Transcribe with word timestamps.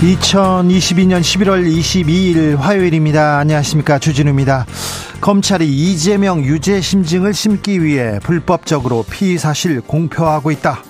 2022년 0.00 1.20
11월 1.20 1.70
22일 1.70 2.56
화요일입니다. 2.56 3.36
안녕하십니까. 3.36 3.98
주진우입니다. 3.98 4.64
검찰이 5.20 5.68
이재명 5.68 6.42
유죄 6.42 6.80
심증을 6.80 7.34
심기 7.34 7.84
위해 7.84 8.18
불법적으로 8.22 9.04
피의 9.10 9.36
사실 9.36 9.82
공표하고 9.82 10.50
있다. 10.52 10.82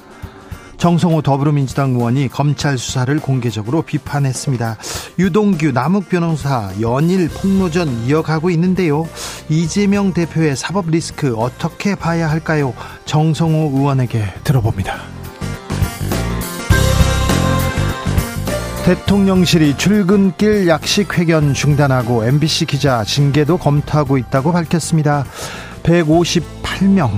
정성호 0.76 1.22
더불어민주당 1.22 1.90
의원이 1.90 2.28
검찰 2.28 2.78
수사를 2.78 3.14
공개적으로 3.18 3.82
비판했습니다. 3.82 4.78
유동규 5.18 5.72
남욱 5.72 6.08
변호사 6.08 6.70
연일 6.80 7.28
폭로전 7.28 8.04
이어가고 8.06 8.48
있는데요. 8.50 9.08
이재명 9.48 10.14
대표의 10.14 10.54
사법 10.54 10.88
리스크 10.88 11.34
어떻게 11.36 11.96
봐야 11.96 12.30
할까요? 12.30 12.74
정성호 13.06 13.76
의원에게 13.76 14.34
들어봅니다. 14.44 15.19
대통령실이 18.90 19.76
출근길 19.76 20.66
약식 20.66 21.16
회견 21.16 21.54
중단하고 21.54 22.24
MBC 22.24 22.66
기자 22.66 23.04
징계도 23.04 23.56
검토하고 23.58 24.18
있다고 24.18 24.50
밝혔습니다. 24.50 25.24
158명 25.84 27.08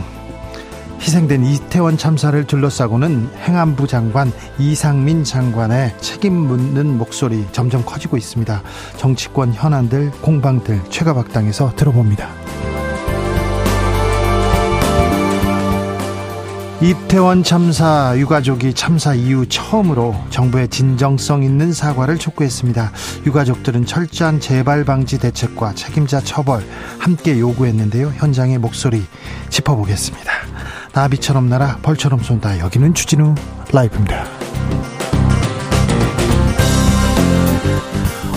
희생된 1.01 1.47
이태원 1.47 1.97
참사를 1.97 2.47
둘러싸고는 2.47 3.31
행안부 3.39 3.87
장관 3.87 4.31
이상민 4.59 5.25
장관의 5.25 5.97
책임 5.99 6.35
묻는 6.35 6.99
목소리 6.99 7.47
점점 7.53 7.87
커지고 7.87 8.19
있습니다. 8.19 8.63
정치권 8.99 9.55
현안들 9.55 10.11
공방들 10.21 10.79
최가박당에서 10.91 11.73
들어봅니다. 11.75 12.29
이태원 16.83 17.45
참사 17.45 18.13
유가족이 18.19 18.75
참사 18.75 19.15
이후 19.15 19.47
처음으로 19.49 20.17
정부의 20.31 20.67
진정성 20.67 21.45
있는 21.45 21.73
사과를 21.73 22.19
촉구했습니다. 22.19 22.91
유가족들은 23.25 23.87
철저한 23.87 24.41
재발 24.41 24.85
방지 24.85 25.21
대책과 25.21 25.75
책임자 25.75 26.19
처벌 26.19 26.67
함께 26.99 27.39
요구했는데요. 27.39 28.15
현장의 28.17 28.59
목소리 28.59 29.05
짚어보겠습니다. 29.49 30.33
나비처럼 30.93 31.49
날아 31.49 31.79
벌처럼 31.83 32.19
쏜다. 32.19 32.59
여기는 32.59 32.95
주진우 32.95 33.37
라이브입니다. 33.73 34.42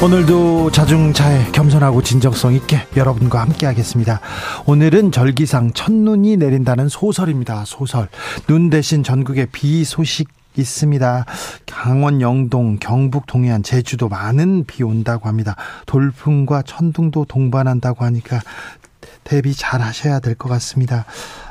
오늘도 0.04 0.72
자중차에 0.72 1.52
겸손하고 1.52 2.04
진정성 2.04 2.54
있게 2.54 2.80
여러분과 2.96 3.42
함께 3.42 3.66
하겠습니다. 3.66 4.20
오늘은 4.68 5.12
절기상 5.12 5.74
첫눈이 5.74 6.38
내린다는 6.38 6.90
소설입니다. 6.90 7.64
소설. 7.66 8.08
눈 8.46 8.70
대신 8.70 9.04
전국에 9.04 9.48
비 9.52 9.84
소식 9.84 10.28
있습니다. 10.58 11.26
강원 11.66 12.22
영동, 12.22 12.78
경북 12.78 13.26
동해안, 13.26 13.64
제주도 13.64 14.08
많은 14.08 14.66
비 14.66 14.84
온다고 14.84 15.28
합니다. 15.28 15.56
돌풍과 15.88 16.62
천둥도 16.62 17.26
동반한다고 17.26 18.06
하니까 18.06 18.42
대비 19.24 19.56
잘 19.56 19.82
하셔야 19.82 20.20
될 20.20 20.36
것 20.36 20.50
같습니다. 20.50 21.06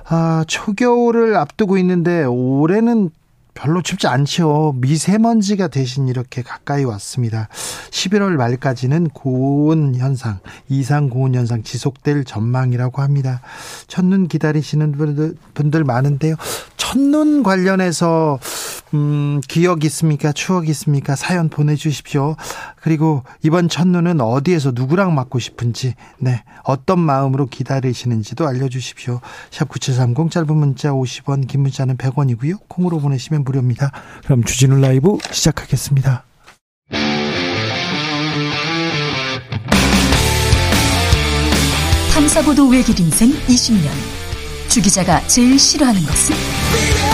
아, 0.06 0.44
초겨울을 0.46 1.34
앞두고 1.36 1.76
있는데 1.78 2.24
올해는 2.24 3.10
별로 3.54 3.82
춥지 3.82 4.06
않죠. 4.08 4.74
미세먼지가 4.76 5.68
대신 5.68 6.08
이렇게 6.08 6.42
가까이 6.42 6.84
왔습니다. 6.84 7.48
11월 7.90 8.36
말까지는 8.36 9.08
고온 9.10 9.94
현상, 9.94 10.40
이상 10.68 11.08
고온 11.08 11.34
현상 11.34 11.62
지속될 11.62 12.24
전망이라고 12.24 13.00
합니다. 13.00 13.40
첫눈 13.86 14.28
기다리시는 14.28 14.92
분들, 14.92 15.36
분들 15.54 15.84
많은데요. 15.84 16.34
첫눈 16.76 17.42
관련해서 17.42 18.38
음, 18.92 19.40
기억 19.48 19.84
있습니까? 19.84 20.32
추억 20.32 20.68
있습니까? 20.68 21.16
사연 21.16 21.48
보내주십시오. 21.48 22.36
그리고 22.84 23.22
이번 23.42 23.70
첫눈은 23.70 24.20
어디에서 24.20 24.72
누구랑 24.74 25.14
맞고 25.14 25.38
싶은지, 25.38 25.94
네, 26.18 26.44
어떤 26.64 26.98
마음으로 26.98 27.46
기다리시는지도 27.46 28.46
알려주십시오. 28.46 29.22
샵 29.50 29.70
9730 29.70 30.30
짧은 30.30 30.54
문자 30.54 30.90
50원, 30.90 31.48
긴 31.48 31.62
문자는 31.62 31.96
100원이고요. 31.96 32.58
콩으로 32.68 33.00
보내시면 33.00 33.42
무료입니다. 33.44 33.90
그럼 34.24 34.44
주진우 34.44 34.78
라이브 34.80 35.16
시작하겠습니다. 35.30 36.24
탐사보도 42.12 42.68
외길 42.68 43.00
인생 43.00 43.30
20년. 43.30 43.88
주 44.68 44.82
기자가 44.82 45.26
제일 45.26 45.58
싫어하는 45.58 46.02
것은? 46.02 47.13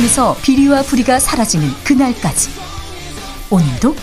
세상에서 0.00 0.36
비리와 0.42 0.82
부리가 0.82 1.18
사라지는 1.18 1.68
그날까지 1.84 2.50
오늘도 3.50 3.94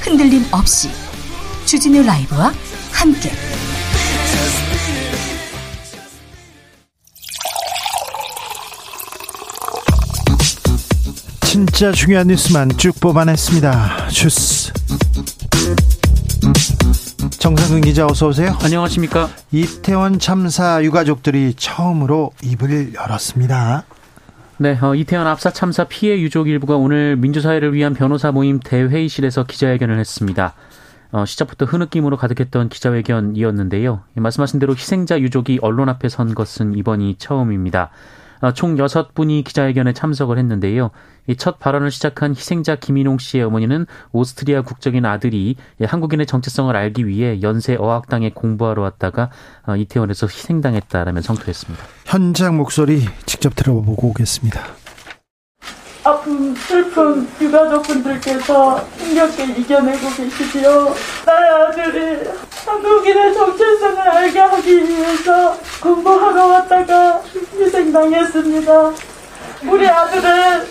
흔들림 0.00 0.44
없이 0.52 0.90
주진우 1.64 2.02
라이브와 2.02 2.52
함께 2.92 3.30
진짜 11.42 11.92
중요한 11.92 12.26
뉴스만 12.28 12.76
쭉 12.76 12.98
뽑아냈습니다. 13.00 14.08
주스. 14.08 14.72
정상근 17.38 17.80
기자 17.82 18.06
어서 18.06 18.28
오세요. 18.28 18.56
안녕하십니까. 18.62 19.30
이태원 19.52 20.18
참사 20.18 20.82
유가족들이 20.82 21.54
처음으로 21.56 22.32
입을 22.42 22.94
열었습니다. 22.94 23.84
네, 24.58 24.78
어, 24.80 24.94
이태원 24.94 25.26
압사 25.26 25.50
참사 25.50 25.84
피해 25.84 26.18
유족 26.18 26.48
일부가 26.48 26.76
오늘 26.76 27.14
민주사회를 27.16 27.74
위한 27.74 27.92
변호사 27.92 28.32
모임 28.32 28.58
대회의실에서 28.58 29.44
기자회견을 29.44 29.98
했습니다. 29.98 30.54
어, 31.12 31.26
시작부터 31.26 31.66
흐느낌으로 31.66 32.16
가득했던 32.16 32.70
기자회견이었는데요. 32.70 34.00
말씀하신 34.14 34.58
대로 34.58 34.72
희생자 34.72 35.20
유족이 35.20 35.58
언론 35.60 35.90
앞에 35.90 36.08
선 36.08 36.34
것은 36.34 36.74
이번이 36.74 37.16
처음입니다. 37.18 37.90
어, 38.40 38.52
총 38.52 38.78
여섯 38.78 39.14
분이 39.14 39.44
기자회견에 39.44 39.92
참석을 39.92 40.38
했는데요. 40.38 40.90
첫 41.38 41.58
발언을 41.58 41.90
시작한 41.90 42.30
희생자 42.30 42.76
김인홍 42.76 43.18
씨의 43.18 43.44
어머니는 43.44 43.86
오스트리아 44.12 44.62
국적인 44.62 45.04
아들이 45.04 45.56
한국인의 45.82 46.26
정체성을 46.26 46.74
알기 46.74 47.06
위해 47.06 47.40
연세 47.42 47.76
어학당에 47.76 48.30
공부하러 48.30 48.82
왔다가 48.82 49.30
어, 49.66 49.76
이태원에서 49.76 50.26
희생당했다라며 50.26 51.20
성토했습니다. 51.22 51.84
현장 52.04 52.56
목소리 52.56 53.02
직접 53.26 53.54
들어보고 53.56 54.08
오겠습니다. 54.08 54.85
아픔, 56.06 56.54
슬픔 56.54 57.28
유가족분들께서 57.40 58.78
힘겹게 58.96 59.42
이겨내고 59.42 60.08
계시지요. 60.10 60.94
나의 61.26 61.50
아들이 61.50 62.30
한국인의 62.64 63.34
정체성을 63.34 63.98
알게 63.98 64.38
하기 64.38 64.88
위해서 64.88 65.56
공부하러 65.82 66.46
왔다가 66.46 67.20
희생당했습니다. 67.58 68.92
우리 69.68 69.88
아들을 69.88 70.68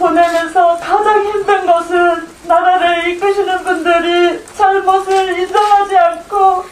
보내면서 0.00 0.76
가장 0.78 1.24
힘든 1.24 1.64
것은 1.64 2.28
나라를 2.48 3.08
이끄시는 3.08 3.62
분들이 3.62 4.44
잘못을 4.52 5.38
인정하지 5.38 5.96
않고 5.96 6.64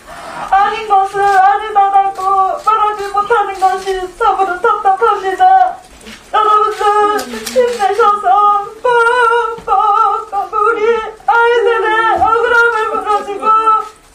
아닌 0.51 0.89
것을 0.89 1.21
아니다라고 1.21 2.23
말하지 2.67 3.07
못하는 3.13 3.61
것이 3.61 4.19
참으로 4.19 4.61
답답합니다. 4.61 5.77
여러분들 6.35 7.19
힘내셔서 7.47 8.65
꼭꼭 8.83 10.53
우리 10.53 10.81
아이들의 11.27 11.87
억울함을 12.21 12.77
풀어주고 12.91 13.47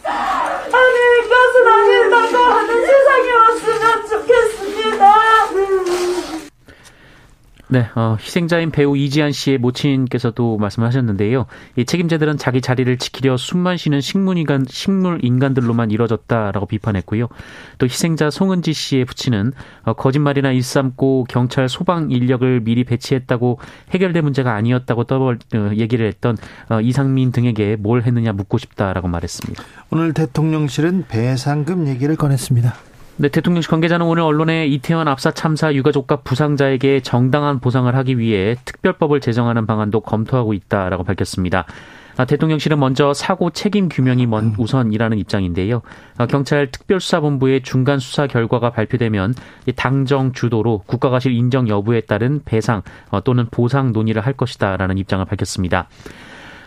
아니 0.03 0.97
것은 1.29 1.55
아니다고 1.67 2.35
하는 2.43 2.69
세상이 2.85 3.27
왔으면 3.31 3.83
좋겠습니다. 4.09 5.01
네, 7.71 7.89
어, 7.95 7.99
희생자인 8.19 8.71
배우 8.71 8.97
이지한 8.97 9.31
씨의 9.31 9.57
모친께서도 9.57 10.57
말씀을 10.57 10.87
하셨는데요. 10.87 11.45
이 11.75 11.85
책임자들은 11.85 12.37
자기 12.37 12.61
자리를 12.61 12.97
지키려 12.97 13.37
숨만 13.37 13.77
쉬는 13.77 14.01
식물인간, 14.01 14.65
식물 14.67 15.19
인간들로만 15.23 15.91
이뤄졌다라고 15.91 16.65
비판했고요. 16.65 17.27
또 17.77 17.85
희생자 17.85 18.29
송은지 18.29 18.73
씨의 18.73 19.05
부친은 19.05 19.53
어, 19.83 19.93
거짓말이나 19.93 20.51
일삼고 20.51 21.25
경찰 21.29 21.69
소방 21.69 22.11
인력을 22.11 22.59
미리 22.61 22.83
배치했다고 22.83 23.59
해결될 23.91 24.21
문제가 24.21 24.53
아니었다고 24.55 25.05
떠벌 25.05 25.39
어, 25.55 25.71
얘기를 25.75 26.05
했던 26.05 26.37
어, 26.69 26.81
이상민 26.81 27.31
등에게 27.31 27.75
뭘 27.77 28.03
했느냐 28.03 28.33
묻고 28.33 28.57
싶다라고 28.57 29.07
말했습니다. 29.07 29.63
오늘 29.91 30.13
대통령실은 30.13 31.05
배상금 31.07 31.87
얘기를 31.87 32.15
꺼냈습니다. 32.15 32.88
네, 33.21 33.27
대통령실 33.27 33.69
관계자는 33.69 34.05
오늘 34.05 34.23
언론에 34.23 34.65
이태원 34.67 35.09
압사 35.09 35.31
참사 35.31 35.73
유가족과 35.73 36.21
부상자에게 36.21 37.01
정당한 37.01 37.59
보상을 37.59 37.93
하기 37.93 38.17
위해 38.17 38.55
특별법을 38.63 39.19
제정하는 39.19 39.65
방안도 39.65 39.99
검토하고 39.99 40.53
있다라고 40.53 41.03
밝혔습니다. 41.03 41.65
아, 42.15 42.23
대통령실은 42.23 42.79
먼저 42.79 43.13
사고 43.13 43.49
책임 43.49 43.89
규명이 43.89 44.25
먼 44.25 44.55
우선이라는 44.57 45.17
입장인데요. 45.17 45.81
아, 46.17 46.27
경찰 46.27 46.71
특별수사본부의 46.71 47.63
중간 47.63 47.99
수사 47.99 48.25
결과가 48.25 48.69
발표되면 48.69 49.35
당정 49.75 50.31
주도로 50.31 50.83
국가가실 50.85 51.33
인정 51.33 51.67
여부에 51.67 51.99
따른 51.99 52.41
배상 52.45 52.83
어, 53.09 53.21
또는 53.21 53.47
보상 53.51 53.91
논의를 53.91 54.25
할 54.25 54.31
것이다라는 54.31 54.97
입장을 54.97 55.25
밝혔습니다. 55.25 55.89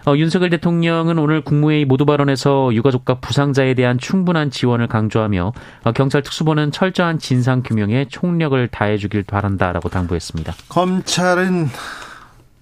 어, 0.06 0.16
윤석열 0.16 0.50
대통령은 0.50 1.18
오늘 1.18 1.42
국무회의 1.42 1.84
모두 1.84 2.04
발언에서 2.04 2.74
유가족과 2.74 3.20
부상자에 3.20 3.74
대한 3.74 3.98
충분한 3.98 4.50
지원을 4.50 4.88
강조하며 4.88 5.52
어, 5.84 5.92
경찰 5.92 6.22
특수본은 6.22 6.72
철저한 6.72 7.18
진상 7.18 7.62
규명에 7.62 8.06
총력을 8.08 8.66
다해주길 8.68 9.22
바란다라고 9.22 9.88
당부했습니다. 9.88 10.54
검찰은 10.68 11.68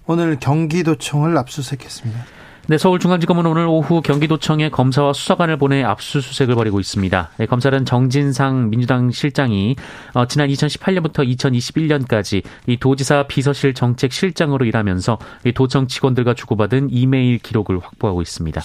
오늘 0.05 0.39
경기도청을 0.39 1.37
압수수색했습니다. 1.37 2.40
네, 2.67 2.77
서울중앙지검은 2.77 3.45
오늘 3.47 3.65
오후 3.65 4.01
경기도청에 4.01 4.69
검사와 4.69 5.13
수사관을 5.13 5.57
보내 5.57 5.83
압수수색을 5.83 6.55
벌이고 6.55 6.79
있습니다. 6.79 7.29
네, 7.37 7.45
검찰은 7.47 7.85
정진상 7.85 8.69
민주당 8.69 9.11
실장이 9.11 9.75
어, 10.13 10.27
지난 10.27 10.47
2018년부터 10.47 11.27
2021년까지 11.35 12.43
이 12.67 12.77
도지사 12.77 13.23
비서실 13.27 13.73
정책실장으로 13.73 14.65
일하면서 14.65 15.17
이 15.45 15.51
도청 15.53 15.87
직원들과 15.87 16.35
주고받은 16.35 16.89
이메일 16.91 17.39
기록을 17.39 17.79
확보하고 17.79 18.21
있습니다. 18.21 18.61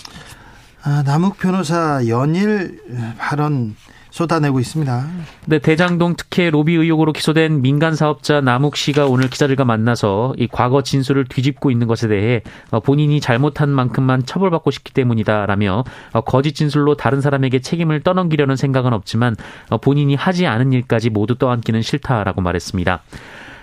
아, 0.83 1.03
남욱 1.05 1.39
변호사 1.39 2.07
연일 2.07 2.79
발언 3.19 3.75
쏟아내고 4.17 4.61
있습니다. 4.61 5.07
네, 5.45 5.59
대장동 5.59 6.17
특혜 6.17 6.49
로비 6.49 6.75
의혹으로 6.75 7.13
기소된 7.13 7.61
민간 7.61 7.95
사업자 7.95 8.41
남욱 8.41 8.75
씨가 8.77 9.05
오늘 9.07 9.29
기자들과 9.29 9.67
만나서 9.67 10.35
이 10.39 10.49
과거 10.51 10.83
진술을 10.83 11.27
뒤집고 11.27 11.71
있는 11.71 11.87
것에 11.87 12.09
대해 12.09 12.43
어, 12.71 12.81
본인이 12.81 13.21
잘못한 13.21 13.69
만큼만 13.69 14.25
처벌받고 14.25 14.71
싶기 14.71 14.95
때문이다라며 14.95 15.85
어, 16.13 16.21
거짓 16.23 16.55
진술로 16.55 16.97
다른 16.97 17.21
사람에게 17.21 17.61
책임을 17.61 18.01
떠넘기려는 18.01 18.57
생각은 18.57 18.95
없지만 18.95 19.37
어, 19.69 19.77
본인이 19.77 20.15
하지 20.15 20.47
않은 20.47 20.73
일까지 20.73 21.11
모두 21.11 21.37
떠안기는 21.37 21.83
싫다라고 21.83 22.41
말했습니다. 22.41 23.03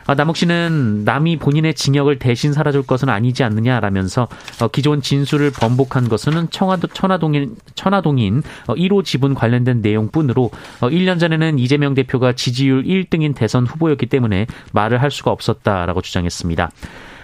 아, 0.06 0.16
남욱 0.16 0.38
씨는 0.38 1.04
남이 1.06 1.38
본인의 1.38 1.74
징역을 1.76 2.20
대신 2.20 2.54
살아줄 2.54 2.84
것은 2.84 3.10
아니지 3.10 3.44
않느냐라면서 3.44 4.28
어, 4.62 4.68
기존 4.68 5.02
진술을 5.02 5.52
번복한 5.52 6.10
것은 6.10 6.50
청와도, 6.50 6.88
천화동인, 6.88 7.56
천화동인 7.76 8.44
1호 8.68 9.00
어, 9.00 9.04
지분 9.04 9.34
관련된 9.34 9.82
내용뿐으로 9.82 10.52
1년 10.82 11.16
어, 11.16 11.18
전에는 11.18 11.60
이재명 11.60 11.94
대표가 11.94 12.34
지지율 12.34 12.84
1등인 12.84 13.36
대선 13.36 13.66
후보였기 13.66 14.08
때문에 14.08 14.48
말을 14.74 15.02
할 15.02 15.12
수가 15.12 15.32
없었다라고 15.32 16.02
주장했습니다. 16.02 16.72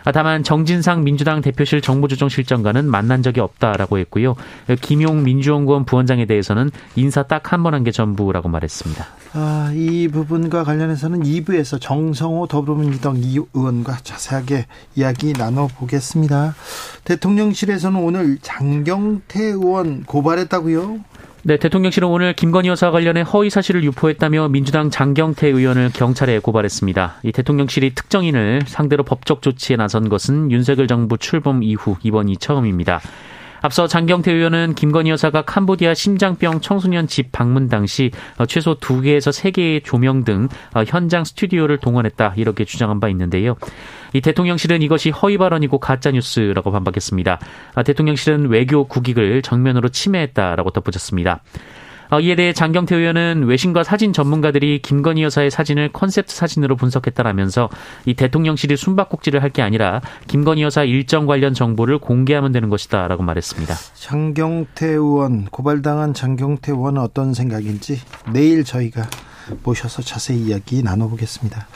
아, 0.09 0.11
다만 0.11 0.41
정진상 0.41 1.03
민주당 1.03 1.39
대표실 1.41 1.81
정무조정실장과는 1.81 2.89
만난 2.89 3.21
적이 3.21 3.41
없다라고 3.41 3.99
했고요. 3.99 4.35
김용 4.81 5.21
민주연구원 5.23 5.85
부원장에 5.85 6.25
대해서는 6.25 6.71
인사 6.95 7.21
딱 7.21 7.53
한 7.53 7.61
번 7.61 7.75
한 7.75 7.83
게 7.83 7.91
전부라고 7.91 8.49
말했습니다. 8.49 9.05
아, 9.33 9.71
이 9.75 10.07
부분과 10.07 10.63
관련해서는 10.63 11.21
2부에서 11.21 11.79
정성호 11.79 12.47
더불어민주당 12.47 13.17
의원과 13.17 13.97
자세하게 14.01 14.65
이야기 14.95 15.33
나눠보겠습니다. 15.33 16.55
대통령실에서는 17.03 17.99
오늘 18.01 18.39
장경태 18.41 19.43
의원 19.43 20.03
고발했다고요? 20.05 21.01
네, 21.41 21.55
대통령실은 21.55 22.09
오늘 22.09 22.33
김건희 22.33 22.67
여사 22.67 22.91
관련해 22.91 23.21
허위 23.21 23.49
사실을 23.49 23.85
유포했다며 23.85 24.49
민주당 24.49 24.89
장경태 24.89 25.47
의원을 25.47 25.91
경찰에 25.93 26.39
고발했습니다. 26.39 27.15
이 27.23 27.31
대통령실이 27.31 27.95
특정인을 27.95 28.63
상대로 28.65 29.03
법적 29.03 29.41
조치에 29.41 29.77
나선 29.77 30.09
것은 30.09 30.51
윤석열 30.51 30.87
정부 30.87 31.17
출범 31.17 31.63
이후 31.63 31.95
이번이 32.03 32.35
처음입니다. 32.37 32.99
앞서 33.61 33.87
장경태 33.87 34.31
의원은 34.31 34.75
김건희 34.75 35.09
여사가 35.11 35.43
캄보디아 35.43 35.93
심장병 35.93 36.61
청소년 36.61 37.07
집 37.07 37.31
방문 37.31 37.67
당시 37.67 38.11
어, 38.37 38.45
최소 38.45 38.75
2개에서 38.75 39.31
3개의 39.31 39.83
조명 39.83 40.23
등 40.23 40.47
어, 40.73 40.83
현장 40.85 41.23
스튜디오를 41.23 41.77
동원했다 41.77 42.33
이렇게 42.37 42.65
주장한 42.65 42.99
바 42.99 43.09
있는데요. 43.09 43.55
이 44.13 44.21
대통령실은 44.21 44.81
이것이 44.81 45.11
허위 45.11 45.37
발언이고 45.37 45.79
가짜 45.79 46.11
뉴스라고 46.11 46.71
반박했습니다. 46.71 47.39
아, 47.75 47.83
대통령실은 47.83 48.49
외교 48.49 48.85
국익을 48.85 49.41
정면으로 49.41 49.89
침해했다라고 49.89 50.71
덧붙였습니다. 50.71 51.41
어, 52.11 52.19
이에 52.19 52.35
대해 52.35 52.53
장경태 52.53 52.95
의원은 52.95 53.43
외신과 53.45 53.83
사진 53.83 54.13
전문가들이 54.13 54.81
김건희 54.81 55.21
여사의 55.23 55.51
사진을 55.51 55.89
컨셉트 55.93 56.33
사진으로 56.33 56.75
분석했다라면서 56.75 57.69
이 58.05 58.13
대통령실이 58.15 58.77
숨바꼭질을 58.77 59.43
할 59.43 59.49
게 59.49 59.63
아니라 59.63 60.01
김건희 60.27 60.61
여사 60.61 60.83
일정 60.83 61.25
관련 61.25 61.55
정보를 61.55 61.97
공개하면 61.97 62.51
되는 62.51 62.69
것이다라고 62.69 63.23
말했습니다. 63.23 63.73
장경태 63.95 64.85
의원 64.87 65.45
고발당한 65.45 66.13
장경태 66.13 66.71
의원은 66.71 67.01
어떤 67.01 67.33
생각인지 67.33 67.99
내일 68.31 68.63
저희가 68.63 69.07
모셔서 69.63 70.03
자세히 70.03 70.39
이야기 70.43 70.83
나눠보겠습니다. 70.83 71.67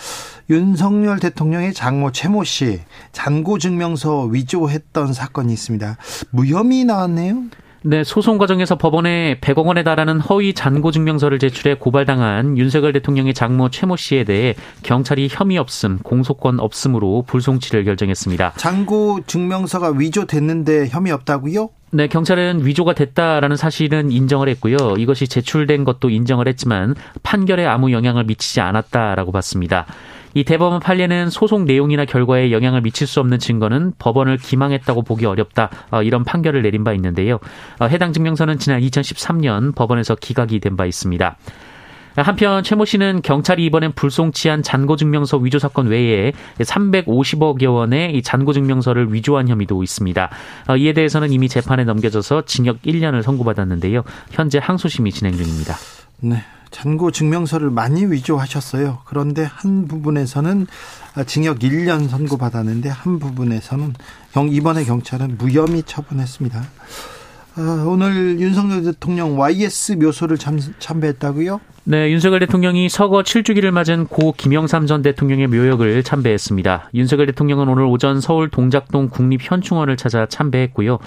윤석열 0.52 1.20
대통령의 1.20 1.74
장모 1.74 2.12
최모 2.12 2.44
씨 2.44 2.82
잔고 3.12 3.58
증명서 3.58 4.26
위조했던 4.26 5.14
사건이 5.14 5.52
있습니다. 5.54 5.98
무혐의 6.30 6.86
나왔네요. 6.86 7.46
네, 7.86 8.06
소송 8.06 8.38
과정에서 8.38 8.78
법원에 8.78 9.40
100억 9.42 9.66
원에 9.66 9.84
달하는 9.84 10.22
허위 10.22 10.54
잔고 10.54 10.92
증명서를 10.92 11.38
제출해 11.38 11.76
고발당한 11.76 12.58
윤석열 12.58 12.94
대통령의 12.94 13.34
장모 13.34 13.72
최모 13.72 13.98
씨에 13.98 14.24
대해 14.24 14.56
경찰이 14.84 15.28
혐의 15.30 15.58
없음, 15.58 16.00
공소권 16.02 16.62
없음으로 16.62 17.26
불송치를 17.28 17.84
결정했습니다. 17.84 18.54
잔고 18.56 19.20
증명서가 19.28 19.92
위조됐는데 19.98 20.88
혐의 20.88 21.12
없다고요? 21.12 21.72
네, 21.92 22.08
경찰은 22.08 22.66
위조가 22.66 22.94
됐다라는 22.94 23.58
사실은 23.58 24.12
인정을 24.12 24.48
했고요. 24.48 24.78
이것이 24.98 25.28
제출된 25.28 25.84
것도 25.84 26.10
인정을 26.10 26.48
했지만 26.48 26.96
판결에 27.22 27.66
아무 27.66 27.92
영향을 27.92 28.24
미치지 28.24 28.62
않았다라고 28.62 29.34
봤습니다. 29.34 29.86
이 30.34 30.44
대법원 30.44 30.80
판례는 30.80 31.30
소송 31.30 31.66
내용이나 31.66 32.06
결과에 32.06 32.52
영향을 32.52 32.82
미칠 32.82 33.06
수 33.08 33.20
없는 33.20 33.40
증거는 33.40 33.94
법원을 34.00 34.38
기망했다고 34.38 35.04
보기 35.04 35.26
어렵다 35.26 35.70
어, 35.92 36.02
이런 36.04 36.24
판결을 36.24 36.62
내린 36.64 36.84
바 36.84 36.94
있는데요. 36.94 37.40
어, 37.80 37.86
해당 37.86 38.14
증명서는 38.14 38.58
지난 38.60 38.82
2013년 38.82 39.76
법원에서 39.76 40.16
기각이 40.16 40.60
된 40.60 40.74
바 40.76 40.86
있습니다. 40.88 41.38
한편 42.16 42.62
최 42.64 42.76
모 42.76 42.86
씨는 42.86 43.22
경찰이 43.24 43.66
이번엔 43.66 43.94
불송치한 43.94 44.62
잔고증명서 44.62 45.38
위조 45.38 45.58
사건 45.58 45.88
외에 45.88 46.32
350억여 46.60 47.74
원의 47.74 48.16
이 48.16 48.22
잔고증명서를 48.22 49.14
위조한 49.14 49.48
혐의도 49.48 49.82
있습니다. 49.84 50.30
어, 50.70 50.78
이에 50.78 50.94
대해서는 50.94 51.32
이미 51.32 51.48
재판에 51.50 51.84
넘겨져서 51.84 52.44
징역 52.46 52.82
1년을 52.84 53.22
선고받았는데요. 53.24 54.04
현재 54.32 54.60
항소심이 54.62 55.12
진행 55.12 55.36
중입니다. 55.36 55.76
네. 56.22 56.38
잔고 56.74 57.12
증명서를 57.12 57.70
많이 57.70 58.06
위조하셨어요. 58.06 59.00
그런데 59.06 59.44
한 59.44 59.88
부분에서는 59.88 60.68
징역 61.28 61.60
1년 61.60 62.10
선고받았는데 62.10 62.90
한 62.90 63.20
부분에서는 63.20 63.94
이번에 64.52 64.84
경찰은 64.84 65.38
무혐의 65.38 65.84
처분했습니다. 65.84 66.64
아, 67.56 67.86
오늘 67.88 68.40
윤석열 68.40 68.84
대통령 68.84 69.40
YS 69.40 69.94
묘소를 69.94 70.40
참, 70.40 70.60
참배했다고요? 70.80 71.62
네, 71.86 72.10
윤석열 72.12 72.40
대통령이 72.40 72.88
서거 72.88 73.24
7주기를 73.24 73.72
맞은 73.72 74.08
고 74.08 74.34
김영삼 74.38 74.88
전 74.88 75.02
대통령의 75.02 75.48
묘역을 75.48 76.02
참배했습니다. 76.04 76.92
윤석열 76.94 77.26
대통령은 77.26 77.68
오늘 77.68 77.84
오전 77.84 78.22
서울 78.22 78.50
동작동 78.50 79.10
국립현충원을 79.10 79.98
찾아 79.98 80.26
참배했고요. 80.26 81.00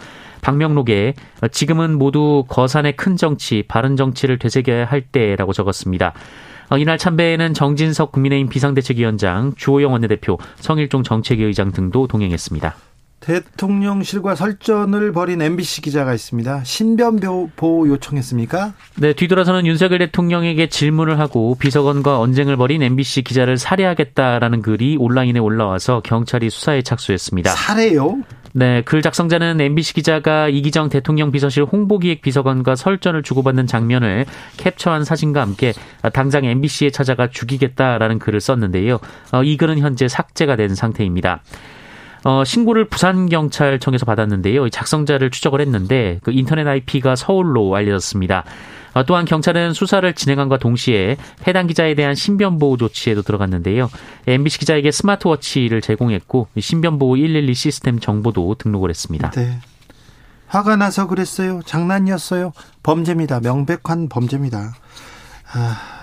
박명록에 0.42 1.14
지금은 1.50 1.96
모두 1.96 2.44
거산의 2.48 2.94
큰 2.96 3.16
정치, 3.16 3.64
바른 3.66 3.96
정치를 3.96 4.38
되새겨야 4.38 4.84
할 4.84 5.00
때라고 5.00 5.54
적었습니다. 5.54 6.12
어, 6.68 6.76
이날 6.76 6.98
참배에는 6.98 7.54
정진석 7.54 8.12
국민의힘 8.12 8.50
비상대책위원장, 8.50 9.54
주호영 9.56 9.92
원내대표, 9.92 10.36
성일종 10.56 11.04
정책위 11.04 11.42
의장 11.42 11.72
등도 11.72 12.06
동행했습니다. 12.06 12.74
대통령실과 13.26 14.36
설전을 14.36 15.12
벌인 15.12 15.42
MBC 15.42 15.82
기자가 15.82 16.14
있습니다. 16.14 16.62
신변 16.62 17.18
보호 17.56 17.88
요청했습니까? 17.88 18.72
네, 18.98 19.12
뒤돌아서는 19.14 19.66
윤석열 19.66 19.98
대통령에게 19.98 20.68
질문을 20.68 21.18
하고 21.18 21.56
비서관과 21.58 22.20
언쟁을 22.20 22.56
벌인 22.56 22.82
MBC 22.82 23.22
기자를 23.22 23.58
살해하겠다라는 23.58 24.62
글이 24.62 24.96
온라인에 25.00 25.40
올라와서 25.40 26.02
경찰이 26.04 26.50
수사에 26.50 26.82
착수했습니다. 26.82 27.50
살해요? 27.50 28.18
네, 28.52 28.82
글 28.82 29.02
작성자는 29.02 29.60
MBC 29.60 29.94
기자가 29.94 30.48
이기정 30.48 30.88
대통령 30.88 31.32
비서실 31.32 31.64
홍보기획 31.64 32.22
비서관과 32.22 32.76
설전을 32.76 33.24
주고받는 33.24 33.66
장면을 33.66 34.24
캡처한 34.56 35.04
사진과 35.04 35.40
함께 35.42 35.72
당장 36.12 36.44
MBC에 36.44 36.90
찾아가 36.90 37.28
죽이겠다라는 37.28 38.20
글을 38.20 38.40
썼는데요. 38.40 39.00
어, 39.32 39.42
이 39.42 39.56
글은 39.56 39.78
현재 39.80 40.06
삭제가 40.06 40.54
된 40.54 40.76
상태입니다. 40.76 41.42
어, 42.26 42.42
신고를 42.42 42.86
부산경찰청에서 42.86 44.04
받았는데요. 44.04 44.68
작성자를 44.68 45.30
추적을 45.30 45.60
했는데 45.60 46.18
그 46.24 46.32
인터넷 46.32 46.66
IP가 46.66 47.14
서울로 47.14 47.76
알려졌습니다. 47.76 48.42
어, 48.94 49.04
또한 49.04 49.24
경찰은 49.24 49.74
수사를 49.74 50.12
진행함과 50.12 50.58
동시에 50.58 51.18
해당 51.46 51.68
기자에 51.68 51.94
대한 51.94 52.16
신변보호 52.16 52.78
조치에도 52.78 53.22
들어갔는데요. 53.22 53.88
MBC 54.26 54.58
기자에게 54.58 54.90
스마트워치를 54.90 55.80
제공했고 55.80 56.48
신변보호 56.58 57.14
112 57.14 57.54
시스템 57.54 58.00
정보도 58.00 58.56
등록을 58.58 58.90
했습니다. 58.90 59.30
네. 59.30 59.60
화가 60.48 60.74
나서 60.74 61.06
그랬어요. 61.06 61.60
장난이었어요. 61.64 62.52
범죄입니다. 62.82 63.38
명백한 63.38 64.08
범죄입니다. 64.08 64.74
아... 65.52 65.95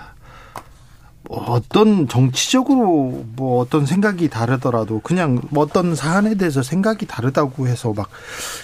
어떤 1.36 2.08
정치적으로 2.08 3.24
뭐 3.36 3.60
어떤 3.60 3.86
생각이 3.86 4.28
다르더라도 4.28 5.00
그냥 5.00 5.40
뭐 5.50 5.64
어떤 5.64 5.94
사안에 5.94 6.34
대해서 6.36 6.62
생각이 6.62 7.06
다르다고 7.06 7.68
해서 7.68 7.92
막 7.94 8.08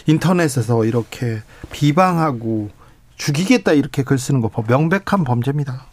인터넷에서 0.07 0.85
이렇게 0.85 1.41
비방하고 1.71 2.71
죽이겠다 3.17 3.73
이렇게 3.73 4.03
글 4.03 4.19
쓰는 4.19 4.41
거 4.41 4.51
명백한 4.67 5.25
범죄입니다. 5.25 5.87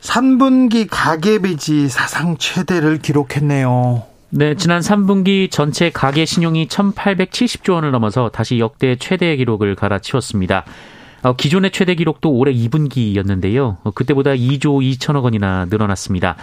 3분기 0.00 0.86
가계비지 0.90 1.88
사상 1.88 2.36
최대를 2.36 2.98
기록했네요. 2.98 4.04
네, 4.30 4.54
지난 4.56 4.80
3분기 4.80 5.50
전체 5.50 5.90
가계 5.90 6.24
신용이 6.24 6.66
1,870조 6.66 7.74
원을 7.74 7.90
넘어서 7.90 8.28
다시 8.28 8.58
역대 8.58 8.96
최대 8.96 9.36
기록을 9.36 9.76
갈아치웠습니다. 9.76 10.64
어, 11.24 11.34
기존의 11.34 11.70
최대 11.72 11.94
기록도 11.94 12.30
올해 12.30 12.52
2분기였는데요. 12.52 13.78
어, 13.82 13.90
그때보다 13.92 14.32
2조 14.32 14.98
2천억 14.98 15.24
원이나 15.24 15.64
늘어났습니다. 15.70 16.36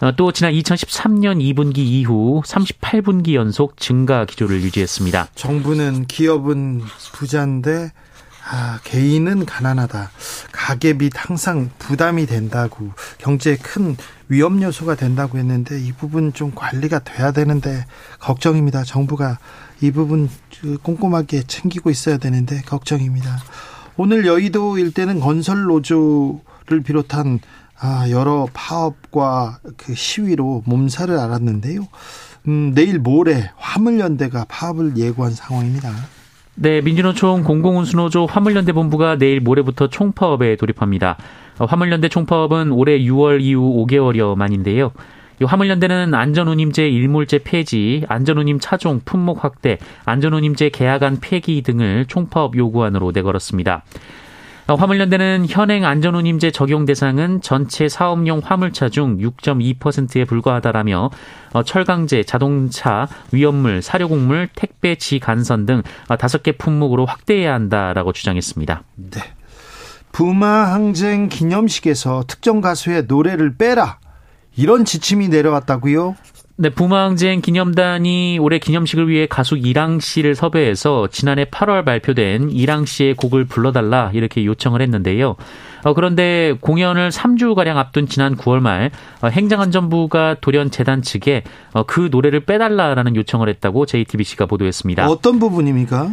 어, 0.00 0.12
또 0.16 0.30
지난 0.30 0.52
2013년 0.52 1.42
2분기 1.42 1.78
이후 1.78 2.40
38분기 2.46 3.34
연속 3.34 3.76
증가 3.76 4.24
기조를 4.24 4.62
유지했습니다. 4.62 5.30
정부는 5.34 6.06
기업은 6.06 6.82
부자인데 7.14 7.90
아, 8.50 8.78
개인은 8.84 9.44
가난하다. 9.44 10.10
가계빚 10.52 11.12
항상 11.16 11.70
부담이 11.78 12.26
된다고 12.26 12.92
경제에 13.18 13.56
큰 13.56 13.96
위험 14.28 14.62
요소가 14.62 14.94
된다고 14.94 15.36
했는데 15.36 15.80
이 15.80 15.92
부분 15.92 16.32
좀 16.32 16.52
관리가 16.54 17.00
돼야 17.00 17.32
되는데 17.32 17.84
걱정입니다. 18.20 18.84
정부가 18.84 19.38
이 19.80 19.90
부분 19.90 20.30
꼼꼼하게 20.82 21.42
챙기고 21.42 21.90
있어야 21.90 22.18
되는데 22.18 22.62
걱정입니다. 22.62 23.38
오늘 24.00 24.26
여의도 24.26 24.78
일대는 24.78 25.18
건설 25.18 25.64
노조를 25.64 26.84
비롯한 26.86 27.40
아, 27.80 28.08
여러 28.10 28.46
파업과 28.54 29.58
그 29.76 29.92
시위로 29.92 30.62
몸살을 30.66 31.18
앓았는데요. 31.18 31.80
음, 32.46 32.72
내일 32.76 33.00
모레 33.00 33.50
화물연대가 33.56 34.46
파업을 34.48 34.96
예고한 34.96 35.32
상황입니다. 35.32 35.90
네, 36.54 36.80
민주노총 36.80 37.42
공공운수노조 37.42 38.26
화물연대 38.26 38.72
본부가 38.72 39.18
내일 39.18 39.40
모레부터 39.40 39.88
총파업에 39.88 40.54
돌입합니다. 40.54 41.16
어, 41.58 41.64
화물연대 41.64 42.08
총파업은 42.08 42.70
올해 42.70 43.00
6월 43.00 43.40
이후 43.40 43.84
5개월여 43.84 44.36
만인데요. 44.36 44.92
이 45.40 45.44
화물연대는 45.44 46.14
안전운임제 46.14 46.88
일몰제 46.88 47.40
폐지, 47.44 48.04
안전운임 48.08 48.58
차종 48.60 49.02
품목 49.04 49.44
확대, 49.44 49.78
안전운임제 50.04 50.70
계약안 50.70 51.18
폐기 51.20 51.62
등을 51.62 52.06
총파업 52.06 52.56
요구안으로 52.56 53.12
내걸었습니다. 53.12 53.84
어, 54.68 54.74
화물연대는 54.74 55.46
현행 55.48 55.86
안전운임제 55.86 56.50
적용 56.50 56.84
대상은 56.84 57.40
전체 57.40 57.88
사업용 57.88 58.42
화물차 58.44 58.90
중 58.90 59.16
6.2%에 59.16 60.26
불과하다라며 60.26 61.10
어, 61.54 61.62
철강제, 61.62 62.22
자동차, 62.24 63.08
위험물, 63.32 63.80
사료곡물, 63.80 64.50
택배, 64.54 64.96
지간선 64.96 65.64
등 65.64 65.82
어, 66.08 66.16
다섯 66.18 66.42
개 66.42 66.52
품목으로 66.52 67.06
확대해야 67.06 67.54
한다라고 67.54 68.12
주장했습니다. 68.12 68.82
네. 68.96 69.22
부마 70.12 70.74
항쟁 70.74 71.30
기념식에서 71.30 72.24
특정 72.26 72.60
가수의 72.60 73.04
노래를 73.04 73.54
빼라. 73.56 73.98
이런 74.58 74.84
지침이 74.84 75.28
내려왔다고요? 75.28 76.16
네, 76.56 76.70
부마항쟁 76.70 77.40
기념단이 77.40 78.40
올해 78.40 78.58
기념식을 78.58 79.08
위해 79.08 79.28
가수 79.30 79.56
이랑 79.56 80.00
씨를 80.00 80.34
섭외해서 80.34 81.06
지난해 81.06 81.44
8월 81.44 81.84
발표된 81.84 82.50
이랑 82.50 82.84
씨의 82.84 83.14
곡을 83.14 83.44
불러달라 83.44 84.10
이렇게 84.12 84.44
요청을 84.44 84.82
했는데요. 84.82 85.36
어, 85.84 85.94
그런데 85.94 86.56
공연을 86.60 87.10
3주가량 87.10 87.76
앞둔 87.76 88.08
지난 88.08 88.34
9월 88.34 88.58
말 88.58 88.90
어, 89.22 89.28
행정안전부가 89.28 90.38
돌연 90.40 90.72
재단 90.72 91.02
측에 91.02 91.44
어, 91.72 91.84
그 91.84 92.08
노래를 92.10 92.40
빼달라라는 92.40 93.14
요청을 93.14 93.48
했다고 93.48 93.86
JTBC가 93.86 94.46
보도했습니다. 94.46 95.08
어떤 95.08 95.38
부분입니까? 95.38 96.10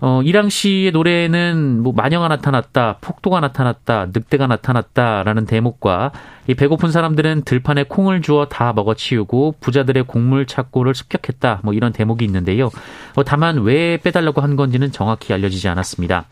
어, 0.00 0.20
이랑 0.22 0.50
씨의 0.50 0.92
노래는 0.92 1.82
뭐 1.82 1.92
마녀가 1.94 2.28
나타났다, 2.28 2.98
폭도가 3.00 3.40
나타났다, 3.40 4.08
늑대가 4.14 4.46
나타났다라는 4.46 5.46
대목과 5.46 6.12
이 6.48 6.54
배고픈 6.54 6.90
사람들은 6.90 7.42
들판에 7.42 7.84
콩을 7.84 8.20
주어 8.20 8.46
다 8.46 8.72
먹어치우고 8.74 9.56
부자들의 9.60 10.04
곡물 10.04 10.46
찾고를 10.46 10.94
습격했다. 10.94 11.60
뭐 11.64 11.72
이런 11.72 11.92
대목이 11.92 12.24
있는데요. 12.24 12.70
어, 13.14 13.24
다만 13.24 13.62
왜 13.62 13.96
빼달라고 13.96 14.42
한 14.42 14.56
건지는 14.56 14.92
정확히 14.92 15.32
알려지지 15.32 15.68
않았습니다. 15.68 16.26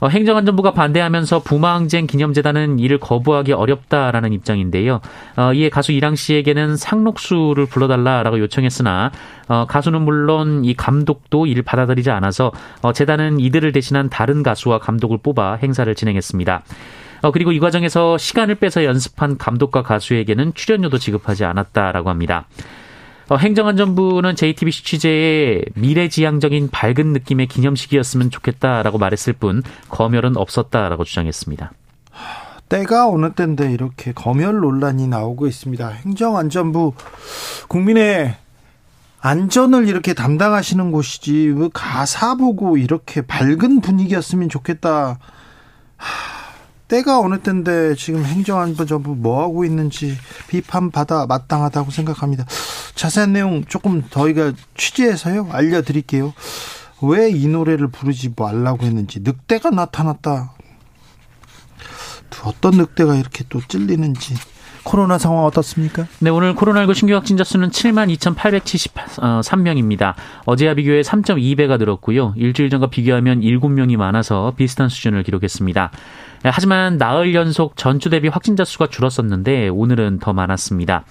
어, 0.00 0.08
행정안전부가 0.08 0.72
반대하면서 0.72 1.40
부마항쟁 1.40 2.06
기념재단은 2.06 2.78
이를 2.78 2.98
거부하기 2.98 3.52
어렵다라는 3.52 4.32
입장인데요. 4.32 5.00
어, 5.36 5.52
이에 5.52 5.68
가수 5.68 5.92
이랑 5.92 6.14
씨에게는 6.14 6.76
상록수를 6.76 7.66
불러달라라고 7.66 8.38
요청했으나 8.40 9.12
어, 9.48 9.66
가수는 9.66 10.02
물론 10.02 10.64
이 10.64 10.74
감독도 10.74 11.46
이를 11.46 11.62
받아들이지 11.62 12.10
않아서 12.10 12.52
어, 12.82 12.92
재단은 12.92 13.40
이들을 13.40 13.72
대신한 13.72 14.08
다른 14.08 14.42
가수와 14.42 14.78
감독을 14.78 15.18
뽑아 15.22 15.56
행사를 15.56 15.94
진행했습니다. 15.94 16.62
어, 17.22 17.30
그리고 17.30 17.52
이 17.52 17.60
과정에서 17.60 18.16
시간을 18.16 18.54
빼서 18.56 18.84
연습한 18.84 19.36
감독과 19.36 19.82
가수에게는 19.82 20.54
출연료도 20.54 20.98
지급하지 20.98 21.44
않았다라고 21.44 22.08
합니다. 22.08 22.46
어, 23.30 23.36
행정안전부는 23.36 24.34
JTBC 24.34 24.82
취재에 24.82 25.62
미래지향적인 25.76 26.70
밝은 26.72 27.12
느낌의 27.12 27.46
기념식이었으면 27.46 28.30
좋겠다라고 28.30 28.98
말했을 28.98 29.34
뿐 29.34 29.62
검열은 29.88 30.36
없었다라고 30.36 31.04
주장했습니다. 31.04 31.70
때가 32.68 33.08
어느 33.08 33.30
때인데 33.32 33.72
이렇게 33.72 34.10
검열 34.12 34.56
논란이 34.58 35.06
나오고 35.06 35.46
있습니다. 35.46 35.88
행정안전부 35.88 36.94
국민의 37.68 38.34
안전을 39.20 39.86
이렇게 39.86 40.12
담당하시는 40.12 40.90
곳이지 40.90 41.54
왜 41.56 41.68
가사 41.72 42.34
보고 42.34 42.76
이렇게 42.76 43.22
밝은 43.22 43.80
분위기였으면 43.80 44.48
좋겠다. 44.48 45.20
때가 46.90 47.20
어느 47.20 47.38
때인데 47.38 47.94
지금 47.94 48.24
행정안전부 48.24 49.14
뭐 49.14 49.42
하고 49.42 49.64
있는지 49.64 50.18
비판받아 50.48 51.26
마땅하다고 51.26 51.92
생각합니다. 51.92 52.44
자세한 52.96 53.32
내용 53.32 53.64
조금 53.64 54.02
저희가 54.10 54.52
취재해서요 54.76 55.48
알려드릴게요. 55.52 56.34
왜 57.02 57.30
이 57.30 57.46
노래를 57.46 57.88
부르지 57.88 58.34
말라고 58.36 58.84
했는지 58.84 59.20
늑대가 59.20 59.70
나타났다. 59.70 60.52
어떤 62.44 62.72
늑대가 62.72 63.14
이렇게 63.16 63.44
또 63.48 63.60
찔리는지 63.66 64.34
코로나 64.82 65.18
상황 65.18 65.44
어떻습니까? 65.44 66.06
네, 66.20 66.30
오늘 66.30 66.54
코로나19 66.54 66.94
신규 66.94 67.14
확진자 67.14 67.44
수는 67.44 67.70
7만 67.70 68.12
2,873명입니다. 68.16 70.14
어제와 70.46 70.74
비교해 70.74 71.02
3.2배가 71.02 71.78
늘었고요. 71.78 72.34
일주일 72.36 72.70
전과 72.70 72.88
비교하면 72.88 73.40
7명이 73.40 73.96
많아서 73.96 74.52
비슷한 74.56 74.88
수준을 74.88 75.22
기록했습니다. 75.22 75.90
네, 76.42 76.50
하지만 76.52 76.96
나흘 76.98 77.34
연속 77.34 77.76
전주 77.76 78.10
대비 78.10 78.28
확진자 78.28 78.64
수가 78.64 78.86
줄었었는데 78.88 79.68
오늘은 79.68 80.18
더 80.20 80.32
많았습니다. 80.32 81.04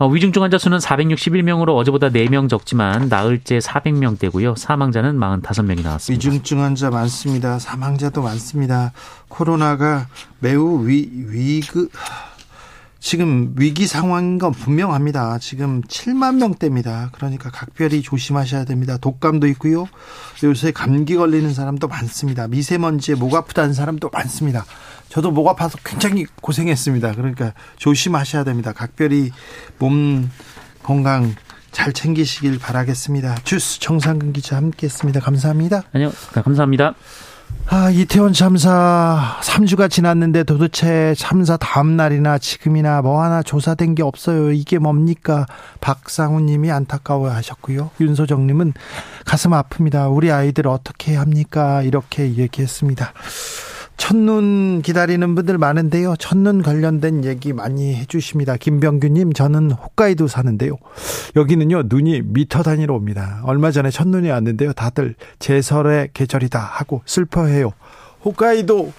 어, 0.00 0.08
위중증 0.08 0.42
환자 0.42 0.56
수는 0.56 0.78
461명으로 0.78 1.76
어제보다 1.76 2.08
4명 2.08 2.48
적지만 2.48 3.10
나흘째 3.10 3.58
400명대고요. 3.58 4.56
사망자는 4.56 5.18
45명이 5.18 5.82
나왔습니다. 5.82 6.26
위중증 6.26 6.62
환자 6.62 6.88
많습니다. 6.88 7.58
사망자도 7.58 8.22
많습니다. 8.22 8.92
코로나가 9.28 10.06
매우 10.38 10.86
위, 10.86 11.06
위그, 11.12 11.90
지금 13.00 13.54
위기 13.56 13.86
상황인 13.86 14.38
건 14.38 14.52
분명합니다. 14.52 15.38
지금 15.38 15.80
7만 15.82 16.36
명대입니다. 16.36 17.10
그러니까 17.12 17.50
각별히 17.50 18.02
조심하셔야 18.02 18.66
됩니다. 18.66 18.98
독감도 18.98 19.46
있고요. 19.48 19.86
요새 20.44 20.70
감기 20.70 21.16
걸리는 21.16 21.52
사람도 21.52 21.88
많습니다. 21.88 22.46
미세먼지에 22.46 23.14
목 23.14 23.34
아프다는 23.34 23.72
사람도 23.72 24.10
많습니다. 24.12 24.66
저도 25.08 25.30
목 25.30 25.48
아파서 25.48 25.78
굉장히 25.82 26.26
고생했습니다. 26.42 27.14
그러니까 27.14 27.54
조심하셔야 27.78 28.44
됩니다. 28.44 28.72
각별히 28.72 29.30
몸 29.78 30.30
건강 30.82 31.34
잘 31.72 31.92
챙기시길 31.92 32.58
바라겠습니다. 32.58 33.36
주스 33.44 33.80
정상근 33.80 34.34
기자 34.34 34.56
함께했습니다. 34.56 35.20
감사합니다. 35.20 35.82
안녕, 35.92 36.12
감사합니다. 36.32 36.94
아, 37.72 37.88
이태원 37.88 38.32
참사 38.32 39.38
3주가 39.42 39.88
지났는데 39.88 40.42
도대체 40.42 41.14
참사 41.16 41.56
다음 41.56 41.96
날이나 41.96 42.36
지금이나 42.38 43.00
뭐 43.00 43.22
하나 43.22 43.44
조사된 43.44 43.94
게 43.94 44.02
없어요. 44.02 44.50
이게 44.50 44.78
뭡니까? 44.78 45.46
박상우 45.80 46.40
님이 46.40 46.72
안타까워 46.72 47.30
하셨고요. 47.30 47.92
윤소정 48.00 48.48
님은 48.48 48.72
가슴 49.24 49.52
아픕니다. 49.52 50.12
우리 50.12 50.32
아이들 50.32 50.66
어떻게 50.66 51.14
합니까? 51.14 51.82
이렇게 51.82 52.34
얘기했습니다. 52.34 53.12
첫눈 54.00 54.80
기다리는 54.80 55.34
분들 55.34 55.58
많은데요. 55.58 56.16
첫눈 56.16 56.62
관련된 56.62 57.22
얘기 57.26 57.52
많이 57.52 57.94
해주십니다. 57.94 58.56
김병규님, 58.56 59.34
저는 59.34 59.72
홋카이도 59.72 60.26
사는데요. 60.26 60.78
여기는요, 61.36 61.82
눈이 61.86 62.22
미터 62.24 62.62
단위로 62.62 62.94
옵니다. 62.94 63.42
얼마 63.44 63.70
전에 63.70 63.90
첫눈이 63.90 64.30
왔는데요. 64.30 64.72
다들 64.72 65.16
제설의 65.38 66.08
계절이다 66.14 66.58
하고 66.58 67.02
슬퍼해요. 67.04 67.72
홋카이도 68.24 68.90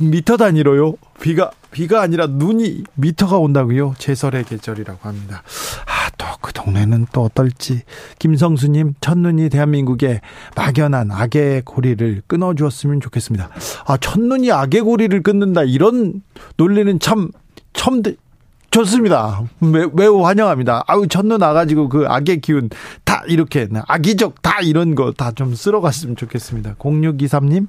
미터 0.00 0.36
단위로요. 0.36 0.94
비가 1.20 1.50
비가 1.70 2.00
아니라 2.00 2.26
눈이 2.26 2.84
미터가 2.94 3.36
온다고요. 3.38 3.94
제설의 3.98 4.44
계절이라고 4.44 5.00
합니다. 5.08 5.42
아, 5.86 6.10
또 6.16 6.26
그 6.40 6.52
동네는 6.52 7.06
또 7.12 7.22
어떨지. 7.24 7.82
김성수님, 8.20 8.94
첫눈이 9.00 9.48
대한민국의 9.48 10.20
막연한 10.54 11.10
악의 11.10 11.62
고리를 11.64 12.22
끊어 12.28 12.54
주었으면 12.54 13.00
좋겠습니다. 13.00 13.50
아, 13.86 13.96
첫눈이 13.96 14.52
악의 14.52 14.82
고리를 14.82 15.20
끊는다. 15.22 15.64
이런 15.64 16.22
논리는 16.56 16.98
참, 17.00 17.30
처음, 17.72 18.02
좋습니다. 18.70 19.42
매우 19.94 20.24
환영합니다. 20.24 20.84
아우, 20.86 21.08
첫눈 21.08 21.42
와가지고 21.42 21.88
그 21.88 22.04
악의 22.06 22.40
기운 22.40 22.70
다 23.04 23.22
이렇게, 23.26 23.66
악의적 23.88 24.40
다 24.42 24.60
이런 24.60 24.94
거 24.94 25.10
다 25.12 25.32
좀 25.32 25.54
쓸어갔으면 25.54 26.14
좋겠습니다. 26.16 26.74
0623님, 26.76 27.66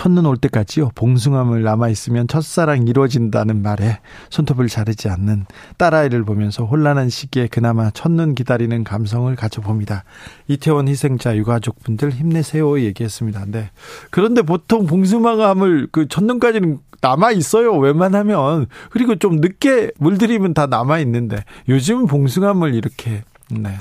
첫눈 0.00 0.24
올 0.24 0.38
때까지요. 0.38 0.92
봉숭아물 0.94 1.62
남아 1.62 1.90
있으면 1.90 2.26
첫사랑 2.26 2.88
이루어진다는 2.88 3.60
말에 3.60 4.00
손톱을 4.30 4.68
자르지 4.68 5.10
않는 5.10 5.44
딸아이를 5.76 6.24
보면서 6.24 6.64
혼란한 6.64 7.10
시기에 7.10 7.48
그나마 7.48 7.90
첫눈 7.90 8.34
기다리는 8.34 8.82
감성을 8.82 9.36
가져봅니다. 9.36 10.04
이태원 10.48 10.88
희생자 10.88 11.36
유가족분들 11.36 12.12
힘내세요 12.12 12.80
얘기했습니다. 12.80 13.44
네. 13.48 13.68
그런데 14.08 14.40
보통 14.40 14.86
봉숭아물 14.86 15.88
그 15.92 16.08
첫눈까지는 16.08 16.78
남아 17.02 17.32
있어요. 17.32 17.76
웬만하면 17.76 18.68
그리고 18.88 19.16
좀 19.16 19.36
늦게 19.36 19.90
물들이면 19.98 20.54
다 20.54 20.64
남아 20.64 21.00
있는데 21.00 21.44
요즘은 21.68 22.06
봉숭아물 22.06 22.74
이렇게 22.74 23.22
네. 23.50 23.76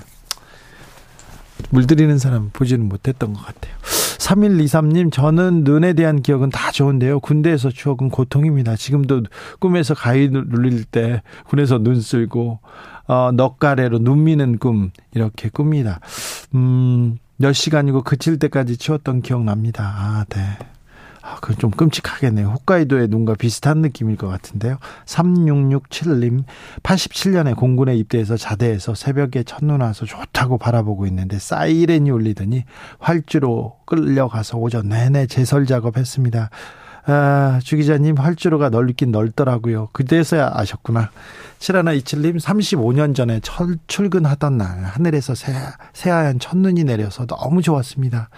물들이는 1.71 2.17
사람 2.17 2.49
보지는 2.51 2.87
못했던 2.87 3.33
것 3.33 3.45
같아요. 3.45 3.73
3123님, 3.83 5.11
저는 5.11 5.63
눈에 5.63 5.93
대한 5.93 6.21
기억은 6.21 6.49
다 6.49 6.71
좋은데요. 6.71 7.19
군대에서 7.19 7.69
추억은 7.69 8.09
고통입니다. 8.09 8.75
지금도 8.75 9.23
꿈에서 9.59 9.93
가위 9.93 10.29
눌릴 10.29 10.83
때 10.85 11.21
군에서 11.47 11.79
눈 11.79 11.99
쓸고, 11.99 12.59
어, 13.07 13.31
넉가래로 13.33 13.99
눈 13.99 14.23
미는 14.23 14.59
꿈, 14.59 14.91
이렇게 15.13 15.49
꿉니다. 15.49 15.99
음, 16.53 17.17
몇 17.37 17.53
시간이고 17.53 18.03
그칠 18.03 18.37
때까지 18.37 18.77
치웠던 18.77 19.21
기억 19.21 19.43
납니다. 19.43 19.83
아, 19.97 20.25
네. 20.29 20.57
아, 21.29 21.35
그건 21.41 21.57
좀 21.57 21.71
끔찍하겠네요. 21.71 22.47
홋카이도의 22.49 23.07
눈과 23.09 23.35
비슷한 23.35 23.79
느낌일 23.79 24.17
것 24.17 24.27
같은데요. 24.27 24.77
3667님, 25.05 26.43
87년에 26.81 27.55
공군에 27.55 27.95
입대해서 27.95 28.35
자대에서 28.35 28.95
새벽에 28.95 29.43
첫눈 29.43 29.81
와서 29.81 30.05
좋다고 30.05 30.57
바라보고 30.57 31.05
있는데 31.05 31.37
사이렌이 31.37 32.09
울리더니 32.09 32.63
활주로 32.97 33.77
끌려가서 33.85 34.57
오전 34.57 34.89
내내 34.89 35.27
제설 35.27 35.67
작업했습니다. 35.67 36.49
아, 37.05 37.59
주 37.63 37.75
기자님 37.75 38.17
활주로가 38.17 38.69
넓긴 38.69 39.11
넓더라고요. 39.11 39.89
그때서야 39.93 40.51
아셨구나. 40.53 41.09
7127님 41.59 42.39
35년 42.39 43.15
전에 43.15 43.39
철, 43.41 43.77
출근하던 43.87 44.57
날 44.57 44.83
하늘에서 44.83 45.33
새, 45.35 45.53
새하얀 45.93 46.39
첫눈이 46.39 46.83
내려서 46.83 47.25
너무 47.25 47.61
좋았습니다. 47.61 48.29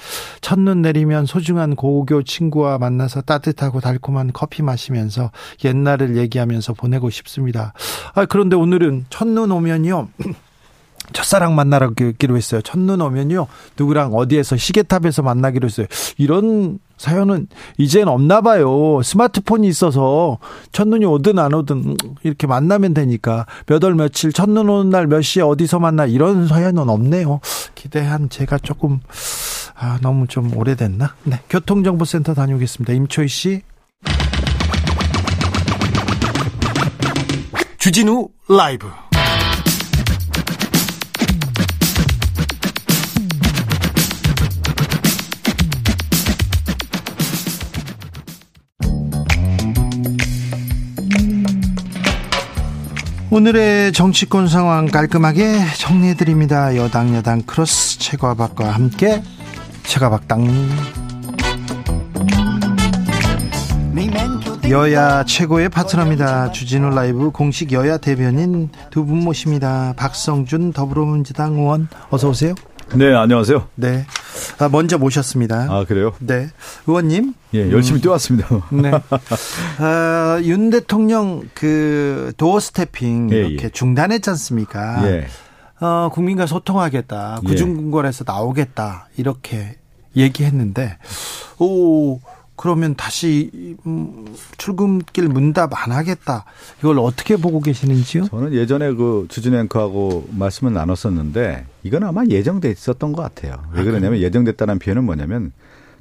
첫눈 0.41 0.81
내리면 0.81 1.25
소중한 1.25 1.75
고교 1.75 2.23
친구와 2.23 2.77
만나서 2.77 3.21
따뜻하고 3.21 3.79
달콤한 3.79 4.31
커피 4.33 4.63
마시면서 4.63 5.31
옛날을 5.63 6.17
얘기하면서 6.17 6.73
보내고 6.73 7.09
싶습니다. 7.09 7.73
아, 8.13 8.25
그런데 8.25 8.55
오늘은 8.55 9.05
첫눈 9.09 9.51
오면요. 9.51 10.07
첫사랑 11.13 11.55
만나기로 11.55 12.37
했어요. 12.37 12.61
첫눈 12.61 13.01
오면요. 13.01 13.47
누구랑 13.77 14.13
어디에서 14.13 14.55
시계탑에서 14.55 15.23
만나기로 15.23 15.65
했어요. 15.65 15.87
이런 16.17 16.79
사연은 16.97 17.47
이젠 17.77 18.07
없나 18.07 18.41
봐요. 18.41 19.01
스마트폰이 19.03 19.67
있어서 19.67 20.37
첫눈이 20.71 21.03
오든 21.05 21.39
안 21.39 21.53
오든 21.53 21.97
이렇게 22.23 22.45
만나면 22.47 22.93
되니까 22.93 23.45
몇 23.65 23.83
월 23.83 23.95
며칠 23.95 24.31
첫눈 24.31 24.69
오는 24.69 24.89
날 24.91 25.07
몇 25.07 25.21
시에 25.21 25.41
어디서 25.43 25.79
만나 25.79 26.05
이런 26.05 26.47
사연은 26.47 26.87
없네요. 26.87 27.41
기대한 27.75 28.29
제가 28.29 28.59
조금 28.59 28.99
아, 29.83 29.97
너무 29.99 30.27
좀 30.27 30.55
오래됐나? 30.55 31.15
네. 31.23 31.39
교통정보센터 31.49 32.35
다녀오겠습니다. 32.35 32.93
임초희 32.93 33.27
씨. 33.27 33.61
주진우 37.79 38.29
라이브 38.47 38.87
오늘의 53.31 53.93
정치권 53.93 54.47
상황 54.47 54.85
깔끔하게 54.85 55.57
정리해드립니다. 55.79 56.75
여당 56.75 57.15
여당 57.15 57.41
크로스 57.41 57.97
최과박과 57.97 58.69
함께 58.69 59.23
최과박당 59.91 60.47
여야 64.69 65.25
최고의 65.25 65.67
파트너입니다. 65.67 66.51
주진우 66.53 66.91
라이브 66.91 67.29
공식 67.31 67.73
여야 67.73 67.97
대변인 67.97 68.69
두 68.89 69.03
분 69.03 69.17
모십니다. 69.17 69.93
박성준 69.97 70.71
더불어민주당 70.71 71.55
의원 71.55 71.89
어서 72.09 72.29
오세요. 72.29 72.55
네, 72.95 73.13
안녕하세요. 73.13 73.67
네. 73.75 74.05
아, 74.59 74.69
먼저 74.69 74.97
모셨습니다. 74.97 75.67
아, 75.69 75.83
그래요? 75.85 76.13
네. 76.19 76.47
의원님. 76.87 77.33
예, 77.53 77.69
열심히 77.69 77.99
음. 77.99 78.01
뛰어왔습니다. 78.03 78.47
네. 78.71 78.91
아, 79.79 80.39
윤 80.43 80.69
대통령 80.69 81.41
그 81.53 82.31
doorstepping 82.37 83.29
예, 83.33 83.39
이렇게 83.39 83.65
예. 83.65 83.69
중단했지 83.69 84.29
않습니까? 84.29 85.05
예. 85.11 85.27
어, 85.81 86.09
국민과 86.13 86.45
소통하겠다. 86.45 87.41
예. 87.43 87.47
나오겠다. 88.25 89.09
이렇게 89.17 89.80
얘기했는데, 90.15 90.97
오, 91.59 92.19
그러면 92.61 92.93
다시 92.93 93.75
음, 93.87 94.35
출근길 94.57 95.27
문답 95.29 95.71
안 95.73 95.91
하겠다. 95.91 96.45
이걸 96.77 96.99
어떻게 96.99 97.35
보고 97.35 97.59
계시는지요? 97.59 98.25
저는 98.25 98.53
예전에 98.53 98.93
그 98.93 99.25
주진 99.29 99.55
앵커하고 99.55 100.27
말씀을 100.29 100.71
나눴었는데 100.71 101.65
이건 101.81 102.03
아마 102.03 102.23
예정돼 102.23 102.69
있었던 102.69 103.13
것 103.13 103.23
같아요. 103.23 103.63
왜 103.73 103.81
아, 103.81 103.83
그러냐면 103.83 104.19
예정됐다는 104.19 104.77
표현은 104.77 105.03
뭐냐면 105.05 105.53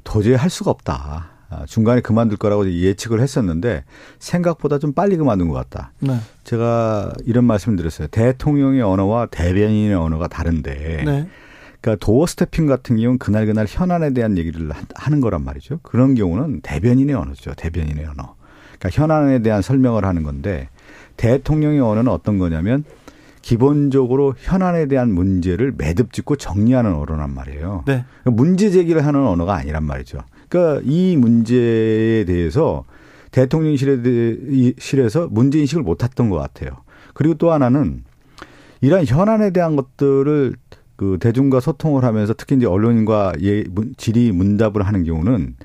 도저히 0.03 0.35
할 0.35 0.51
수가 0.51 0.69
없다. 0.69 1.29
아, 1.49 1.65
중간에 1.65 1.99
그만둘 1.99 2.37
거라고 2.37 2.71
예측을 2.71 3.21
했었는데 3.21 3.83
생각보다 4.19 4.77
좀 4.77 4.93
빨리 4.93 5.17
그만둔 5.17 5.47
것 5.47 5.55
같다. 5.55 5.93
네. 5.99 6.19
제가 6.43 7.11
이런 7.25 7.45
말씀을 7.45 7.75
드렸어요. 7.75 8.07
대통령의 8.07 8.83
언어와 8.83 9.25
대변인의 9.25 9.95
언어가 9.95 10.27
다른데 10.27 11.03
네. 11.05 11.27
그러니까 11.81 12.05
도어 12.05 12.27
스태핑 12.27 12.67
같은 12.67 12.95
경우는 12.95 13.17
그날 13.17 13.45
그날 13.47 13.65
현안에 13.67 14.13
대한 14.13 14.37
얘기를 14.37 14.69
하는 14.95 15.21
거란 15.21 15.43
말이죠. 15.43 15.79
그런 15.81 16.15
경우는 16.15 16.61
대변인의 16.61 17.15
언어죠. 17.15 17.53
대변인의 17.55 18.05
언어. 18.05 18.35
그러니까 18.77 18.89
현안에 18.91 19.39
대한 19.39 19.61
설명을 19.61 20.05
하는 20.05 20.23
건데 20.23 20.69
대통령의 21.17 21.79
언어는 21.81 22.11
어떤 22.11 22.37
거냐면 22.37 22.83
기본적으로 23.41 24.35
현안에 24.37 24.85
대한 24.85 25.11
문제를 25.11 25.73
매듭 25.75 26.13
짓고 26.13 26.35
정리하는 26.35 26.93
언어란 26.93 27.33
말이에요. 27.33 27.83
네. 27.87 28.05
그러니까 28.21 28.43
문제 28.43 28.69
제기를 28.69 29.05
하는 29.05 29.25
언어가 29.25 29.55
아니란 29.55 29.83
말이죠. 29.83 30.19
그러니까 30.47 30.81
이 30.85 31.17
문제에 31.17 32.25
대해서 32.25 32.83
대통령실에서 33.31 35.29
문제 35.31 35.59
인식을 35.59 35.81
못 35.83 36.03
했던 36.03 36.29
것 36.29 36.37
같아요. 36.37 36.71
그리고 37.13 37.33
또 37.35 37.51
하나는 37.51 38.03
이러한 38.81 39.05
현안에 39.05 39.51
대한 39.51 39.75
것들을 39.75 40.53
그 41.01 41.17
대중과 41.19 41.61
소통을 41.61 42.03
하면서 42.03 42.35
특히 42.37 42.55
이제 42.55 42.67
언론인과 42.67 43.33
예, 43.41 43.63
질의 43.97 44.31
문답을 44.33 44.83
하는 44.83 45.03
경우는 45.03 45.55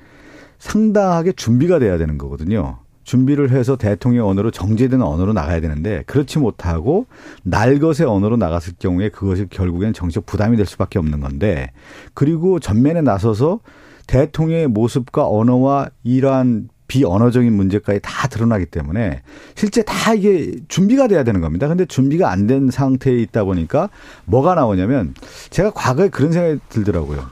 상당하게 0.57 1.33
준비가 1.33 1.77
돼야 1.77 1.99
되는 1.99 2.17
거거든요. 2.17 2.79
준비를 3.03 3.51
해서 3.51 3.75
대통령 3.75 4.29
언어로 4.29 4.49
정제된 4.49 4.99
언어로 4.99 5.33
나가야 5.33 5.61
되는데 5.61 6.01
그렇지 6.07 6.39
못하고 6.39 7.05
날것의 7.43 8.07
언어로 8.07 8.37
나갔을 8.37 8.73
경우에 8.79 9.09
그것이 9.09 9.45
결국엔 9.47 9.93
정치적 9.93 10.25
부담이 10.25 10.57
될 10.57 10.65
수밖에 10.65 10.97
없는 10.97 11.19
건데 11.19 11.71
그리고 12.15 12.59
전면에 12.59 13.01
나서서 13.01 13.59
대통령의 14.07 14.69
모습과 14.69 15.29
언어와 15.29 15.91
이러한 16.03 16.69
비언어적인 16.87 17.53
문제까지 17.53 17.99
다 18.01 18.27
드러나기 18.27 18.65
때문에 18.65 19.21
실제 19.55 19.83
다 19.83 20.13
이게 20.13 20.53
준비가 20.67 21.07
돼야 21.07 21.23
되는 21.23 21.41
겁니다. 21.41 21.67
근데 21.67 21.85
준비가 21.85 22.31
안 22.31 22.47
된 22.47 22.71
상태에 22.71 23.15
있다 23.19 23.43
보니까 23.43 23.89
뭐가 24.25 24.55
나오냐면 24.55 25.13
제가 25.49 25.71
과거에 25.71 26.07
그런 26.07 26.31
생각이 26.31 26.59
들더라고요. 26.69 27.25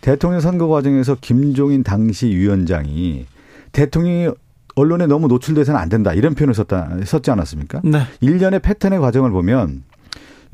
대통령 0.00 0.40
선거 0.40 0.66
과정에서 0.68 1.16
김종인 1.20 1.82
당시 1.82 2.28
위원장이 2.28 3.26
대통령이 3.72 4.30
언론에 4.76 5.06
너무 5.06 5.26
노출돼서는 5.28 5.78
안 5.80 5.88
된다. 5.88 6.12
이런 6.14 6.34
표현을 6.34 6.54
썼다, 6.54 6.98
썼지 7.04 7.30
않았습니까? 7.30 7.80
네. 7.84 8.02
일련의 8.20 8.60
패턴의 8.60 9.00
과정을 9.00 9.30
보면 9.30 9.82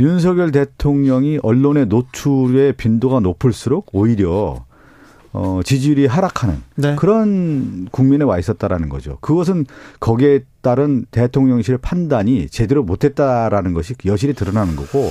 윤석열 0.00 0.50
대통령이 0.52 1.38
언론의 1.42 1.86
노출의 1.86 2.72
빈도가 2.74 3.20
높을수록 3.20 3.88
오히려 3.92 4.64
어, 5.32 5.60
지지율이 5.64 6.06
하락하는 6.06 6.62
네. 6.76 6.94
그런 6.96 7.88
국민에 7.90 8.24
와 8.24 8.38
있었다라는 8.38 8.88
거죠. 8.88 9.18
그것은 9.20 9.64
거기에 9.98 10.44
따른 10.60 11.06
대통령실의 11.10 11.78
판단이 11.80 12.48
제대로 12.48 12.82
못했다라는 12.82 13.72
것이 13.72 13.94
여실히 14.04 14.34
드러나는 14.34 14.76
거고 14.76 15.10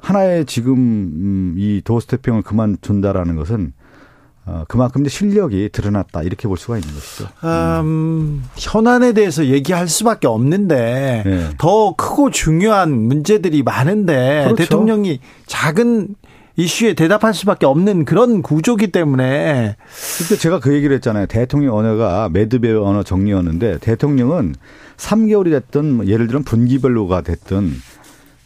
하나의 0.00 0.46
지금 0.46 0.74
음, 0.74 1.54
이 1.58 1.82
도스태핑을 1.84 2.42
그만둔다라는 2.42 3.36
것은 3.36 3.72
어, 4.44 4.64
그만큼 4.66 5.06
실력이 5.06 5.68
드러났다 5.70 6.22
이렇게 6.22 6.48
볼 6.48 6.56
수가 6.56 6.76
있는 6.76 6.92
것이죠. 6.92 7.28
음, 7.44 8.42
현안에 8.56 9.12
대해서 9.12 9.46
얘기할 9.46 9.86
수밖에 9.86 10.26
없는데 10.26 11.22
네. 11.24 11.50
더 11.58 11.94
크고 11.94 12.30
중요한 12.30 12.92
문제들이 12.92 13.62
많은데 13.62 14.42
그렇죠. 14.44 14.56
대통령이 14.56 15.20
작은 15.46 16.16
이슈에 16.56 16.94
대답할 16.94 17.34
수밖에 17.34 17.66
없는 17.66 18.04
그런 18.04 18.42
구조기 18.42 18.88
때문에. 18.88 19.76
그때 20.18 20.36
제가 20.36 20.60
그 20.60 20.74
얘기를 20.74 20.94
했잖아요. 20.96 21.26
대통령 21.26 21.76
언어가 21.76 22.28
매드베 22.30 22.72
언어 22.72 23.02
정리였는데 23.02 23.78
대통령은 23.78 24.54
3개월이 24.96 25.50
됐든 25.50 25.92
뭐 25.92 26.06
예를 26.06 26.26
들면 26.26 26.44
분기별로가 26.44 27.22
됐든 27.22 27.72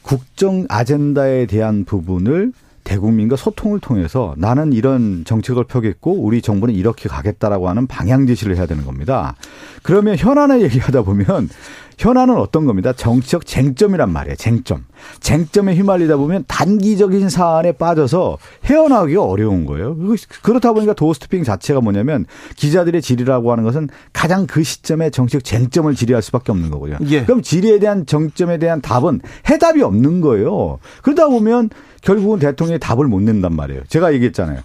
국정 0.02 0.66
아젠다에 0.68 1.46
대한 1.46 1.84
부분을 1.84 2.52
대국민과 2.84 3.34
소통을 3.34 3.80
통해서 3.80 4.34
나는 4.38 4.72
이런 4.72 5.24
정책을 5.24 5.64
펴겠고 5.64 6.22
우리 6.22 6.40
정부는 6.40 6.72
이렇게 6.72 7.08
가겠다라고 7.08 7.68
하는 7.68 7.88
방향 7.88 8.28
제시를 8.28 8.56
해야 8.56 8.66
되는 8.66 8.84
겁니다. 8.84 9.34
그러면 9.82 10.16
현안에 10.16 10.62
얘기하다 10.62 11.02
보면 11.02 11.48
현안은 11.98 12.36
어떤 12.36 12.66
겁니다. 12.66 12.92
정치적 12.92 13.46
쟁점이란 13.46 14.12
말이에요. 14.12 14.36
쟁점. 14.36 14.84
쟁점에 15.20 15.74
휘말리다 15.74 16.16
보면 16.16 16.44
단기적인 16.46 17.28
사안에 17.30 17.72
빠져서 17.72 18.38
헤어나오기가 18.64 19.22
어려운 19.22 19.64
거예요. 19.64 19.96
그렇다 20.42 20.72
보니까 20.72 20.92
도어스토핑 20.92 21.42
자체가 21.42 21.80
뭐냐면 21.80 22.26
기자들의 22.56 23.00
질의라고 23.00 23.50
하는 23.50 23.64
것은 23.64 23.88
가장 24.12 24.46
그 24.46 24.62
시점에 24.62 25.10
정치적 25.10 25.44
쟁점을 25.44 25.94
질의할 25.94 26.22
수밖에 26.22 26.52
없는 26.52 26.70
거고요. 26.70 26.98
예. 27.08 27.24
그럼 27.24 27.40
질의에 27.40 27.78
대한 27.78 28.04
정점에 28.04 28.58
대한 28.58 28.80
답은 28.82 29.20
해답이 29.48 29.82
없는 29.82 30.20
거예요. 30.20 30.78
그러다 31.02 31.28
보면 31.28 31.70
결국은 32.02 32.38
대통령이 32.38 32.78
답을 32.78 33.06
못 33.06 33.22
낸단 33.22 33.54
말이에요. 33.54 33.82
제가 33.88 34.12
얘기했잖아요. 34.14 34.60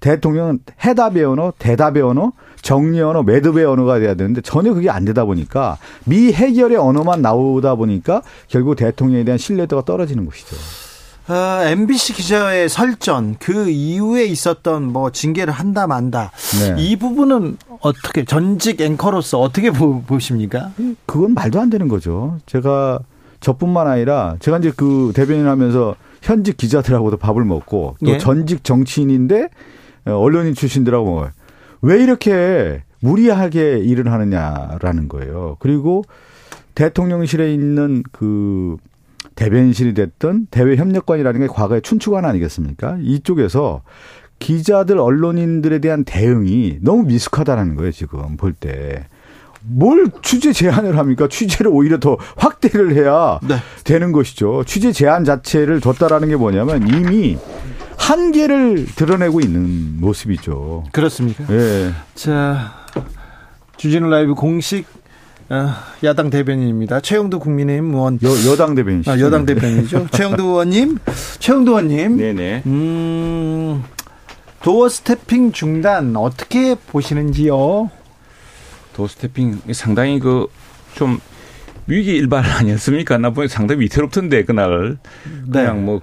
대통령은 0.00 0.58
해답의 0.84 1.24
언어, 1.24 1.52
대답의 1.58 2.02
언어, 2.02 2.32
정리 2.62 3.00
언어, 3.00 3.22
매듭의 3.22 3.64
언어가 3.64 3.98
돼야 3.98 4.14
되는데 4.14 4.40
전혀 4.40 4.72
그게 4.72 4.88
안 4.88 5.04
되다 5.04 5.24
보니까 5.24 5.78
미 6.04 6.32
해결의 6.32 6.78
언어만 6.78 7.20
나오다 7.20 7.74
보니까 7.74 8.22
결국 8.48 8.76
대통령에 8.76 9.24
대한 9.24 9.36
신뢰도가 9.36 9.84
떨어지는 9.84 10.24
것이죠. 10.24 10.56
어, 11.28 11.64
MBC 11.64 12.14
기자의 12.14 12.68
설전 12.68 13.36
그 13.38 13.68
이후에 13.68 14.24
있었던 14.24 14.92
뭐 14.92 15.10
징계를 15.10 15.52
한다 15.52 15.86
만다 15.86 16.32
네. 16.60 16.82
이 16.82 16.96
부분은 16.96 17.58
어떻게 17.80 18.24
전직 18.24 18.80
앵커로서 18.80 19.40
어떻게 19.40 19.70
보, 19.70 20.02
보십니까? 20.02 20.72
그건 21.06 21.34
말도 21.34 21.60
안 21.60 21.70
되는 21.70 21.86
거죠. 21.86 22.38
제가 22.46 22.98
저뿐만 23.40 23.86
아니라 23.86 24.36
제가 24.40 24.58
이제 24.58 24.72
그 24.74 25.12
대변인 25.14 25.46
하면서 25.46 25.94
현직 26.22 26.56
기자들하고도 26.56 27.16
밥을 27.18 27.44
먹고 27.44 27.96
또 28.04 28.10
예. 28.10 28.18
전직 28.18 28.64
정치인인데 28.64 29.48
어, 30.06 30.12
언론인 30.12 30.54
출신들하고 30.54 31.26
왜 31.82 32.02
이렇게 32.02 32.82
무리하게 33.00 33.78
일을 33.78 34.10
하느냐라는 34.10 35.08
거예요. 35.08 35.56
그리고 35.58 36.04
대통령실에 36.74 37.52
있는 37.52 38.02
그 38.12 38.76
대변인실이 39.34 39.94
됐던 39.94 40.46
대외협력관이라는 40.50 41.40
게 41.40 41.46
과거의 41.48 41.82
춘추관 41.82 42.24
아니겠습니까? 42.24 42.98
이쪽에서 43.02 43.82
기자들 44.38 44.98
언론인들에 44.98 45.78
대한 45.78 46.04
대응이 46.04 46.78
너무 46.80 47.04
미숙하다는 47.04 47.76
거예요, 47.76 47.92
지금 47.92 48.36
볼 48.36 48.52
때. 48.52 49.06
뭘 49.64 50.10
취재 50.22 50.52
제한을 50.52 50.98
합니까? 50.98 51.28
취재를 51.28 51.70
오히려 51.72 52.00
더 52.00 52.16
확대를 52.36 52.94
해야 52.94 53.38
네. 53.46 53.56
되는 53.84 54.10
것이죠. 54.10 54.64
취재 54.66 54.90
제한 54.90 55.24
자체를 55.24 55.80
뒀다라는 55.80 56.28
게 56.28 56.36
뭐냐면 56.36 56.88
이미 56.88 57.38
한계를 58.02 58.86
드러내고 58.96 59.40
있는 59.40 60.00
모습이죠. 60.00 60.84
그렇습니까? 60.92 61.44
예. 61.50 61.92
자, 62.14 62.72
주진우 63.76 64.08
라이브 64.08 64.34
공식 64.34 64.86
어, 65.48 65.70
야당 66.02 66.30
대변인입니다. 66.30 67.00
최영도 67.00 67.38
국민의힘 67.38 67.94
의원. 67.94 68.18
여, 68.22 68.50
여당 68.50 68.74
대변인이죠. 68.74 69.10
아, 69.10 69.18
여당 69.20 69.44
대변인이죠. 69.46 70.08
최영도 70.12 70.42
의원님. 70.44 70.98
최영도 71.38 71.72
의원님. 71.72 72.16
네네. 72.16 72.62
음, 72.66 73.84
도어 74.62 74.88
스태핑 74.88 75.52
중단 75.52 76.16
어떻게 76.16 76.74
보시는지요? 76.74 77.90
도스태핑 78.94 79.60
상당히 79.72 80.18
그 80.18 80.46
좀 80.94 81.18
위기 81.86 82.10
일발 82.16 82.44
아니었습니까? 82.44 83.18
나 83.18 83.30
보니 83.30 83.48
상당히 83.48 83.80
위태롭던데 83.82 84.44
그날 84.44 84.98
그냥 85.50 85.76
네. 85.78 85.82
뭐 85.82 86.00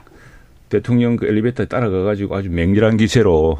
대통령 0.70 1.16
그 1.16 1.28
엘리베이터에 1.28 1.66
따라가 1.66 2.04
가지고 2.04 2.36
아주 2.36 2.50
맹렬한 2.50 2.98
기세로 2.98 3.60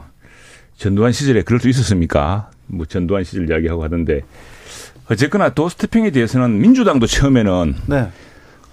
전두환 0.78 1.12
시절에 1.12 1.42
그럴 1.42 1.60
수 1.60 1.68
있었습니까? 1.70 2.52
뭐 2.68 2.86
전두환 2.86 3.24
시절 3.24 3.50
이야기하고 3.50 3.84
하던데 3.84 4.22
어쨌거나 5.10 5.50
도스태핑에 5.50 6.12
대해서는 6.12 6.60
민주당도 6.60 7.08
처음에는 7.08 7.76
네. 7.88 8.08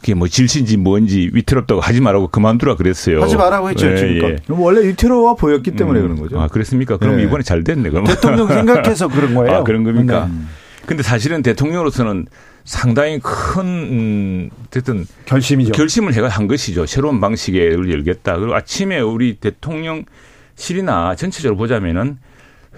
그게 0.01 0.15
뭐 0.15 0.29
질신지 0.29 0.77
뭔지 0.77 1.31
위태롭다고 1.33 1.81
하지 1.81 2.01
말라고 2.01 2.29
그만두라 2.29 2.77
그랬어요. 2.77 3.23
하지 3.23 3.37
말라고 3.37 3.71
했죠. 3.71 3.91
예, 3.91 3.97
지금 3.97 4.23
예. 4.23 4.37
원래 4.51 4.87
위태로워 4.87 5.35
보였기 5.35 5.73
때문에 5.73 6.01
음. 6.01 6.03
그런 6.03 6.21
거죠. 6.21 6.39
아 6.39 6.49
그랬습니까? 6.49 6.99
그럼 6.99 7.17
네. 7.17 7.23
이번에 7.25 7.43
잘 7.43 7.65
됐네. 7.65 7.89
그럼 7.91 8.05
대통령 8.05 8.47
생각해서 8.47 9.09
그런 9.09 9.35
거예요. 9.35 9.57
아 9.57 9.63
그런 9.65 9.83
겁니까? 9.83 10.27
음. 10.27 10.49
근데 10.85 11.03
사실은 11.03 11.43
대통령으로서는 11.43 12.27
상당히 12.67 13.21
큰 13.21 13.65
음, 13.65 14.51
어쨌든 14.67 15.07
결심이죠. 15.25 15.73
결심을 15.73 16.13
해가 16.15 16.29
한 16.29 16.49
것이죠. 16.49 16.85
새로운 16.85 17.21
방식의 17.21 17.73
열겠다. 17.73 18.37
그리고 18.37 18.55
아침에 18.55 18.99
우리 18.99 19.37
대통령실이나 19.37 21.15
전체적으로 21.17 21.57
보자면은 21.57 22.19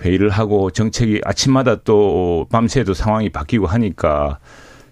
회의를 0.03 0.29
하고 0.29 0.71
정책이 0.71 1.23
아침마다 1.25 1.77
또 1.77 2.47
밤새도 2.53 2.93
상황이 2.93 3.31
바뀌고 3.31 3.67
하니까 3.67 4.39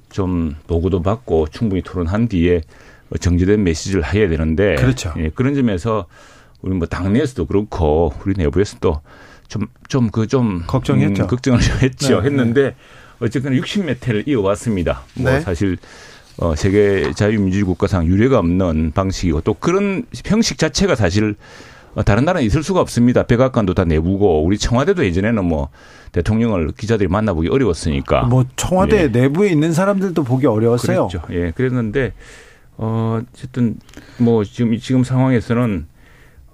좀 0.09 0.57
노고도 0.67 1.03
받고 1.03 1.49
충분히 1.49 1.83
토론한 1.83 2.29
뒤에 2.29 2.63
정제된 3.21 3.63
메시지를 3.63 4.15
해야 4.15 4.29
되는데 4.29 4.77
그렇죠. 4.77 5.13
예, 5.19 5.29
그런 5.29 5.55
점에서 5.55 6.07
우리 6.63 6.75
뭐 6.75 6.89
당내에서도 6.89 7.45
그렇고 7.45 8.15
우리 8.25 8.35
내부에서도 8.37 9.03
좀 9.49 9.67
좀 9.89 10.11
그좀 10.11 10.61
그 10.61 10.67
걱정했죠. 10.67 11.25
음, 11.25 11.27
걱정을 11.27 11.61
했죠. 11.83 12.21
네, 12.21 12.27
했는데 12.27 12.63
네. 12.63 12.77
어쨌거나 13.21 13.57
60몇 13.57 14.07
회를 14.07 14.25
이어왔습니다. 14.27 15.03
뭐 15.15 15.31
네. 15.31 15.41
사실 15.41 15.79
어, 16.39 16.55
세계 16.55 17.13
자유민주주의 17.15 17.65
국가상 17.65 18.07
유례가 18.07 18.39
없는 18.39 18.93
방식이고 18.93 19.41
또 19.41 19.55
그런 19.55 20.05
형식 20.25 20.59
자체가 20.59 20.95
사실 20.95 21.35
어, 21.95 22.03
다른 22.03 22.27
나라는 22.27 22.47
있을 22.47 22.63
수가 22.63 22.81
없습니다. 22.81 23.23
백악관도 23.23 23.73
다 23.73 23.85
내부고 23.85 24.45
우리 24.45 24.59
청와대도 24.59 25.05
예전에는 25.07 25.45
뭐 25.45 25.71
대통령을 26.13 26.73
기자들이 26.77 27.09
만나보기 27.09 27.49
어려웠으니까. 27.49 28.25
뭐 28.25 28.45
청와대 28.57 29.05
예. 29.05 29.09
내부에 29.09 29.49
있는 29.49 29.73
사람들도 29.73 30.23
보기 30.23 30.47
어려웠어요. 30.47 31.09
그랬죠. 31.09 31.27
예, 31.33 31.53
그랬는데 31.53 32.13
어 32.77 33.23
어쨌든 33.33 33.77
뭐 34.19 34.45
지금 34.45 34.77
지금 34.79 35.05
상황에서는 35.05 35.87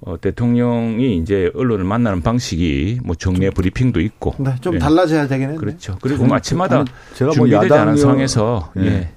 어, 0.04 0.20
대통령이 0.20 1.16
이제 1.16 1.50
언론을 1.54 1.84
만나는 1.84 2.22
방식이 2.22 3.00
뭐 3.04 3.14
정례 3.14 3.50
브리핑도 3.50 4.00
있고. 4.00 4.34
네, 4.38 4.54
좀 4.60 4.74
예. 4.74 4.78
달라져야 4.78 5.28
되겠네요. 5.28 5.58
그렇죠. 5.58 5.96
그리고 6.02 6.24
뭐 6.24 6.36
아침마다 6.36 6.84
뭐 7.20 7.30
준비되지 7.30 7.72
않은 7.72 7.96
상황에서 7.96 8.72
예. 8.78 8.86
예. 8.86 9.08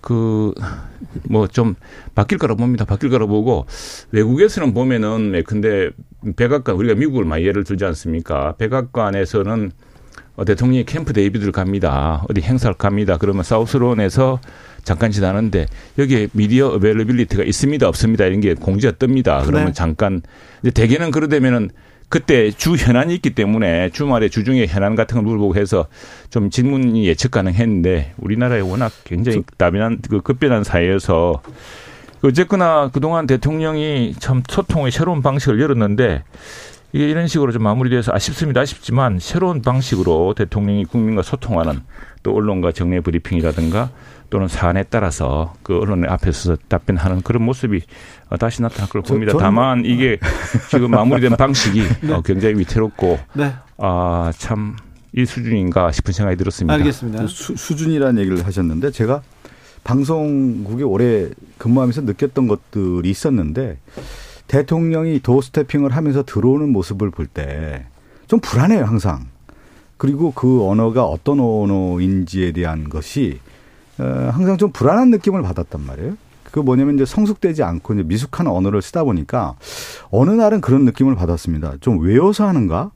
그 0.00 0.52
뭐 1.28 1.46
좀 1.48 1.74
바뀔 2.14 2.38
거라 2.38 2.54
봅니다. 2.54 2.84
바뀔 2.84 3.10
거라 3.10 3.26
보고 3.26 3.66
외국에서는 4.12 4.72
보면은 4.74 5.32
예, 5.34 5.42
근데 5.42 5.90
백악관 6.36 6.74
우리가 6.76 6.94
미국을 6.94 7.24
많이 7.24 7.44
예를 7.44 7.64
들지 7.64 7.84
않습니까? 7.84 8.54
백악관에서는 8.58 9.70
어, 10.36 10.44
대통령이 10.44 10.84
캠프 10.84 11.12
데이비드를 11.12 11.52
갑니다. 11.52 12.24
어디 12.28 12.40
행사를 12.40 12.74
갑니다. 12.76 13.16
그러면 13.18 13.42
사우스론에서 13.42 14.40
잠깐 14.86 15.10
지나는데 15.10 15.66
여기에 15.98 16.28
media 16.30 16.68
availability가 16.68 17.42
있습니다, 17.42 17.88
없습니다 17.88 18.24
이런 18.24 18.40
게 18.40 18.54
공지가 18.54 18.92
뜹니다. 18.92 19.44
그러면 19.44 19.66
네. 19.66 19.72
잠깐 19.72 20.22
이제 20.62 20.70
대개는 20.70 21.10
그러되면은 21.10 21.70
그때 22.08 22.52
주 22.52 22.76
현안이 22.76 23.12
있기 23.16 23.30
때문에 23.30 23.90
주말에 23.90 24.28
주중에 24.28 24.66
현안 24.66 24.94
같은 24.94 25.16
걸 25.16 25.24
물어보고 25.24 25.56
해서 25.56 25.88
좀 26.30 26.50
질문이 26.50 27.04
예측 27.04 27.32
가능했는데 27.32 28.12
우리나라에 28.18 28.60
워낙 28.60 28.92
굉장히 29.02 29.42
다변한 29.58 29.98
그 30.08 30.20
급변한 30.20 30.62
사회여서 30.62 31.42
어쨌거나 32.22 32.88
그동안 32.92 33.26
대통령이 33.26 34.14
참 34.20 34.44
소통의 34.48 34.92
새로운 34.92 35.20
방식을 35.20 35.60
열었는데 35.60 36.22
이게 36.92 37.10
이런 37.10 37.26
식으로 37.26 37.50
좀 37.50 37.64
마무리돼서 37.64 38.12
아쉽습니다. 38.14 38.60
아쉽지만 38.60 39.18
새로운 39.18 39.62
방식으로 39.62 40.34
대통령이 40.34 40.84
국민과 40.84 41.22
소통하는 41.22 41.80
또 42.22 42.36
언론과 42.36 42.70
정례 42.70 43.00
브리핑이라든가 43.00 43.90
또는 44.30 44.48
사안에 44.48 44.84
따라서 44.90 45.54
그 45.62 45.78
언론의 45.78 46.08
앞에서 46.10 46.56
답변하는 46.68 47.20
그런 47.22 47.42
모습이 47.44 47.80
어, 48.30 48.36
다시 48.36 48.62
나타날 48.62 48.88
걸 48.88 49.02
저- 49.02 49.14
봅니다. 49.14 49.32
저는- 49.32 49.38
다만 49.40 49.84
이게 49.84 50.18
지금 50.70 50.90
마무리된 50.90 51.36
방식이 51.36 51.82
어, 52.12 52.22
굉장히 52.22 52.56
위태롭고 52.58 53.18
네, 53.34 53.52
아 53.78 54.32
참 54.36 54.76
이 55.18 55.24
수준인가 55.24 55.92
싶은 55.92 56.12
생각이 56.12 56.36
들었습니다. 56.36 56.74
알겠습니다. 56.74 57.26
수, 57.26 57.56
수준이라는 57.56 58.20
얘기를 58.20 58.44
하셨는데 58.44 58.90
제가 58.90 59.22
방송국에 59.82 60.82
오래 60.82 61.30
근무하면서 61.56 62.02
느꼈던 62.02 62.48
것들이 62.48 63.08
있었는데 63.08 63.78
대통령이 64.46 65.20
도어 65.20 65.40
스태핑을 65.40 65.94
하면서 65.96 66.22
들어오는 66.22 66.68
모습을 66.70 67.10
볼 67.10 67.28
때 67.28 67.86
좀 68.26 68.40
불안해요 68.40 68.84
항상. 68.84 69.26
그리고 69.96 70.32
그 70.32 70.66
언어가 70.66 71.04
어떤 71.04 71.38
언어인지에 71.40 72.50
대한 72.52 72.88
것이 72.88 73.38
어, 73.38 73.55
항상 73.98 74.56
좀 74.58 74.70
불안한 74.72 75.10
느낌을 75.10 75.42
받았단 75.42 75.80
말이에요. 75.86 76.16
그 76.50 76.60
뭐냐면 76.60 76.94
이제 76.94 77.04
성숙되지 77.04 77.62
않고 77.62 77.94
이제 77.94 78.02
미숙한 78.02 78.46
언어를 78.46 78.80
쓰다 78.82 79.04
보니까 79.04 79.56
어느 80.10 80.30
날은 80.30 80.60
그런 80.60 80.84
느낌을 80.84 81.14
받았습니다. 81.14 81.74
좀 81.80 81.98
외워서 82.00 82.46
하는가? 82.46 82.90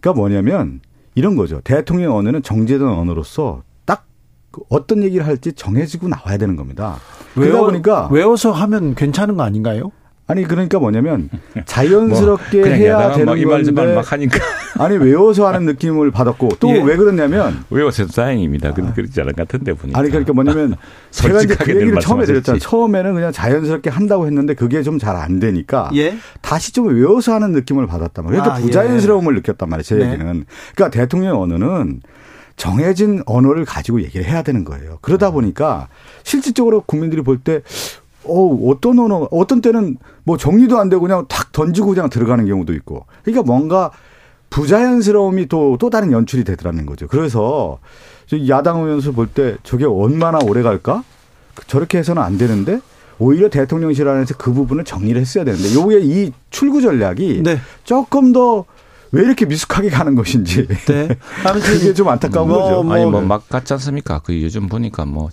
그러니까 0.00 0.18
뭐냐면 0.20 0.80
이런 1.14 1.36
거죠. 1.36 1.60
대통령 1.62 2.16
언어는 2.16 2.42
정제된 2.42 2.86
언어로서 2.86 3.62
딱그 3.84 4.62
어떤 4.68 5.02
얘기를 5.02 5.26
할지 5.26 5.52
정해지고 5.52 6.08
나와야 6.08 6.38
되는 6.38 6.56
겁니다. 6.56 6.96
그러다 7.34 7.52
외워- 7.52 7.66
보니까 7.66 8.08
외워서 8.10 8.52
하면 8.52 8.94
괜찮은 8.94 9.36
거 9.36 9.42
아닌가요? 9.42 9.90
아니 10.26 10.42
그러니까 10.44 10.78
뭐냐면 10.78 11.28
자연스럽게 11.66 12.60
뭐 12.60 12.68
해야 12.68 13.12
되는 13.12 13.26
막이말저말 13.26 13.84
건데 13.84 13.94
막 13.96 14.10
하니까 14.12 14.38
아니 14.78 14.96
외워서 14.96 15.46
하는 15.46 15.66
느낌을 15.66 16.10
받았고 16.10 16.48
또 16.60 16.70
예. 16.70 16.82
왜 16.82 16.96
그러냐면 16.96 17.62
외워서 17.68 18.06
다행입니다. 18.06 18.72
근데 18.72 18.92
그렇지 18.94 19.20
않은 19.20 19.34
것 19.34 19.46
같은데 19.46 19.74
보니까. 19.74 19.98
아니 20.00 20.08
그러니까 20.08 20.32
뭐냐면 20.32 20.76
제가 21.10 21.42
이제 21.42 21.54
그 21.56 21.70
얘기를 21.76 22.00
처음에. 22.00 22.24
드렸잖아요. 22.24 22.58
처음에는 22.58 23.12
그냥 23.14 23.32
자연스럽게 23.32 23.90
한다고 23.90 24.26
했는데 24.26 24.54
그게 24.54 24.82
좀 24.82 24.98
잘 24.98 25.14
안 25.16 25.38
되니까 25.40 25.90
예. 25.94 26.16
다시 26.40 26.72
좀 26.72 26.88
외워서 26.88 27.34
하는 27.34 27.52
느낌을 27.52 27.86
받았단 27.86 28.24
말이에요. 28.24 28.42
그러니까 28.42 28.56
아, 28.58 28.60
예. 28.62 28.66
부자연스러움을 28.66 29.34
느꼈단 29.34 29.68
말이에요. 29.68 29.82
제 29.82 29.94
네. 29.96 30.06
얘기는. 30.12 30.44
그러니까 30.74 30.90
대통령 30.98 31.40
언어는 31.42 32.00
정해진 32.56 33.22
언어를 33.26 33.64
가지고 33.64 34.00
얘기를 34.02 34.24
해야 34.24 34.42
되는 34.42 34.64
거예요. 34.64 34.98
그러다 35.02 35.30
보니까 35.32 35.88
실질적으로 36.22 36.80
국민들이 36.82 37.20
볼 37.22 37.38
때 37.38 37.60
어, 38.26 38.70
어떤 38.70 38.98
언어, 38.98 39.28
어떤 39.30 39.60
때는 39.60 39.96
뭐 40.24 40.36
정리도 40.36 40.78
안 40.78 40.88
되고 40.88 41.02
그냥 41.02 41.26
탁 41.28 41.52
던지고 41.52 41.88
그냥 41.88 42.08
들어가는 42.10 42.46
경우도 42.46 42.72
있고. 42.74 43.06
그러니까 43.22 43.42
뭔가 43.44 43.90
부자연스러움이 44.50 45.46
또, 45.48 45.76
또 45.80 45.90
다른 45.90 46.12
연출이 46.12 46.44
되더라는 46.44 46.86
거죠. 46.86 47.06
그래서 47.08 47.78
저 48.26 48.36
야당 48.48 48.82
의원수 48.82 49.12
볼 49.12 49.26
때 49.28 49.56
저게 49.62 49.84
얼마나 49.84 50.38
오래 50.38 50.62
갈까? 50.62 51.02
저렇게 51.66 51.98
해서는 51.98 52.22
안 52.22 52.38
되는데 52.38 52.80
오히려 53.18 53.48
대통령실 53.48 54.08
안에서 54.08 54.34
그 54.38 54.52
부분을 54.52 54.84
정리를 54.84 55.20
했어야 55.20 55.44
되는데 55.44 55.74
요게 55.74 56.00
이 56.02 56.32
출구 56.50 56.80
전략이 56.82 57.42
네. 57.44 57.58
조금 57.84 58.32
더 58.32 58.64
왜 59.12 59.22
이렇게 59.22 59.46
미숙하게 59.46 59.90
가는 59.90 60.16
것인지 60.16 60.66
네. 60.66 61.08
아무튼 61.46 61.78
그게 61.78 61.94
좀 61.94 62.08
안타까운 62.08 62.48
뭐, 62.48 62.62
거죠. 62.62 62.82
뭐, 62.82 62.94
아니 62.94 63.04
뭐 63.06 63.20
막 63.20 63.48
같지 63.48 63.72
않습니까? 63.74 64.20
그 64.24 64.42
요즘 64.42 64.68
보니까 64.68 65.04
뭐 65.04 65.28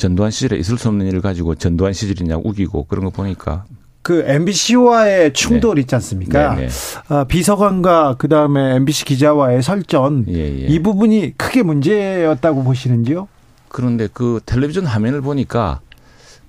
전두환 0.00 0.30
시절에 0.30 0.58
있을 0.58 0.78
수 0.78 0.88
없는 0.88 1.06
일을 1.06 1.20
가지고 1.20 1.54
전두환 1.54 1.92
시절이냐 1.92 2.38
우기고 2.42 2.84
그런 2.84 3.04
거 3.04 3.10
보니까 3.10 3.64
그 4.02 4.24
MBC와의 4.26 5.34
충돌 5.34 5.78
있지 5.78 5.94
않습니까? 5.94 6.54
네, 6.54 6.66
네. 6.66 6.68
아, 7.08 7.24
비서관과 7.24 8.16
그 8.18 8.28
다음에 8.28 8.76
MBC 8.76 9.04
기자와의 9.04 9.62
설전 9.62 10.24
예, 10.28 10.62
예. 10.62 10.66
이 10.66 10.78
부분이 10.78 11.34
크게 11.36 11.62
문제였다고 11.62 12.64
보시는지요? 12.64 13.28
그런데 13.68 14.08
그 14.10 14.40
텔레비전 14.46 14.86
화면을 14.86 15.20
보니까 15.20 15.80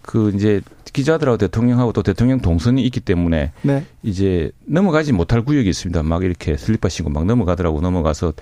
그 0.01 0.31
이제 0.33 0.61
기자들하고 0.93 1.37
대통령하고 1.37 1.91
또 1.91 2.03
대통령 2.03 2.39
동선이 2.39 2.81
있기 2.83 3.01
때문에 3.01 3.51
네. 3.63 3.85
이제 4.01 4.51
넘어가지 4.65 5.11
못할 5.11 5.43
구역이 5.43 5.69
있습니다. 5.69 6.03
막 6.03 6.23
이렇게 6.23 6.55
슬리퍼 6.55 6.87
신고 6.87 7.09
막 7.09 7.25
넘어가더라고 7.25 7.81
넘어가서 7.81 8.33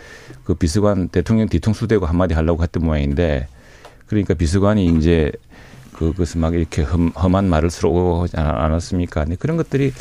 그 0.43 0.53
비서관 0.53 1.09
대통령 1.09 1.49
뒤통수 1.49 1.87
대고 1.87 2.05
한마디 2.05 2.35
하려고 2.35 2.61
했던 2.61 2.85
모양인데 2.85 3.47
그러니까 4.09 4.33
비서관이 4.33 4.85
이제 4.97 5.31
그것을 5.93 6.41
막 6.41 6.53
이렇게 6.55 6.81
험, 6.81 7.09
험한 7.09 7.47
말을 7.47 7.69
쓰고 7.69 8.23
하지 8.23 8.37
않- 8.37 8.47
않았습니까? 8.47 9.23
근데 9.23 9.35
그런 9.35 9.55
것들이 9.57 9.93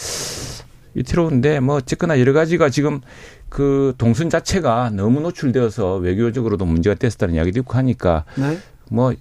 위태로운데 0.94 1.60
뭐 1.60 1.76
어쨌거나 1.76 2.18
여러 2.18 2.32
가지가 2.32 2.70
지금 2.70 3.00
그 3.48 3.94
동선 3.98 4.30
자체가 4.30 4.90
너무 4.90 5.20
노출되어서 5.20 5.96
외교적으로도 5.96 6.64
문제가 6.64 6.94
됐었다는 6.94 7.34
이야기도 7.34 7.60
있고 7.60 7.74
하니까 7.74 8.24
네. 8.36 8.58
뭐 8.90 9.12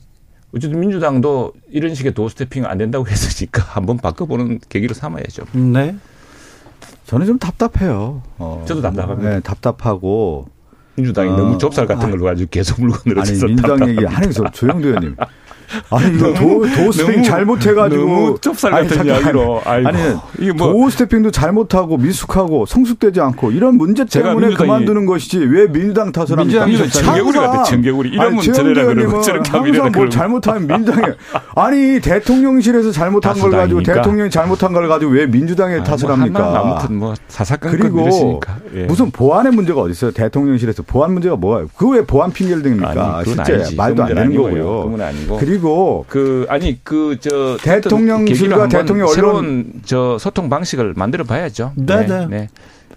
어쨌든 0.55 0.79
민주당도 0.79 1.53
이런 1.69 1.93
식의 1.93 2.13
도스태핑 2.13 2.65
안 2.65 2.77
된다고 2.77 3.05
했으니까 3.07 3.61
한번 3.67 3.97
바꿔보는 3.97 4.59
계기로 4.69 4.93
삼아야죠. 4.93 5.43
네. 5.53 5.95
저는 7.05 7.25
좀 7.25 7.37
답답해요. 7.39 8.21
어, 8.37 8.63
저도 8.67 8.81
답답합니다. 8.81 9.29
네, 9.29 9.39
답답하고 9.41 10.47
민주당이 10.97 11.29
어. 11.29 11.35
너무 11.37 11.57
좁쌀 11.57 11.85
같은 11.85 12.09
걸 12.09 12.19
가지고 12.19 12.49
계속 12.49 12.81
물건을 12.81 13.19
아니 13.19 13.31
민주당 13.39 13.87
얘기 13.87 14.03
게 14.03 14.51
조영도 14.51 14.87
의원님. 14.89 15.15
아니 15.89 16.15
이거 16.15 16.33
도, 16.33 16.65
도 16.67 16.91
스태핑 16.91 17.23
잘못해가지고 17.23 18.01
너무 18.01 18.37
좁쌀 18.39 18.73
아니, 18.73 18.87
같은 18.87 18.97
잠깐만. 19.05 19.21
이야기로. 19.21 19.61
아이고, 19.65 19.89
아니 19.89 19.99
이게 20.39 20.51
뭐- 20.53 20.71
도 20.71 20.89
스태핑도 20.89 21.31
잘못하고 21.31 21.97
미숙하고 21.97 22.65
성숙되지 22.65 23.19
않고 23.21 23.51
이런 23.51 23.77
문제 23.77 24.05
때문에 24.05 24.53
그만두는 24.55 25.05
것이지 25.05 25.39
왜 25.39 25.67
민주당 25.67 26.11
탓을 26.11 26.39
합니까? 26.39 26.65
민주당이 26.65 26.91
청개구리 26.91 27.37
같아, 27.37 27.63
청개구리. 27.63 28.09
이러면 28.09 28.41
저래라 28.41 28.85
그러고 28.85 29.21
저렇게 29.21 29.51
항상 29.51 29.91
뭘. 29.91 30.09
잘못하면 30.09 30.67
민주당이 30.67 31.13
아니 31.55 31.99
대통령실에서 31.99 32.91
잘못한 32.91 33.37
걸 33.39 33.51
가지고. 33.51 33.83
대통령이 33.83 34.29
잘못한 34.29 34.73
걸 34.73 34.87
가지고 34.87 35.11
왜 35.11 35.25
민주당의 35.25 35.77
아니, 35.79 35.83
탓을 35.85 35.99
뭐 36.03 36.11
합니까? 36.13 36.47
하나 36.49 36.59
아무튼 36.59 36.95
뭐 36.97 37.13
사사건건 37.27 37.79
그리고. 37.79 38.39
예. 38.75 38.83
무슨 38.83 39.11
보안의 39.11 39.51
문제가 39.53 39.81
어디 39.81 39.91
있어요? 39.91 40.11
대통령실에서 40.11 40.83
보안 40.83 41.13
문제가 41.13 41.35
뭐야? 41.35 41.65
그왜 41.77 42.05
보안 42.05 42.31
핑계를 42.31 42.63
댑니까? 42.63 42.97
아니, 42.97 43.25
실제. 43.29 43.75
말도 43.75 44.03
안 44.03 44.09
되는. 44.15 44.35
거고요. 44.35 44.83
그건 44.83 45.01
아니고. 45.01 45.37
그리고 45.61 46.05
그 46.07 46.45
아니 46.49 46.83
그 46.83 47.17
저 47.19 47.57
대통령실과 47.61 48.67
대통령 48.67 49.07
언론- 49.07 49.15
새로운 49.15 49.73
저 49.85 50.17
소통 50.19 50.49
방식을 50.49 50.93
만들어 50.95 51.23
봐야죠. 51.23 51.73
네, 51.75 52.05
네. 52.29 52.47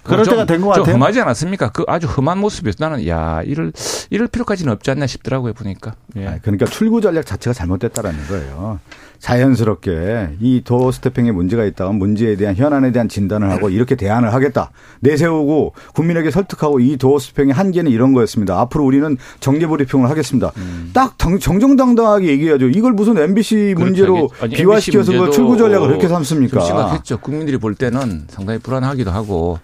그럴 0.03 0.25
좀- 0.25 0.33
때가 0.35 0.44
된것 0.46 0.75
좀 0.75 0.83
같아요. 0.85 0.94
험하지 0.94 1.20
않았습니까? 1.20 1.70
그 1.73 1.85
아주 1.88 2.07
험한 2.07 2.38
모습이었어. 2.38 2.77
나는 2.88 3.07
야 3.07 3.42
이럴 3.44 3.73
이럴 4.11 4.29
필요까지는 4.29 4.73
없지 4.75 4.90
않나 4.90 5.07
싶더라고요 5.07 5.53
보니까. 5.55 5.94
예. 6.16 6.27
아니, 6.27 6.42
그러니까 6.42 6.66
출구 6.66 7.01
전략 7.01 7.25
자체가 7.27 7.55
잘못됐다라는 7.55 8.27
거예요. 8.29 8.79
자연스럽게 9.21 10.37
이 10.41 10.63
도어 10.65 10.91
스태핑에 10.93 11.31
문제가 11.31 11.65
있다면 11.65 11.97
문제에 11.97 12.37
대한 12.37 12.57
현안에 12.57 12.91
대한 12.91 13.09
진단을 13.09 13.51
하고 13.51 13.69
이렇게 13.69 13.95
대안을 13.95 14.33
하겠다. 14.33 14.71
내세우고 15.01 15.75
국민에게 15.95 16.31
설득하고 16.31 16.81
이 16.81 16.97
도어 16.97 17.19
스태핑의 17.19 17.55
한계는 17.55 17.91
이런 17.91 18.13
거였습니다. 18.13 18.59
앞으로 18.61 18.85
우리는 18.85 19.17
정례 19.41 19.67
브리핑을 19.67 20.09
하겠습니다. 20.09 20.53
딱 20.95 21.19
정- 21.19 21.39
정정당당하게 21.39 22.29
얘기해야죠. 22.29 22.69
이걸 22.69 22.93
무슨 22.93 23.19
MBC 23.19 23.75
문제로 23.77 24.29
그렇죠. 24.29 24.45
아니, 24.45 24.55
비화시켜서 24.55 25.13
MBC 25.13 25.33
출구 25.33 25.57
전략을 25.59 25.89
그렇게 25.89 26.09
삼습니까? 26.09 26.59
좀 26.59 26.67
심각했죠. 26.67 27.19
국민들이 27.19 27.59
볼 27.59 27.75
때는 27.75 28.25
상당히 28.29 28.59
불안하기도 28.59 29.11
하고, 29.11 29.59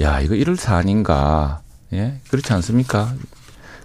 야 0.00 0.20
이거 0.20 0.34
이럴 0.36 0.56
사안인가, 0.56 1.60
예 1.92 2.14
그렇지 2.30 2.52
않습니까? 2.52 3.12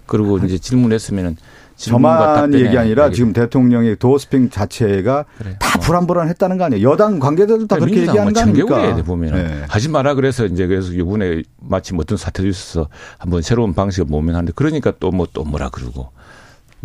그리고 0.06 0.38
이제 0.38 0.56
질문했으면은 0.58 1.36
저만 1.76 2.54
얘기 2.54 2.76
아니라 2.76 3.10
지금 3.10 3.32
대통령의 3.32 3.96
도어스핑 3.96 4.50
자체가 4.50 5.26
그래. 5.38 5.56
다 5.58 5.78
어. 5.78 5.80
불안불안했다는 5.80 6.58
거 6.58 6.64
아니에요. 6.64 6.90
여당 6.90 7.18
관계자들 7.18 7.68
다 7.68 7.76
그렇게 7.76 7.98
얘기하는 8.00 8.32
거 8.32 8.40
아닙니까? 8.40 8.96
돼 8.96 9.02
보면 9.02 9.34
네. 9.34 9.64
하지 9.68 9.88
마라 9.90 10.14
그래서 10.14 10.46
이제 10.46 10.66
그래서 10.66 10.92
이번에 10.92 11.42
마침 11.60 11.98
어떤 11.98 12.16
사태도 12.16 12.48
있어서 12.48 12.88
한번 13.18 13.42
새로운 13.42 13.74
방식을 13.74 14.06
모면하는데 14.08 14.52
그러니까 14.56 14.92
또 14.98 15.10
뭐또 15.10 15.32
또 15.32 15.44
뭐라 15.44 15.68
그러고 15.68 16.10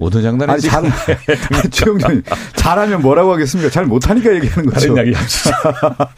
모든 0.02 0.24
장단에 0.24 0.54
아니, 0.54 0.62
잘, 0.64 0.84
최영준 1.70 2.24
잘하면 2.56 3.04
뭐라고 3.04 3.34
하겠습니까? 3.34 3.70
잘 3.70 3.86
못하니까 3.86 4.34
얘기하는 4.34 4.68
거죠. 4.68 4.96
다른 4.96 4.98
이야기 4.98 5.14
합시다. 5.14 5.62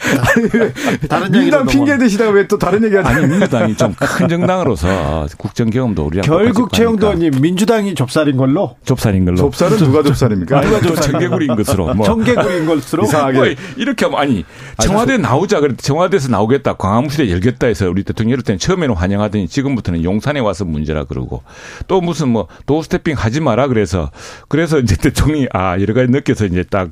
다른 1.09 1.31
민주당 1.33 1.65
핑계 1.65 1.97
대시다가 1.97 2.31
왜또 2.31 2.57
다른 2.57 2.81
얘기 2.85 2.95
하죠? 2.95 3.09
아니, 3.09 3.27
민주당이 3.27 3.75
좀 3.75 3.93
큰 3.99 4.29
정당으로서 4.29 5.27
국정 5.37 5.69
경험도 5.69 6.05
우리랑 6.05 6.25
결국 6.25 6.71
최영도 6.71 7.07
의원님 7.07 7.41
민주당이 7.41 7.93
좁쌀인 7.95 8.37
걸로? 8.37 8.77
좁쌀인 8.85 9.25
걸로. 9.25 9.35
좁쌀은 9.37 9.77
누가 9.77 10.01
좁쌀입니까? 10.01 10.61
누가 10.61 10.79
좁쌀 10.79 11.11
청개구리인 11.11 11.55
것으로. 11.55 11.93
뭐. 11.93 12.05
청개구리인 12.05 12.65
것으로. 12.65 13.03
이상하게. 13.03 13.37
뭐 13.37 13.47
이렇게 13.75 14.05
하면 14.05 14.19
아니, 14.19 14.45
청와대 14.81 15.17
나오자. 15.17 15.59
그랬 15.59 15.77
청와대에서 15.77 16.29
나오겠다. 16.29 16.73
광화문시대 16.75 17.29
열겠다 17.31 17.67
해서 17.67 17.89
우리 17.89 18.03
대통령 18.03 18.31
이럴 18.33 18.43
때는 18.43 18.59
처음에는 18.59 18.95
환영하더니 18.95 19.49
지금부터는 19.49 20.03
용산에 20.05 20.39
와서 20.39 20.63
문제라 20.63 21.03
그러고 21.03 21.43
또 21.87 21.99
무슨 21.99 22.29
뭐 22.29 22.47
도스태핑 22.65 23.15
하지 23.17 23.41
마라 23.41 23.67
그래서 23.73 24.11
그래서 24.47 24.79
이제 24.79 24.95
대통령이 25.01 25.47
아 25.51 25.79
여러 25.79 25.93
가지 25.93 26.11
느껴서 26.11 26.45
이제 26.45 26.63
딱 26.63 26.91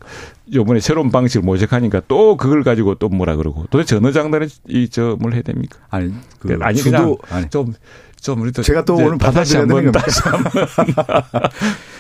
요번에 0.53 0.79
새로운 0.79 1.11
방식을 1.11 1.45
모색하니까 1.45 2.01
또 2.07 2.35
그걸 2.35 2.63
가지고 2.63 2.95
또 2.95 3.07
뭐라 3.07 3.35
그러고 3.35 3.65
도대체 3.69 3.95
어느 3.95 4.11
장단에 4.11 4.47
이저뭘 4.67 5.33
해야 5.33 5.41
됩니까? 5.43 5.77
아니 5.89 6.11
그 6.39 6.57
아니 6.61 6.81
그냥 6.81 7.15
아니. 7.29 7.49
좀 7.49 7.73
좀 8.21 8.39
우리 8.41 8.51
또 8.51 8.61
제가 8.61 8.85
또 8.85 8.95
오늘 8.95 9.17
다시 9.17 9.57
한번 9.57 9.91
다시 9.91 10.21
한번 10.21 10.51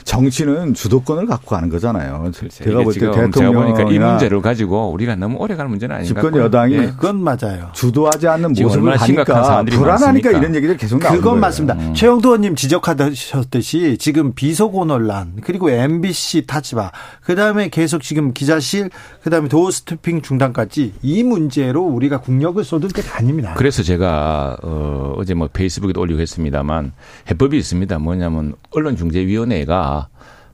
정치는 0.03 0.73
주도권을 0.73 1.25
갖고 1.25 1.55
가는 1.55 1.69
거잖아요. 1.69 2.31
제가 2.49 2.83
볼 2.83 2.93
때 2.93 3.09
대통령이니까 3.11 3.83
이 3.91 3.97
문제를 3.97 4.41
가지고 4.41 4.91
우리가 4.91 5.15
너무 5.15 5.37
오래 5.37 5.55
갈 5.55 5.67
문제는 5.67 5.95
아닌가. 5.95 6.21
집권 6.21 6.39
여당이 6.39 6.75
네. 6.77 6.85
그건 6.87 7.23
맞아요. 7.23 7.69
주도하지 7.73 8.27
않는 8.27 8.53
모습을 8.53 8.97
하니까 8.99 9.63
불안하니까 9.65 10.31
이런 10.31 10.53
얘기를 10.55 10.77
계속 10.77 10.99
나오는 10.99 11.19
그건 11.21 11.39
맞습니다. 11.39 11.73
음. 11.75 11.93
최영도 11.95 12.29
의원님 12.29 12.55
지적하셨듯이 12.55 13.97
지금 13.99 14.33
비속어 14.33 14.85
논란 14.85 15.33
그리고 15.43 15.69
MBC 15.71 16.45
타지바 16.45 16.91
그다음에 17.23 17.69
계속 17.69 18.03
지금 18.03 18.33
기자실 18.33 18.89
그다음에 19.23 19.47
도어 19.49 19.71
스태핑 19.71 20.21
중단까지 20.21 20.93
이 21.01 21.23
문제로 21.23 21.81
우리가 21.83 22.21
국력을 22.21 22.61
쏟을 22.63 22.89
때가 22.89 23.17
아닙니다. 23.17 23.53
그래서 23.57 23.81
제가 23.83 24.57
어, 24.63 25.13
어제 25.17 25.33
뭐 25.33 25.47
페이스북에도 25.51 26.01
올 26.01 26.10
리고 26.11 26.21
했습니다만 26.21 26.91
해법이 27.29 27.57
있습니다. 27.57 27.99
뭐냐면 27.99 28.53
언론중재위원회가 28.71 30.07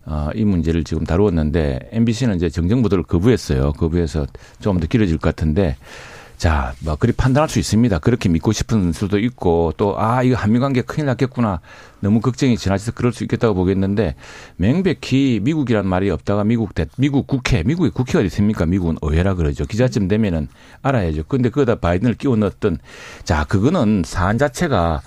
어, 0.05 0.29
이 0.33 0.45
문제를 0.45 0.83
지금 0.85 1.03
다루었는데 1.05 1.89
MBC는 1.91 2.37
이제 2.37 2.49
정정보도를 2.49 3.03
거부했어요. 3.03 3.73
거부해서 3.73 4.25
좀 4.61 4.79
더 4.79 4.87
길어질 4.87 5.17
것 5.17 5.35
같은데 5.35 5.75
자, 6.37 6.73
뭐 6.81 6.95
그리 6.95 7.13
판단할 7.13 7.49
수 7.49 7.57
있습니다. 7.57 7.97
그렇게 7.97 8.29
믿고 8.29 8.51
싶은 8.51 8.91
수도 8.93 9.17
있고 9.17 9.73
또 9.75 9.99
아, 9.99 10.21
이거 10.21 10.35
한미 10.37 10.59
관계 10.59 10.81
큰일 10.83 11.07
났겠구나. 11.07 11.61
너무 11.99 12.21
걱정이 12.21 12.57
지나쳐서 12.57 12.91
그럴 12.91 13.11
수 13.11 13.23
있겠다고 13.23 13.55
보겠는데 13.55 14.13
명백히 14.55 15.39
미국이란 15.41 15.87
말이 15.87 16.11
없다가 16.11 16.43
미국 16.43 16.75
대, 16.75 16.85
미국 16.95 17.25
국회, 17.25 17.63
미국의 17.63 17.89
국회가 17.89 18.19
어디 18.19 18.27
있습니까? 18.27 18.67
미국은 18.67 18.97
의회라 19.01 19.33
그러죠. 19.33 19.65
기자쯤 19.65 20.07
되면은 20.07 20.47
알아야죠. 20.83 21.23
근데 21.27 21.49
그거다 21.49 21.75
바이든을 21.79 22.13
끼워 22.13 22.35
넣었던 22.35 22.77
자, 23.23 23.43
그거는 23.45 24.03
사안 24.05 24.37
자체가 24.37 25.01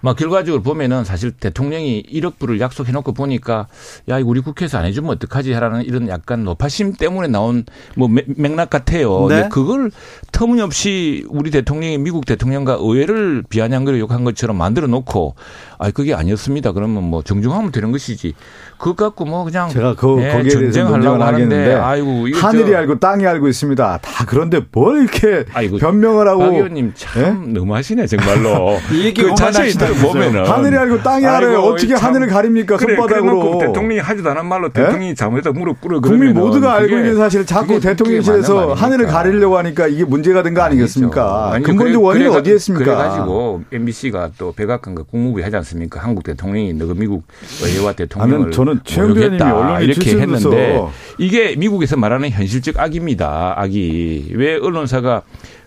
막 0.00 0.16
결과적으로 0.16 0.62
보면은 0.62 1.04
사실 1.04 1.30
대통령이 1.32 2.04
1억 2.12 2.38
불을 2.38 2.60
약속해 2.60 2.92
놓고 2.92 3.12
보니까 3.12 3.66
야, 4.08 4.18
이거 4.18 4.28
우리 4.28 4.40
국회에서 4.40 4.78
안 4.78 4.84
해주면 4.86 5.10
어떡하지 5.10 5.52
하라는 5.52 5.84
이런 5.84 6.08
약간 6.08 6.44
노파심 6.44 6.94
때문에 6.94 7.28
나온 7.28 7.64
뭐 7.96 8.08
맥락 8.08 8.70
같아요. 8.70 9.26
네. 9.28 9.48
그걸 9.50 9.90
터무니없이 10.32 11.24
우리 11.28 11.50
대통령이 11.50 11.98
미국 11.98 12.26
대통령과 12.26 12.78
의회를 12.80 13.44
비아냥거려 13.48 13.98
욕한 13.98 14.24
것처럼 14.24 14.56
만들어 14.56 14.86
놓고 14.86 15.34
아, 15.78 15.90
그게 15.90 16.14
아니었습니다. 16.14 16.72
그러면 16.72 17.04
뭐 17.04 17.22
정중하면 17.22 17.72
되는 17.72 17.92
것이지. 17.92 18.34
그것 18.78 18.96
갖고 18.96 19.24
뭐 19.24 19.44
그냥 19.44 19.68
제가 19.68 19.94
그 19.94 20.06
네, 20.18 20.32
거기에 20.32 20.58
대해서 20.58 20.84
논쟁을 20.84 21.20
하겠는데 21.20 21.74
아이고 21.74 22.28
하늘이 22.34 22.74
알고 22.74 22.98
땅이 22.98 23.26
알고 23.26 23.48
있습니다. 23.48 23.98
다 23.98 24.24
그런데 24.26 24.60
뭘 24.72 25.02
이렇게 25.02 25.44
아이고, 25.52 25.78
변명을 25.78 26.28
하고 26.28 26.40
박 26.40 26.54
의원님 26.54 26.92
참 26.94 27.52
네? 27.52 27.60
너무하시네 27.60 28.06
정말로. 28.06 28.78
이 28.92 29.04
얘기 29.04 29.22
그 29.22 29.34
자세히 29.34 29.70
보면은 29.94 30.44
하늘이 30.46 30.76
알고 30.76 31.02
땅이 31.02 31.26
알아요. 31.26 31.60
어떻게 31.60 31.94
참, 31.94 32.08
하늘을 32.10 32.26
가립니까 32.28 32.76
그래, 32.76 32.96
손바닥으로. 32.96 33.58
대통령이 33.58 34.00
하지도 34.00 34.30
않은 34.30 34.46
말로 34.46 34.68
네? 34.68 34.82
대통령이 34.82 35.14
잘못해서 35.14 35.52
무릎 35.52 35.80
꿇어 35.80 36.00
국민 36.00 36.34
모두가 36.34 36.74
알고 36.74 36.96
있는 36.96 37.16
사실 37.16 37.44
자꾸 37.46 37.80
대통령실에서 37.80 38.74
하늘을 38.74 39.06
가리려고 39.06 39.58
하니까 39.58 39.86
이게 39.86 40.04
문제가 40.04 40.42
된 40.42 40.54
거 40.54 40.62
아니겠습니까? 40.62 41.52
아니, 41.52 41.64
근본적 41.64 42.02
원인이 42.02 42.26
그래, 42.28 42.36
어디에 42.38 42.54
있습니까? 42.56 42.84
그래가지고 42.84 43.62
MBC가 43.72 44.30
또 44.38 44.52
백악관과 44.52 45.04
국무부에 45.04 45.44
하지 45.44 45.56
않습니까? 45.56 46.00
한국 46.00 46.24
대통령이 46.24 46.72
너그 46.74 46.94
미국 46.94 47.22
의회와 47.62 47.92
대통령을 47.92 48.50
저는 48.50 48.80
최영대님이 48.84 49.38
이렇게 49.84 50.18
했는데 50.18 50.82
이게 51.18 51.54
미국에서 51.56 51.96
말하는 51.96 52.30
현실적 52.30 52.78
악입니다. 52.78 53.54
악이 53.56 54.32
왜 54.34 54.56
언론사가 54.56 55.22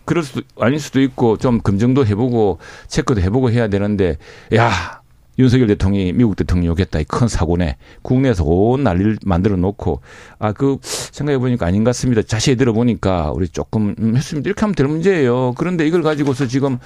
그럴 0.05 0.23
수도 0.23 0.41
아닐 0.59 0.79
수도 0.79 1.01
있고 1.01 1.37
좀 1.37 1.59
검증도 1.59 2.05
해보고 2.05 2.59
체크도 2.87 3.21
해보고 3.21 3.51
해야 3.51 3.67
되는데 3.67 4.17
야 4.55 5.02
윤석열 5.39 5.67
대통령이 5.67 6.13
미국 6.13 6.35
대통령이 6.35 6.69
오겠다 6.69 6.99
이 6.99 7.05
큰 7.07 7.27
사고네 7.27 7.77
국내에서 8.01 8.43
온 8.43 8.83
난리를 8.83 9.17
만들어 9.25 9.55
놓고 9.55 10.01
아 10.39 10.51
그 10.53 10.77
생각해 10.83 11.37
보니까 11.39 11.65
아닌 11.65 11.83
것 11.83 11.89
같습니다. 11.89 12.21
자세히 12.21 12.55
들어보니까 12.55 13.31
우리 13.33 13.47
조금 13.47 13.95
음, 13.99 14.15
했습니다. 14.15 14.47
이렇게 14.47 14.61
하면 14.61 14.75
될 14.75 14.87
문제예요. 14.87 15.53
그런데 15.57 15.87
이걸 15.87 16.03
가지고서 16.03 16.45
지금 16.47 16.77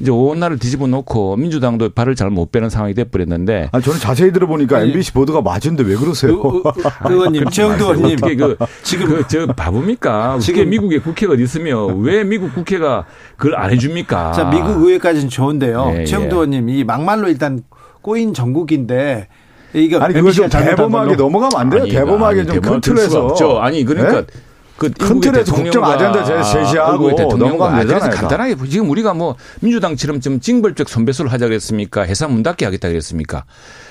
이제 0.00 0.10
온 0.10 0.38
나라를 0.38 0.58
뒤집어 0.58 0.86
놓고 0.86 1.36
민주당도 1.36 1.90
발을 1.90 2.14
잘 2.14 2.30
못 2.30 2.50
빼는 2.52 2.68
상황이 2.70 2.92
돼 2.94 3.04
버렸는데 3.04 3.70
아 3.72 3.80
저는 3.80 3.98
자세히 4.00 4.32
들어보니까 4.32 4.78
아니, 4.78 4.90
MBC 4.90 5.12
보도가 5.12 5.40
맞은데 5.42 5.84
왜 5.84 5.96
그러세요? 5.96 6.42
의원님 7.08 7.48
최영도 7.50 7.94
의원님 7.94 8.16
그 8.20 8.56
지금 8.82 9.06
그 9.06 9.26
저 9.28 9.46
바보입니까? 9.46 10.38
지금 10.40 10.68
미국에 10.68 10.98
국회가 10.98 11.32
어디 11.34 11.42
있으며 11.42 11.86
왜 11.86 12.22
미국 12.24 12.54
국회가 12.54 13.04
그걸 13.36 13.56
안 13.56 13.70
해줍니까? 13.72 14.32
자 14.32 14.44
미국 14.50 14.82
의회까지는 14.82 15.28
좋은데요. 15.28 15.90
네, 15.90 16.04
최영도 16.04 16.28
예. 16.28 16.32
의원님 16.34 16.68
이 16.68 16.84
막말로 16.84 17.28
일단 17.28 17.62
꼬인 18.06 18.32
전국인데 18.32 19.26
이거 19.74 19.98
아니 19.98 20.14
그걸 20.14 20.32
좀 20.32 20.48
대범하게 20.48 21.16
넘어가면 21.16 21.60
안 21.60 21.70
돼요. 21.70 21.82
아니, 21.82 21.90
대범하게 21.90 22.46
좀큰 22.46 22.80
틀에서. 22.80 23.58
아니 23.60 23.84
그러니까 23.84 24.20
네? 24.20 24.26
그큰 24.76 25.20
틀에서 25.20 25.54
국정 25.54 25.84
아젠다 25.84 26.24
제시하고 26.42 27.10
넘어가면 27.36 27.86
되잖아요. 27.86 28.10
간단하게 28.10 28.56
지금 28.68 28.90
우리가 28.90 29.14
뭐 29.14 29.36
민주당처럼 29.60 30.20
좀 30.20 30.40
징벌적 30.40 30.88
손배소를 30.88 31.32
하자 31.32 31.46
그랬습니까? 31.46 32.02
해상 32.02 32.32
문 32.32 32.42
닫게 32.42 32.64
하겠다 32.64 32.88
그랬습니까? 32.88 33.44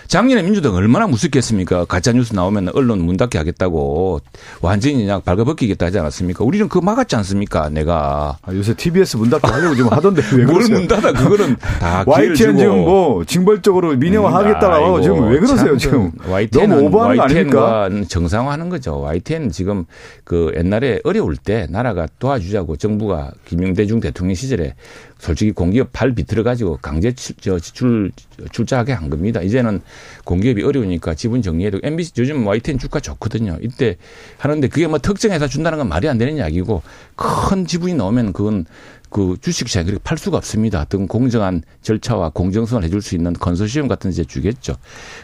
작년에 0.07 0.43
민주당 0.43 0.75
얼마나 0.75 1.07
무섭겠습니까? 1.07 1.85
가짜 1.85 2.11
뉴스 2.11 2.35
나오면 2.35 2.69
언론 2.75 2.99
문 3.01 3.17
닫게 3.17 3.39
하겠다고 3.39 4.21
완전히 4.61 4.97
그냥 4.97 5.21
발가벗기겠다 5.25 5.87
하지 5.87 5.97
않았습니까? 5.97 6.43
우리는 6.43 6.69
그거 6.69 6.85
막았지 6.85 7.15
않습니까? 7.15 7.69
내가. 7.69 8.37
아, 8.43 8.53
요새 8.53 8.75
TBS 8.75 9.17
문 9.17 9.31
닫게 9.31 9.47
하려고 9.47 9.75
지금 9.75 9.91
하던데 9.91 10.21
왜 10.35 10.45
그러세요? 10.45 10.69
뭘문 10.77 10.87
닫아? 10.87 11.11
그거는 11.11 11.55
다 11.79 12.03
YTN 12.07 12.57
지금 12.57 12.85
뭐 12.85 13.23
징벌적으로 13.25 13.95
민영화하겠다라고 13.95 14.95
음, 14.97 15.01
지금 15.01 15.27
왜 15.31 15.39
그러세요? 15.39 15.75
지금 15.77 16.11
YTN 16.29 16.69
너무 16.69 16.83
오버하는 16.85 17.17
거 17.17 17.23
아닙니까? 17.23 17.89
정상화하는 18.07 18.69
거죠. 18.69 18.99
YTN 19.01 19.49
지금 19.49 19.85
그 20.23 20.53
옛날 20.55 20.74
에 20.83 20.99
어려울 21.03 21.37
때 21.37 21.67
나라가 21.69 22.07
도와주자고 22.19 22.77
정부가 22.77 23.31
김영대 23.45 23.85
중 23.85 23.99
대통령 23.99 24.35
시절에 24.35 24.75
솔직히 25.17 25.51
공기업 25.51 25.91
발 25.93 26.13
비틀어 26.13 26.43
가지고 26.43 26.77
강제 26.81 27.13
출, 27.13 27.35
출, 27.59 28.11
출자하게 28.51 28.93
한 28.93 29.09
겁니다. 29.09 29.41
이제는 29.41 29.81
공기업이 30.23 30.63
어려우니까 30.63 31.15
지분 31.15 31.41
정리해도 31.41 31.79
MBC 31.83 32.13
요즘 32.17 32.45
YTN 32.45 32.77
주가 32.77 32.99
좋거든요. 32.99 33.57
이때 33.61 33.97
하는데 34.37 34.67
그게 34.67 34.87
뭐 34.87 34.99
특정해서 34.99 35.47
준다는 35.47 35.77
건 35.77 35.89
말이 35.89 36.07
안 36.09 36.17
되는 36.17 36.37
이야기고 36.37 36.81
큰 37.15 37.65
지분이 37.65 37.93
나오면 37.93 38.33
그건 38.33 38.65
그 39.09 39.35
주식시장에 39.39 39.85
그렇게 39.85 40.01
팔 40.03 40.17
수가 40.17 40.37
없습니다. 40.37 40.81
어떤 40.81 41.07
공정한 41.07 41.61
절차와 41.81 42.29
공정성을 42.29 42.83
해줄 42.83 43.01
수 43.01 43.15
있는 43.15 43.33
컨소시엄 43.33 43.87
같은 43.87 44.11
데 44.11 44.23
주겠죠. 44.23 44.75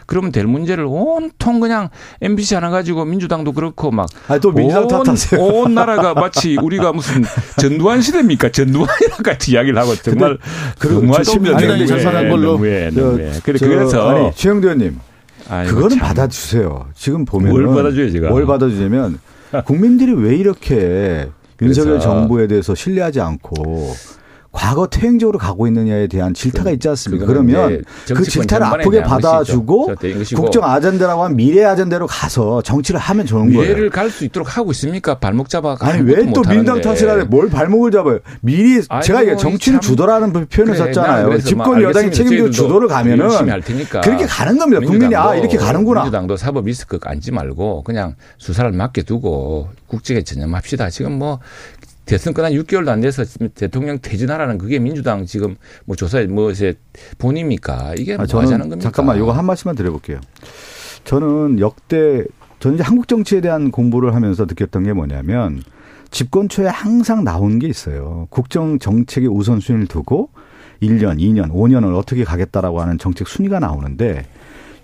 그러면 0.06 0.32
될 0.32 0.46
문제를 0.46 0.86
온통 0.86 1.60
그냥 1.60 1.90
MBC 2.20 2.54
하나 2.54 2.70
가지고 2.70 3.04
민주당도 3.04 3.52
그렇고 3.52 3.90
막. 3.90 4.08
아, 4.28 4.38
또 4.38 4.52
민주당 4.52 4.88
탓하세요. 4.88 5.40
온 5.40 5.74
나라가 5.74 6.14
마치 6.14 6.56
우리가 6.56 6.92
무슨 6.92 7.24
전두환 7.60 8.00
시대입니까? 8.00 8.50
전두환이랑 8.50 9.22
같이 9.22 9.52
이야기를 9.52 9.78
하고 9.78 9.94
정말 9.96 10.38
너무하십니다. 10.82 11.56
안전이 11.58 11.86
절산한 11.86 12.28
걸로. 12.28 12.52
너무해, 12.52 12.90
너무해. 12.90 13.32
그래, 13.44 13.58
그래서. 13.58 14.08
아니, 14.08 14.34
최영도 14.34 14.68
의원님. 14.68 14.98
그거는 15.68 15.98
받아주세요. 15.98 16.88
지금 16.94 17.24
보면. 17.24 17.50
뭘 17.50 17.66
받아줘요, 17.66 18.10
제가. 18.10 18.30
뭘 18.30 18.46
받아주냐면 18.46 19.18
국민들이 19.66 20.12
왜 20.12 20.36
이렇게 20.36 21.28
윤석열 21.62 22.00
정부에 22.00 22.46
대해서 22.46 22.74
신뢰하지 22.74 23.20
않고 23.20 23.94
과거 24.52 24.86
퇴행적으로 24.86 25.38
가고 25.38 25.66
있느냐에 25.66 26.06
대한 26.08 26.34
질타가 26.34 26.70
있지 26.72 26.86
않습니까? 26.90 27.24
그러면 27.24 27.82
그 28.06 28.22
질타를 28.22 28.66
아프게 28.66 29.02
받아주고 29.02 29.94
국정 30.36 30.64
아젠다라고 30.64 31.24
하면 31.24 31.36
미래 31.36 31.64
아젠다로 31.64 32.06
가서 32.06 32.60
정치를 32.60 33.00
하면 33.00 33.24
좋은 33.26 33.46
미래를 33.46 33.56
거예요. 33.56 33.72
미래를 33.74 33.90
갈 33.90 34.10
수 34.10 34.24
있도록 34.26 34.58
하고 34.58 34.70
있습니까? 34.72 35.14
발목 35.18 35.48
잡아 35.48 35.74
아니 35.80 36.02
왜 36.02 36.26
또 36.34 36.42
민당 36.42 36.80
탓을 36.82 37.08
하래? 37.08 37.24
뭘 37.24 37.48
발목을 37.48 37.90
잡아요? 37.90 38.18
미리 38.42 38.82
제가 39.02 39.22
이게 39.22 39.36
정치는 39.36 39.80
주도라는 39.80 40.32
표현을 40.32 40.74
그래, 40.74 40.76
썼잖아요. 40.76 41.38
집권 41.40 41.80
뭐 41.80 41.82
여당이 41.82 42.12
책임지고 42.12 42.50
주도를 42.50 42.88
가면은 42.88 43.28
그렇게 44.02 44.26
가는 44.26 44.58
겁니다. 44.58 44.80
국민이 44.84 45.16
아 45.16 45.34
이렇게 45.34 45.56
가는구나. 45.56 46.02
민주당도 46.02 46.36
사법 46.36 46.66
리스크 46.66 46.98
안지 47.02 47.32
말고 47.32 47.84
그냥 47.84 48.16
수사를 48.36 48.70
맡겨두고 48.70 49.68
국정에 49.86 50.22
전념합시다. 50.22 50.90
지금 50.90 51.18
뭐 51.18 51.38
대선 52.04 52.34
끝난 52.34 52.52
6개월도 52.52 52.88
안 52.88 53.00
돼서 53.00 53.24
대통령 53.54 53.98
퇴진하라는 54.00 54.58
그게 54.58 54.78
민주당 54.78 55.24
지금 55.24 55.56
뭐 55.84 55.96
조사에 55.96 56.26
뭐 56.26 56.50
이제 56.50 56.74
본입니까? 57.18 57.94
이게 57.96 58.16
뭐 58.16 58.26
저는 58.26 58.46
하자는 58.46 58.68
겁니까? 58.68 58.82
잠깐만 58.82 59.16
이거 59.18 59.32
한 59.32 59.44
말씀만 59.44 59.76
드려볼게요. 59.76 60.20
저는 61.04 61.60
역대 61.60 62.24
저는 62.60 62.76
이제 62.76 62.84
한국 62.84 63.08
정치에 63.08 63.40
대한 63.40 63.70
공부를 63.70 64.14
하면서 64.14 64.44
느꼈던 64.44 64.84
게 64.84 64.92
뭐냐면 64.92 65.62
집권 66.10 66.48
초에 66.48 66.66
항상 66.66 67.24
나온 67.24 67.58
게 67.58 67.66
있어요. 67.68 68.26
국정 68.30 68.78
정책의 68.78 69.28
우선순위를 69.28 69.86
두고 69.86 70.30
1년, 70.82 71.18
2년, 71.18 71.50
5년을 71.52 71.96
어떻게 71.96 72.24
가겠다라고 72.24 72.80
하는 72.80 72.98
정책 72.98 73.28
순위가 73.28 73.60
나오는데 73.60 74.26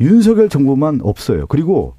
윤석열 0.00 0.48
정부만 0.48 1.00
없어요. 1.02 1.46
그리고 1.48 1.94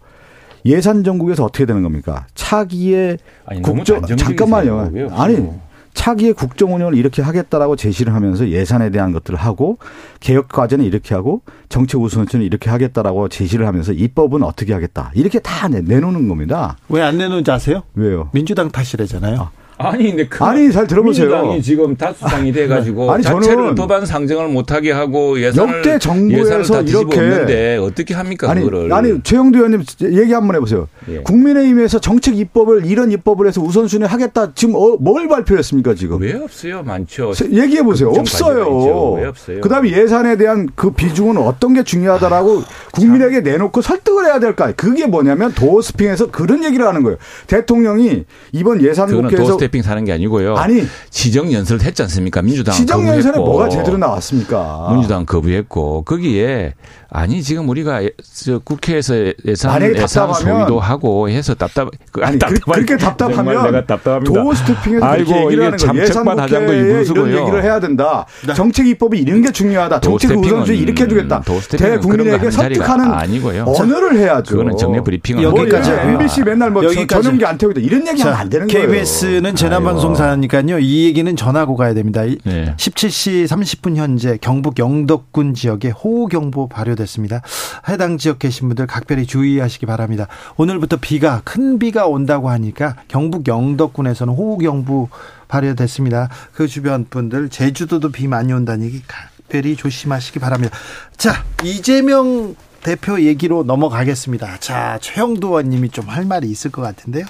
예산 0.66 1.04
정국에서 1.04 1.46
어떻게 1.46 1.66
되는 1.66 1.84
겁니까? 1.84 2.26
차기의 2.36 3.18
아니, 3.46 3.62
국정 3.62 4.06
잠깐만요. 4.06 5.10
아니 5.12 5.48
차기의 5.94 6.34
국정 6.34 6.76
운영을 6.76 6.96
이렇게 6.96 7.22
하겠다라고 7.22 7.76
제시를 7.76 8.14
하면서 8.14 8.48
예산에 8.48 8.90
대한 8.92 9.12
것들을 9.12 9.38
하고 9.38 9.78
개혁 10.20 10.48
과제는 10.48 10.86
이렇게 10.86 11.16
하고 11.16 11.42
정책 11.68 12.00
우선순위는 12.00 12.46
이렇게 12.46 12.70
하겠다라고 12.70 13.28
제시를 13.28 13.66
하면서 13.68 13.92
입법은 13.92 14.44
어떻게 14.44 14.72
하겠다 14.74 15.12
이렇게 15.16 15.40
다 15.40 15.68
내놓는 15.68 16.28
겁니다. 16.28 16.78
왜 16.90 17.02
안 17.02 17.18
내놓는지 17.18 17.50
아세요? 17.52 17.84
왜요? 17.96 18.30
민주당 18.34 18.70
탓이래잖아요. 18.70 19.42
아. 19.42 19.59
아니 19.82 20.10
근데 20.10 20.28
그 20.28 20.44
아니 20.44 20.70
잘 20.74 20.86
들어보세요. 20.88 21.30
민주당이 21.30 21.62
지금 21.62 21.96
다수당이 21.96 22.52
돼가지고 22.52 23.12
아니, 23.12 23.24
자체를 23.24 23.76
법안 23.76 24.06
상정을 24.06 24.50
못하게 24.50 24.92
하고 24.92 25.40
예산을 25.40 25.78
역대 25.78 25.98
정부에서 25.98 26.82
이렇게 26.82 27.18
없는데 27.18 27.78
어떻게 27.78 28.14
합니까 28.14 28.52
아니, 28.52 28.62
그거를? 28.62 28.92
아니 28.92 29.24
최영두 29.24 29.58
의원님 29.58 29.84
얘기 30.12 30.34
한번 30.34 30.58
해보세요. 30.58 30.90
예. 31.10 31.20
국민의힘에서 31.20 32.00
정책 32.00 32.38
입법을 32.38 32.86
이런 32.86 33.10
입법을 33.14 33.48
해서 33.48 33.62
우선순위 33.62 34.04
하겠다 34.04 34.54
지금 34.54 34.76
어, 34.76 34.98
뭘 35.00 35.30
발표했습니까 35.30 35.96
지금? 35.96 36.20
왜 36.22 36.34
없어요? 36.34 36.84
많죠. 36.84 37.32
얘기해 37.50 37.82
보세요. 37.84 38.10
없어요. 38.10 39.14
왜 39.14 39.28
없어요? 39.28 39.62
그다음에 39.62 39.92
예산에 39.92 40.36
대한 40.36 40.68
그 40.76 40.92
비중은 40.92 41.38
어떤 41.38 41.74
게 41.74 41.84
중요하다라고 41.84 42.60
아, 42.60 42.66
국민에게 42.92 43.40
내놓고 43.40 43.82
설득을 43.82 44.26
해야 44.26 44.42
될까? 44.42 44.74
그게 44.74 45.06
뭐냐면 45.06 45.54
도어스핑에서 45.54 46.32
그런 46.32 46.66
얘기를 46.66 46.86
하는 46.86 47.02
거예요. 47.04 47.18
대통령이 47.48 48.26
이번 48.52 48.82
예산 48.84 49.10
국회에서 49.10 49.69
스태핑 49.70 49.84
사는 49.84 50.04
게 50.04 50.12
아니고요. 50.12 50.58
아니 50.58 50.84
지정 51.10 51.54
연설을 51.54 51.84
했지 51.84 52.02
않습니까? 52.04 52.42
민주당 52.42 52.74
지정 52.76 53.08
연설에 53.08 53.38
뭐가 53.38 53.70
제대로 53.70 53.98
나왔습니까? 53.98 54.90
민주당 54.92 55.26
거부했고 55.26 56.04
거기에 56.04 56.74
아니 57.12 57.42
지금 57.42 57.68
우리가 57.70 58.02
저 58.46 58.60
국회에서 58.60 59.16
예산 59.46 59.82
예산 59.96 60.32
소위도 60.32 60.80
하고 60.80 61.28
해서 61.28 61.56
답답 61.56 61.90
그 62.12 62.22
아니 62.24 62.38
그렇게 62.38 62.98
답답하면 62.98 63.64
내가 63.64 63.86
답답합니다. 63.86 64.32
도어 64.32 64.54
스태핑에서 64.54 65.06
아이고 65.06 65.52
이게 65.52 65.76
잠책만 65.76 66.40
하자고 66.40 66.72
이런 66.72 67.28
얘기를 67.28 67.64
해야 67.64 67.80
된다. 67.80 68.28
정책 68.56 68.88
입법이 68.88 69.18
이런 69.18 69.42
게 69.42 69.52
중요하다. 69.52 70.02
정책 70.02 70.38
우선순위 70.38 70.78
이렇게 70.78 71.06
해주겠다. 71.06 71.42
대국민에게 71.72 72.52
설득하는 72.52 73.12
아니고요. 73.12 73.64
언어를 73.66 74.16
해야죠. 74.20 74.52
그거는 74.52 74.78
정례 74.78 75.02
브리핑은 75.02 75.42
여기까지 75.42 75.92
MBC 75.92 76.44
맨날 76.44 76.70
뭐 76.70 76.84
여기까지. 76.84 77.24
전용기 77.24 77.44
안 77.46 77.58
태우다 77.58 77.82
이런 77.82 78.08
얘기하면 78.08 78.38
안 78.38 78.50
되는 78.50 78.68
거예요. 78.68 78.88
KBS는 78.88 79.56
재난 79.56 79.84
방송사니까요. 79.84 80.78
이 80.78 81.06
얘기는 81.06 81.36
전하고 81.36 81.76
가야 81.76 81.96
됩니다. 81.96 82.22
네. 82.44 82.76
17시 82.78 83.48
30분 83.48 83.96
현재 83.96 84.38
경북 84.40 84.78
영덕군 84.78 85.56
지역에 85.56 85.90
호우 85.90 86.28
경보 86.28 86.70
발효 86.70 86.99
됐습니다. 87.00 87.42
해당 87.88 88.18
지역 88.18 88.40
계신 88.40 88.68
분들 88.68 88.86
각별히 88.88 89.26
주의하시기 89.26 89.86
바랍니다. 89.88 90.28
오늘부터 90.58 90.98
비가 90.98 91.42
큰 91.44 91.80
비가 91.80 92.06
온다고 92.06 92.50
하니까 92.50 92.96
경북 93.08 93.48
영덕군에서는 93.48 94.34
호우경보 94.34 95.10
발효됐습니다. 95.48 96.30
그 96.54 96.68
주변 96.68 97.06
분들 97.10 97.50
제주도도 97.50 98.12
비 98.12 98.28
많이 98.28 98.54
온다는 98.54 98.86
얘기 98.86 99.02
각별히 99.08 99.76
조심하시기 99.76 100.40
바랍니다. 100.40 100.78
자 101.18 101.44
이재명 101.64 102.56
대표 102.84 103.20
얘기로 103.22 103.64
넘어가겠습니다. 103.64 104.60
자 104.60 105.00
최영도 105.02 105.48
의원님이 105.50 105.90
좀 105.90 106.08
할 106.10 106.26
말이 106.26 106.50
있을 106.50 106.72
것 106.72 106.82
같은데요. 106.82 107.26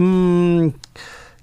음 0.00 0.72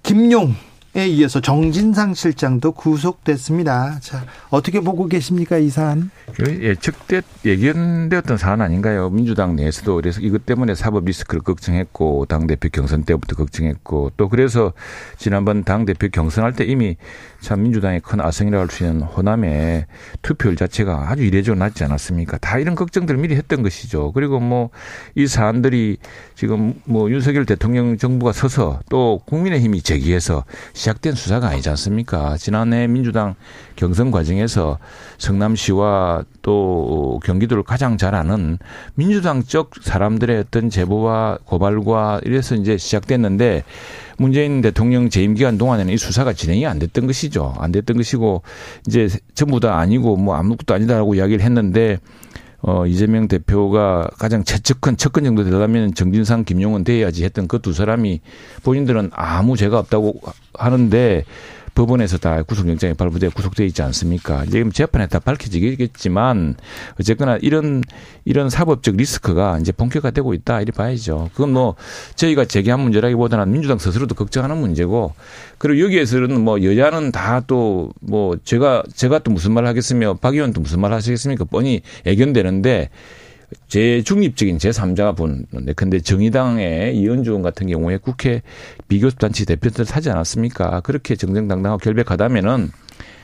김용 0.04 0.50
에 0.52 0.73
이어서 0.96 1.42
정진상 1.42 2.14
실장도 2.14 2.74
구속됐습니다. 2.74 4.00
자, 4.00 4.26
어떻게 4.52 4.80
보고 4.80 5.08
계십니까, 5.08 5.58
이 5.58 5.70
사안? 5.70 6.12
그 6.36 6.64
예측돼 6.64 7.22
예견되었던 7.44 8.38
사안 8.38 8.62
아닌가요? 8.62 9.10
민주당 9.10 9.56
내에서도 9.56 9.96
그래서 9.96 10.22
이것 10.22 10.46
때문에 10.46 10.76
사법 10.76 11.06
리스크를 11.06 11.42
걱정했고 11.42 12.28
당 12.28 12.46
대표 12.46 12.70
경선 12.72 13.06
때부터 13.06 13.36
걱정했고 13.36 14.12
또 14.18 14.30
그래서 14.30 14.74
지난번 15.18 15.64
당 15.64 15.86
대표 15.86 16.10
경선할 16.10 16.54
때 16.54 16.64
이미 16.64 16.96
참 17.42 17.64
민주당의 17.64 18.00
큰 18.02 18.22
아성이라고 18.22 18.62
할 18.62 18.70
수 18.70 18.86
있는 18.86 19.02
호남의 19.02 19.86
투표율 20.22 20.56
자체가 20.56 21.10
아주 21.10 21.24
이례적으로 21.24 21.60
낮지 21.60 21.84
않았습니까? 21.84 22.38
다 22.38 22.60
이런 22.60 22.76
걱정들을 22.76 23.20
미리 23.20 23.36
했던 23.36 23.64
것이죠. 23.64 24.12
그리고 24.12 24.40
뭐 24.40 24.70
이 25.16 25.28
사안들이 25.28 25.98
지금 26.36 26.74
뭐 26.86 27.10
윤석열 27.10 27.46
대통령 27.46 27.98
정부가 27.98 28.32
서서 28.32 28.80
또 28.90 29.22
국민의힘이 29.26 29.82
제기해서 29.82 30.44
시작된 30.84 31.16
수사가 31.16 31.48
아니지 31.48 31.70
않습니까? 31.70 32.36
지난해 32.36 32.88
민주당 32.88 33.36
경선 33.78 34.12
과정에서 34.12 34.80
성남시와 35.18 36.26
또 36.42 37.22
경기도를 37.24 37.64
가장 37.64 37.98
잘 37.98 38.16
아는 38.16 38.58
민주당 38.96 39.44
쪽 39.44 39.72
사람들의 39.82 40.38
어떤 40.40 40.70
제보와 40.70 41.40
고발과 41.46 42.22
이래서 42.26 42.56
이제 42.56 42.78
시작됐는데 42.78 43.64
문재인 44.18 44.62
대통령 44.62 45.10
재임 45.10 45.36
기간 45.36 45.58
동안에는 45.58 45.94
이 45.94 45.98
수사가 45.98 46.34
진행이 46.34 46.66
안 46.68 46.80
됐던 46.80 47.08
것이죠. 47.08 47.56
안 47.58 47.72
됐던 47.72 47.96
것이고 47.96 48.42
이제 48.88 49.08
전부 49.36 49.62
다 49.62 49.78
아니고 49.78 50.18
뭐 50.18 50.36
아무것도 50.36 50.74
아니다라고 50.74 51.16
이야기를 51.16 51.46
했는데 51.46 51.98
어, 52.66 52.88
이재명 52.88 53.28
대표가 53.28 54.10
가장 54.18 54.46
최측근, 54.46 54.96
측근 54.96 55.26
정도 55.26 55.44
되려면 55.44 55.94
정진상, 55.94 56.46
김용은 56.46 56.86
돼야지 56.86 57.26
했던 57.26 57.48
그 57.48 57.60
두 57.60 57.74
사람이 57.74 58.22
본인들은 58.64 59.12
아무 59.14 59.56
죄가 59.58 59.80
없다고 59.80 60.22
하는데 60.54 61.26
법원에서 61.76 62.18
다 62.18 62.44
구속영장이 62.44 62.94
발부돼 62.94 63.30
구속돼 63.30 63.66
있지 63.66 63.82
않습니까? 63.82 64.46
지금 64.46 64.72
재판에 64.72 65.08
다 65.08 65.20
밝혀지겠지만 65.20 66.56
어쨌거나 67.00 67.38
이런 67.42 67.82
이런 68.26 68.50
사법적 68.50 68.96
리스크가 68.96 69.60
이제 69.60 69.72
본격화되고 69.72 70.34
있다 70.34 70.62
이렇게 70.62 70.76
봐야죠. 70.78 71.30
그건 71.34 71.54
뭐 71.54 71.76
저희가 72.16 72.46
제기한 72.46 72.80
문제라기보다는 72.80 73.52
민주당 73.52 73.78
스스로도 73.78 74.16
걱정하는 74.16 74.58
문제고 74.58 75.14
그리고 75.58 75.86
여기에서는 75.86 76.40
뭐 76.42 76.62
여야는 76.64 77.12
다 77.12 77.42
또 77.46 77.92
뭐 78.00 78.38
제가 78.44 78.84
제가 78.96 79.20
또 79.20 79.32
무슨 79.32 79.54
말 79.54 79.66
하겠으며 79.66 80.16
박 80.16 80.34
의원도 80.36 80.62
무슨 80.62 80.80
말 80.82 80.94
하시겠습니까? 80.94 81.46
뻔히 81.46 81.82
애견되는데 82.06 82.90
제 83.68 84.02
중립적인 84.04 84.58
제3자가 84.58 85.16
보는데 85.16 85.74
근데 85.74 86.00
정의당의 86.00 86.98
이현주 86.98 87.32
의원 87.32 87.42
같은 87.42 87.68
경우에 87.68 87.98
국회 87.98 88.42
비교섭단체 88.88 89.46
대표들 89.46 89.86
하지 89.90 90.10
않았습니까? 90.10 90.82
그렇게 90.82 91.16
정정당당하고 91.16 91.80
결백하다면은 91.80 92.72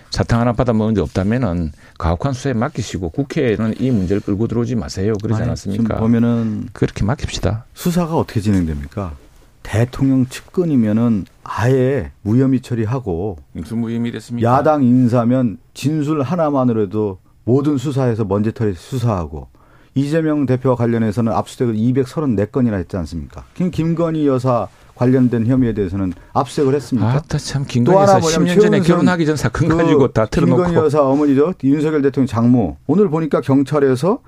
사탕 0.10 0.40
하나 0.42 0.54
받아 0.54 0.74
먹은 0.74 0.96
적 0.96 1.04
없다면은 1.04 1.72
가혹한 1.98 2.34
수사에 2.34 2.54
맡기시고 2.54 3.10
국회에는 3.10 3.76
이 3.80 3.92
문제를 3.92 4.22
끌고 4.22 4.48
들어오지 4.48 4.76
마세요. 4.76 5.14
그러지 5.22 5.44
않았습니까? 5.44 5.98
보면은 5.98 6.68
그렇게 6.74 7.04
맡깁시다. 7.06 7.66
수사가 7.74 8.18
어떻게 8.18 8.42
진행됩니까? 8.42 9.14
대통령 9.62 10.26
측근이면은 10.26 11.26
아예 11.44 12.12
무혐의 12.24 12.62
처리하고 12.62 13.38
무슨 13.52 13.80
무혐의 13.80 14.12
됐습니까? 14.14 14.52
야당 14.52 14.84
인사면 14.84 15.58
진술 15.76 16.24
하나만으로도 16.24 17.20
모든 17.44 17.78
수사에서 17.78 18.26
먼지털이 18.26 18.74
수사하고 18.74 19.48
이재명 19.96 20.46
대표와 20.46 20.76
관련해서는 20.76 21.32
압수수색을 21.34 21.76
234건이나 21.76 22.74
했지 22.74 22.96
않습니까? 22.98 23.44
김건희 23.72 24.28
여사 24.28 24.68
관련된 24.96 25.48
혐의에 25.48 25.74
대해서는 25.74 26.14
압수수색을 26.34 26.76
했습니까? 26.76 27.08
아, 27.08 27.38
참 27.38 27.66
김건희 27.66 27.98
여사 27.98 28.20
10년 28.20 28.62
전에 28.62 28.80
결혼하기 28.82 29.26
전 29.26 29.36
사건 29.36 29.70
그 29.70 29.78
가지고 29.78 30.08
다 30.10 30.26
틀어놓고. 30.26 30.64
김건희 30.64 30.76
여사 30.84 31.02
어머니죠. 31.02 31.54
윤석열 31.64 32.02
대통령 32.02 32.28
장모. 32.28 32.78
오늘 32.88 33.10
보니까 33.10 33.42
경찰에서 33.42 34.20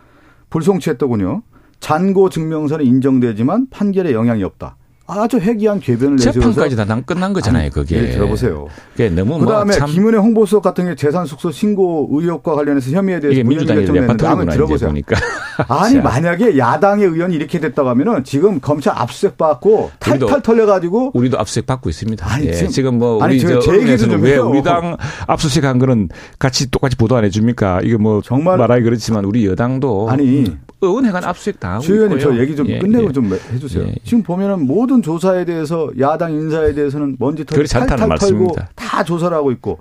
불송치했더군요. 0.49 1.43
잔고 1.79 2.29
증명서는 2.29 2.85
인정되지만 2.85 3.67
판결에 3.69 4.13
영향이 4.13 4.43
없다. 4.43 4.77
아주 5.11 5.39
해기한 5.39 5.79
궤변을 5.81 6.15
내세워서 6.15 6.39
재판까지 6.39 6.75
다 6.77 7.01
끝난 7.05 7.33
거잖아요, 7.33 7.69
그게. 7.69 8.01
네, 8.01 8.11
들어보세요. 8.11 8.67
그게 8.93 9.09
너무 9.09 9.39
그다음에 9.39 9.77
뭐 9.77 9.87
김은혜 9.87 10.17
홍보수석 10.17 10.63
같은 10.63 10.85
게 10.85 10.95
재산 10.95 11.25
숙소 11.25 11.51
신고 11.51 12.07
의혹과 12.11 12.55
관련해서 12.55 12.91
혐의에 12.91 13.19
대해서 13.19 13.33
이게 13.39 13.43
민주당이 13.47 13.85
레파토리구나 13.85 14.53
들어보세요. 14.53 14.89
보니까. 14.89 15.17
아니 15.67 15.99
만약에 15.99 16.57
야당의 16.57 17.07
의원이 17.07 17.35
이렇게 17.35 17.59
됐다고 17.59 17.89
하면은 17.89 18.23
지금 18.23 18.61
검찰 18.61 18.93
압수수색 18.95 19.37
받고 19.37 19.91
탈탈 19.99 20.41
털려 20.41 20.65
가지고 20.65 21.11
우리도 21.13 21.37
압수수색 21.39 21.65
받고 21.65 21.89
있습니다. 21.89 22.33
아니, 22.33 22.47
예, 22.47 22.53
지금, 22.53 22.71
지금 22.71 22.97
뭐 22.97 23.21
아니, 23.21 23.35
우리 23.35 23.41
저, 23.41 23.59
저제 23.59 23.81
얘기도 23.81 24.09
좀왜 24.09 24.33
해요. 24.33 24.49
우리 24.49 24.63
당 24.63 24.95
압수수색 25.27 25.65
한 25.65 25.77
거는 25.77 26.07
같이 26.39 26.71
똑같이 26.71 26.95
보도 26.95 27.17
안 27.17 27.25
해줍니까? 27.25 27.81
이게 27.83 27.97
뭐 27.97 28.21
정말 28.23 28.57
말하기 28.57 28.83
그렇지만 28.83 29.25
우리 29.25 29.45
여당도 29.45 30.09
아니 30.09 30.55
의원회관 30.81 31.23
압수수색 31.23 31.59
당하고 31.59 31.83
주 31.83 31.93
의원님 31.93 32.17
있고요. 32.17 32.33
저 32.35 32.41
얘기 32.41 32.55
좀 32.55 32.67
예, 32.67 32.79
끝내고 32.79 33.09
예. 33.09 33.11
좀 33.11 33.31
해주세요. 33.53 33.85
예. 33.85 33.95
지금 34.03 34.23
보면은 34.23 34.65
모든 34.65 35.01
조사에 35.01 35.45
대해서 35.45 35.89
야당 35.99 36.33
인사에 36.33 36.73
대해서는 36.73 37.17
먼지 37.19 37.45
잘타는 37.45 37.87
탈탈 37.87 38.17
털고. 38.17 38.55
다 38.75 39.03
조사를 39.03 39.35
하고 39.35 39.51
있고 39.51 39.79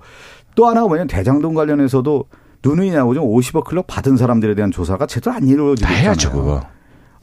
또 0.55 0.67
하나가 0.67 0.87
뭐냐면 0.87 1.07
대장동 1.07 1.53
관련해서도 1.53 2.25
누누이 2.63 2.91
나오고 2.91 3.13
좀 3.15 3.23
50억 3.25 3.63
클럽 3.65 3.87
받은 3.87 4.17
사람들에 4.17 4.53
대한 4.55 4.71
조사가 4.71 5.07
제대로 5.07 5.35
안 5.35 5.47
이루어지고 5.47 5.87
다 5.87 5.93
해야죠 5.93 6.27
있잖아요. 6.29 6.43
그거. 6.43 6.67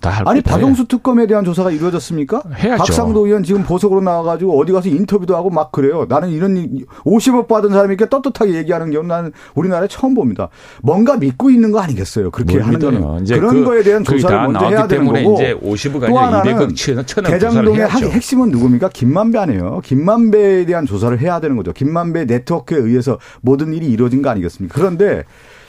아니 0.00 0.40
박영수 0.40 0.86
특검에 0.86 1.26
대한 1.26 1.44
조사가 1.44 1.72
이루어졌습니까? 1.72 2.42
해야죠. 2.56 2.78
박상도 2.84 3.26
의원 3.26 3.42
지금 3.42 3.64
보석으로 3.64 4.00
나와가지고 4.00 4.56
어디 4.58 4.70
가서 4.70 4.88
인터뷰도 4.88 5.34
하고 5.34 5.50
막 5.50 5.72
그래요. 5.72 6.06
나는 6.08 6.28
이런 6.28 6.56
일- 6.56 6.86
50억 7.04 7.48
받은 7.48 7.70
사람이 7.70 7.94
이렇게 7.94 8.08
떳떳하게 8.08 8.54
얘기하는 8.58 8.92
경우는 8.92 9.08
나는 9.08 9.32
우리나라에 9.56 9.88
처음 9.88 10.14
봅니다. 10.14 10.50
뭔가 10.82 11.16
믿고 11.16 11.50
있는 11.50 11.72
거 11.72 11.80
아니겠어요? 11.80 12.30
그렇게 12.30 12.54
뭘 12.58 12.62
하는. 12.66 12.78
거는 12.78 13.24
그런 13.24 13.54
그- 13.54 13.64
거에 13.64 13.82
대한 13.82 14.04
조사를 14.04 14.36
다 14.36 14.42
먼저 14.44 14.66
해야 14.68 14.86
되는 14.86 15.04
거고 15.06 15.34
이제 15.34 15.54
50억 15.60 16.06
또 16.06 16.18
하나는 16.18 16.54
200억, 16.54 16.74
1000억 16.74 17.06
조사를 17.06 17.30
대장동의 17.30 17.88
핵심은 17.88 18.50
누굽니까? 18.50 18.90
김만배 18.90 19.36
아니에요. 19.38 19.80
김만배에 19.84 20.64
대한 20.66 20.86
조사를 20.86 21.18
해야 21.20 21.40
되는 21.40 21.56
거죠. 21.56 21.72
김만배 21.72 22.26
네트워크에 22.26 22.78
의해서 22.78 23.18
모든 23.40 23.74
일이 23.74 23.86
이루어진 23.86 24.22
거 24.22 24.30
아니겠습니까? 24.30 24.74
그런데 24.78 25.24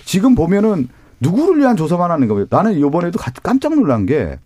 지금 0.05 0.35
보면은 0.35 0.87
누구를 1.21 1.59
위한 1.59 1.75
조사만 1.75 2.11
하는 2.11 2.27
거예요. 2.27 2.45
나는 2.49 2.77
이번에도 2.77 3.19
가- 3.19 3.31
깜짝 3.43 3.75
놀란 3.75 4.05
게 4.05 4.39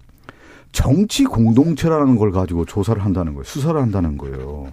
정치 0.72 1.24
공동체라는 1.24 2.16
걸 2.16 2.32
가지고 2.32 2.66
조사를 2.66 3.04
한다는 3.04 3.34
거예요. 3.34 3.44
수사를 3.44 3.80
한다는 3.80 4.18
거예요. 4.18 4.68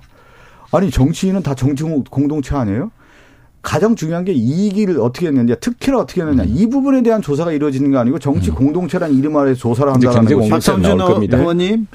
아니 0.73 0.91
정치인은 0.91 1.43
다 1.43 1.55
정치 1.55 1.83
공- 1.83 2.05
공동체 2.05 2.55
아니에요? 2.57 2.91
가장 3.63 3.95
중요한 3.95 4.25
게 4.25 4.33
이익을 4.33 4.99
어떻게 5.01 5.27
했느냐, 5.27 5.55
특혜를 5.57 5.99
어떻게 5.99 6.23
했느냐 6.23 6.45
이 6.47 6.67
부분에 6.71 7.03
대한 7.03 7.21
조사가 7.21 7.53
이루어지는 7.53 7.91
게 7.91 7.99
아니고 7.99 8.19
정치 8.19 8.51
공동체라는 8.51 9.15
이름 9.15 9.37
아래 9.37 9.53
조사를 9.53 9.93
한다는 9.93 10.25
거죠. 10.25 10.39
공동체 10.39 10.73
박성준. 10.73 11.39
의원님 11.39 11.87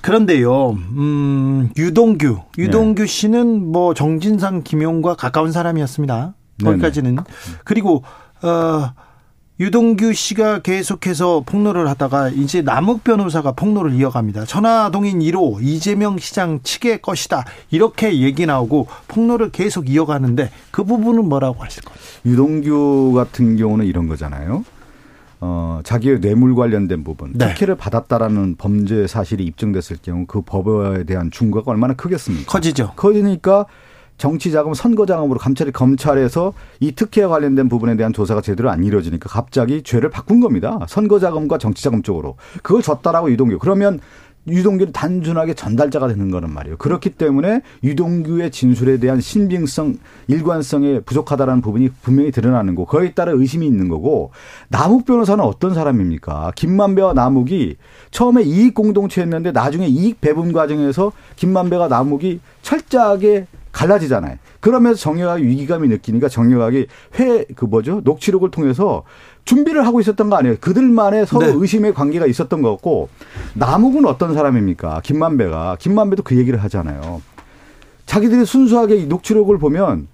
그런데요 0.00 0.70
음, 0.70 1.70
유동규 1.76 2.38
유동규 2.58 3.06
씨는 3.06 3.64
뭐 3.70 3.94
정진상 3.94 4.62
김용과 4.64 5.14
가까운 5.14 5.52
사람이었습니다 5.52 6.34
네네. 6.58 6.70
거기까지는 6.72 7.18
그리고 7.62 8.02
어 8.42 8.90
유동규 9.60 10.12
씨가 10.12 10.62
계속해서 10.62 11.44
폭로를 11.46 11.88
하다가 11.88 12.30
이제 12.30 12.60
남욱 12.60 13.04
변호사가 13.04 13.52
폭로를 13.52 13.94
이어갑니다. 13.94 14.46
천화동인 14.46 15.20
1호 15.20 15.62
이재명 15.62 16.18
시장 16.18 16.58
측의 16.64 17.00
것이다. 17.00 17.44
이렇게 17.70 18.20
얘기 18.20 18.46
나오고 18.46 18.88
폭로를 19.06 19.50
계속 19.50 19.88
이어가는데 19.88 20.50
그 20.72 20.82
부분은 20.82 21.28
뭐라고 21.28 21.62
하실 21.62 21.84
거예요? 21.84 21.98
유동규 22.26 23.12
같은 23.14 23.56
경우는 23.56 23.86
이런 23.86 24.08
거잖아요. 24.08 24.64
어, 25.40 25.80
자기의 25.84 26.20
뇌물 26.20 26.56
관련된 26.56 27.04
부분, 27.04 27.32
네. 27.34 27.48
특혜를 27.48 27.76
받았다라는 27.76 28.56
범죄 28.56 29.06
사실이 29.06 29.44
입증됐을 29.44 29.98
경우 30.02 30.24
그 30.26 30.40
법에 30.40 31.04
대한 31.04 31.30
중과가 31.30 31.70
얼마나 31.70 31.94
크겠습니까? 31.94 32.50
커지죠. 32.50 32.92
커지니까 32.96 33.66
정치 34.16 34.52
자금, 34.52 34.74
선거 34.74 35.06
자금으로 35.06 35.38
감찰이 35.38 35.72
검찰에서 35.72 36.52
이 36.80 36.92
특혜와 36.92 37.28
관련된 37.28 37.68
부분에 37.68 37.96
대한 37.96 38.12
조사가 38.12 38.40
제대로 38.40 38.70
안 38.70 38.84
이루어지니까 38.84 39.28
갑자기 39.28 39.82
죄를 39.82 40.10
바꾼 40.10 40.40
겁니다. 40.40 40.78
선거 40.88 41.18
자금과 41.18 41.58
정치 41.58 41.82
자금 41.82 42.02
쪽으로. 42.02 42.36
그걸 42.62 42.82
줬다라고 42.82 43.30
유동규. 43.30 43.58
그러면 43.58 44.00
유동규는 44.46 44.92
단순하게 44.92 45.54
전달자가 45.54 46.08
되는 46.08 46.30
거란 46.30 46.52
말이에요. 46.52 46.76
그렇기 46.76 47.10
때문에 47.10 47.62
유동규의 47.82 48.50
진술에 48.50 48.98
대한 48.98 49.20
신빙성, 49.20 49.96
일관성에 50.28 51.00
부족하다라는 51.00 51.62
부분이 51.62 51.88
분명히 52.02 52.30
드러나는 52.30 52.74
거. 52.74 52.84
거기에 52.84 53.12
따라 53.14 53.32
의심이 53.32 53.66
있는 53.66 53.88
거고 53.88 54.32
남욱 54.68 55.06
변호사는 55.06 55.42
어떤 55.42 55.74
사람입니까? 55.74 56.52
김만배와 56.56 57.14
남욱이 57.14 57.76
처음에 58.10 58.42
이익 58.42 58.74
공동체였는데 58.74 59.52
나중에 59.52 59.86
이익 59.86 60.20
배분 60.20 60.52
과정에서 60.52 61.12
김만배가 61.36 61.88
남욱이 61.88 62.40
철저하게 62.62 63.46
갈라지잖아요. 63.74 64.36
그러면서 64.60 65.00
정영학이 65.00 65.44
위기감이 65.44 65.88
느끼니까 65.88 66.28
정영학이 66.28 66.86
회, 67.18 67.44
그 67.56 67.64
뭐죠? 67.66 68.00
녹취록을 68.04 68.50
통해서 68.50 69.02
준비를 69.44 69.86
하고 69.86 70.00
있었던 70.00 70.30
거 70.30 70.36
아니에요. 70.36 70.56
그들만의 70.60 71.26
서로 71.26 71.46
네. 71.46 71.52
의심의 71.54 71.92
관계가 71.92 72.26
있었던 72.26 72.62
거고 72.62 73.08
남욱은 73.54 74.06
어떤 74.06 74.32
사람입니까? 74.32 75.02
김만배가. 75.02 75.76
김만배도 75.80 76.22
그 76.22 76.36
얘기를 76.36 76.62
하잖아요. 76.62 77.20
자기들이 78.06 78.46
순수하게 78.46 78.96
이 78.96 79.06
녹취록을 79.06 79.58
보면 79.58 80.06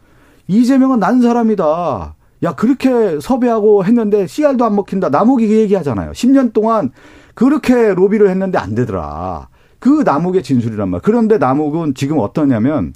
이재명은 0.49 0.99
난 0.99 1.21
사람이다. 1.21 2.15
야, 2.43 2.55
그렇게 2.55 3.21
섭외하고 3.21 3.85
했는데 3.85 4.27
CR도 4.27 4.65
안 4.65 4.75
먹힌다. 4.75 5.11
남욱이 5.11 5.47
그 5.47 5.55
얘기 5.55 5.75
하잖아요. 5.75 6.13
10년 6.13 6.53
동안 6.53 6.91
그렇게 7.35 7.95
로비를 7.95 8.31
했는데 8.31 8.59
안 8.59 8.75
되더라. 8.75 9.49
그 9.79 10.03
남욱의 10.05 10.43
진술이란 10.43 10.89
말. 10.89 11.01
그런데 11.03 11.39
남욱은 11.39 11.95
지금 11.95 12.19
어떠냐면 12.19 12.93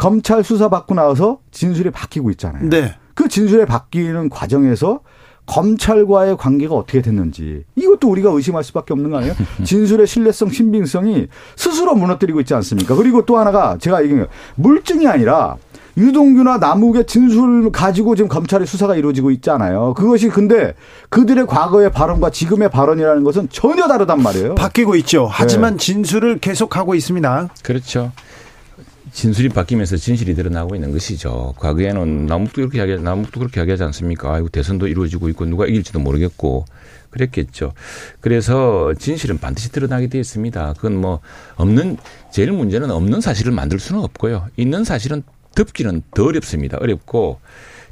검찰 0.00 0.42
수사 0.42 0.70
받고 0.70 0.94
나서 0.94 1.40
진술이 1.50 1.90
바뀌고 1.90 2.30
있잖아요. 2.30 2.70
네. 2.70 2.94
그 3.14 3.28
진술에 3.28 3.66
바뀌는 3.66 4.30
과정에서 4.30 5.00
검찰과의 5.44 6.38
관계가 6.38 6.74
어떻게 6.74 7.02
됐는지 7.02 7.64
이것도 7.76 8.08
우리가 8.08 8.30
의심할 8.30 8.64
수밖에 8.64 8.94
없는 8.94 9.10
거 9.10 9.18
아니에요? 9.18 9.34
진술의 9.62 10.06
신뢰성, 10.06 10.48
신빙성이 10.48 11.26
스스로 11.54 11.94
무너뜨리고 11.94 12.40
있지 12.40 12.54
않습니까? 12.54 12.94
그리고 12.94 13.26
또 13.26 13.36
하나가 13.36 13.76
제가 13.78 14.02
얘기한 14.02 14.24
거 14.24 14.30
물증이 14.54 15.06
아니라 15.06 15.58
유동규나 15.98 16.56
남욱의 16.56 17.06
진술 17.06 17.70
가지고 17.70 18.16
지금 18.16 18.28
검찰의 18.28 18.66
수사가 18.66 18.96
이루어지고 18.96 19.30
있잖아요. 19.32 19.92
그것이 19.92 20.28
근데 20.28 20.74
그들의 21.10 21.46
과거의 21.46 21.92
발언과 21.92 22.30
지금의 22.30 22.70
발언이라는 22.70 23.22
것은 23.22 23.48
전혀 23.50 23.86
다르단 23.86 24.22
말이에요. 24.22 24.54
바뀌고 24.54 24.96
있죠. 24.96 25.28
하지만 25.30 25.76
네. 25.76 25.84
진술을 25.84 26.38
계속하고 26.38 26.94
있습니다. 26.94 27.48
그렇죠. 27.62 28.12
진술이 29.12 29.48
바뀌면서 29.50 29.96
진실이 29.96 30.34
드러나고 30.34 30.74
있는 30.74 30.92
것이죠. 30.92 31.54
과거에는 31.58 32.26
남북도 32.26 32.60
이렇게 32.60 32.78
이야기, 32.78 32.96
남북도 33.02 33.40
그렇게 33.40 33.60
이야기하지 33.60 33.82
않습니까? 33.84 34.34
아이고, 34.34 34.48
대선도 34.48 34.86
이루어지고 34.86 35.28
있고 35.30 35.46
누가 35.46 35.66
이길지도 35.66 35.98
모르겠고 36.00 36.64
그랬겠죠. 37.10 37.72
그래서 38.20 38.94
진실은 38.98 39.38
반드시 39.38 39.72
드러나게 39.72 40.06
되어 40.08 40.20
있습니다. 40.20 40.74
그건 40.74 40.96
뭐 40.96 41.20
없는, 41.56 41.96
제일 42.32 42.52
문제는 42.52 42.90
없는 42.90 43.20
사실을 43.20 43.52
만들 43.52 43.78
수는 43.78 44.02
없고요. 44.02 44.48
있는 44.56 44.84
사실은 44.84 45.22
덮기는 45.54 46.02
더 46.14 46.24
어렵습니다. 46.24 46.78
어렵고 46.80 47.40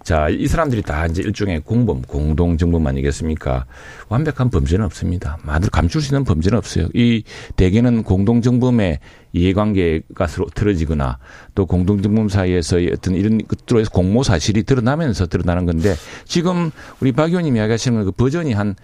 자, 0.09 0.31
이 0.31 0.47
사람들이 0.47 0.81
다 0.81 1.05
이제 1.05 1.21
일종의 1.21 1.61
공범, 1.61 2.01
공동정범 2.01 2.87
아니겠습니까? 2.87 3.67
완벽한 4.09 4.49
범죄는 4.49 4.87
없습니다. 4.87 5.37
다들 5.45 5.69
감출 5.69 6.01
수 6.01 6.15
있는 6.15 6.25
범죄는 6.25 6.57
없어요. 6.57 6.89
이 6.95 7.25
대개는 7.57 8.05
공동정범의 8.05 9.01
이해관계가 9.35 10.27
서로 10.27 10.47
틀어지거나 10.55 11.19
또 11.55 11.67
공동정범 11.67 12.31
사이에서의 12.31 12.93
어떤 12.95 13.17
이런 13.17 13.37
것들로 13.47 13.81
해서 13.81 13.91
공모 13.91 14.23
사실이 14.23 14.63
드러나면서 14.63 15.27
드러나는 15.27 15.67
건데 15.67 15.95
지금 16.25 16.71
우리 17.01 17.13
박 17.13 17.29
의원님 17.29 17.59
이야기하시는 17.59 18.07
그 18.07 18.11
버전이 18.11 18.55
한 18.55 18.77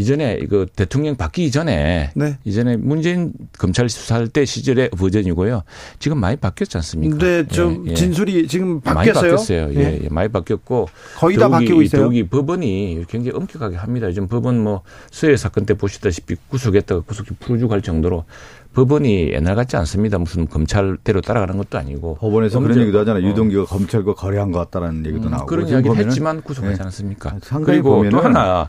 이전에 0.00 0.38
그 0.48 0.66
대통령 0.74 1.14
바뀌기 1.16 1.50
전에 1.50 2.10
네. 2.14 2.38
이전에 2.44 2.76
문재인 2.76 3.32
검찰 3.58 3.88
수사할 3.88 4.28
때 4.28 4.44
시절의 4.44 4.90
버전이고요. 4.90 5.62
지금 5.98 6.18
많이 6.18 6.36
바뀌었지 6.36 6.76
않습니까? 6.78 7.16
근데 7.18 7.46
좀 7.48 7.84
예, 7.86 7.90
예. 7.90 7.94
진술이 7.94 8.48
지금 8.48 8.80
많이 8.84 8.96
바뀌었어요. 8.96 9.30
바뀌었어요. 9.36 9.74
예, 9.74 10.00
예, 10.04 10.08
많이 10.10 10.28
바뀌었고 10.28 10.88
거의 11.18 11.36
다 11.36 11.48
더욱이- 11.48 11.50
바뀌고 11.52 11.82
있어요. 11.82 12.02
더욱이 12.02 12.22
법원이 12.26 13.04
굉장히 13.08 13.36
엄격하게 13.36 13.76
합니다. 13.76 14.06
요즘 14.08 14.26
법원 14.26 14.58
뭐 14.62 14.82
수해 15.10 15.36
사건 15.36 15.66
때 15.66 15.74
보시다시피 15.74 16.36
구속했다가 16.48 17.02
구속이 17.02 17.30
풀어주고 17.40 17.72
할 17.72 17.82
정도로 17.82 18.24
법원이 18.72 19.32
옛날 19.32 19.56
같지 19.56 19.76
않습니다. 19.76 20.16
무슨 20.18 20.46
검찰대로 20.48 21.20
따라가는 21.20 21.56
것도 21.56 21.76
아니고 21.76 22.16
법원에서 22.20 22.60
그런 22.60 22.80
얘기도 22.80 23.00
하잖아요. 23.00 23.24
어. 23.26 23.28
유동규가 23.28 23.64
검찰과 23.64 24.14
거래한 24.14 24.52
것 24.52 24.60
같다라는 24.60 25.04
얘기도 25.06 25.26
음, 25.26 25.30
나오고. 25.32 25.46
그런 25.46 25.66
이야기를 25.66 25.88
보면은 25.88 26.08
했지만 26.08 26.40
구속하지 26.40 26.76
예. 26.78 26.82
않았습니까? 26.82 27.30
상당히 27.42 27.64
그리고 27.80 27.90
또 27.90 27.96
보면은 27.96 28.18
하나 28.20 28.68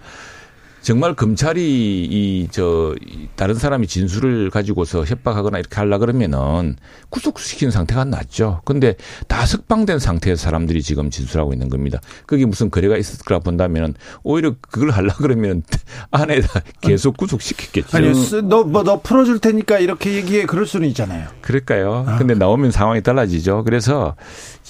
정말 0.81 1.13
검찰이 1.15 1.61
이 2.09 2.47
저 2.51 2.95
다른 3.35 3.55
사람이 3.55 3.87
진술을 3.87 4.49
가지고서 4.49 5.05
협박하거나 5.05 5.59
이렇게 5.59 5.75
하려 5.75 5.99
그러면은 5.99 6.75
구속시키는 7.09 7.71
상태가 7.71 8.03
낫죠. 8.03 8.61
근데 8.65 8.95
다 9.27 9.45
석방된 9.45 9.99
상태에서 9.99 10.41
사람들이 10.41 10.81
지금 10.81 11.09
진술하고 11.09 11.53
있는 11.53 11.69
겁니다. 11.69 11.99
그게 12.25 12.45
무슨 12.45 12.69
거래가 12.69 12.97
있었을 12.97 13.23
거라 13.23 13.39
본다면은 13.39 13.93
오히려 14.23 14.55
그걸 14.69 14.89
하려 14.89 15.13
그러면 15.17 15.63
안에다 16.11 16.61
계속 16.81 17.15
구속시켰겠죠. 17.17 17.97
아니, 17.97 18.11
너뭐 18.43 18.83
너 18.83 19.01
풀어줄 19.01 19.39
테니까 19.39 19.79
이렇게 19.79 20.13
얘기해 20.13 20.45
그럴 20.45 20.65
수는 20.65 20.87
있잖아요. 20.89 21.29
그럴까요? 21.41 22.05
근데 22.17 22.33
나오면 22.33 22.71
상황이 22.71 23.01
달라지죠. 23.01 23.63
그래서 23.63 24.15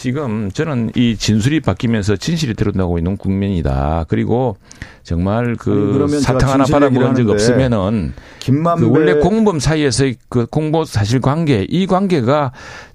지금 0.01 0.49
저는 0.49 0.93
이 0.95 1.15
진술이 1.15 1.59
바뀌면서 1.59 2.15
진실이 2.15 2.55
드러나고 2.55 2.97
있는 2.97 3.17
국면이다. 3.17 4.05
그리고 4.07 4.57
정말 5.03 5.55
그 5.55 6.07
아니, 6.09 6.19
사탕 6.19 6.49
하나 6.49 6.63
받아먹은 6.63 7.13
적 7.13 7.29
없으면은 7.29 8.13
김만배 8.39 8.81
그 8.81 8.91
원래 8.91 9.13
공범 9.19 9.59
사이에서의 9.59 10.15
그 10.27 10.47
공모 10.47 10.85
사실 10.85 11.21
관계 11.21 11.67
이 11.69 11.85
관계가 11.85 12.51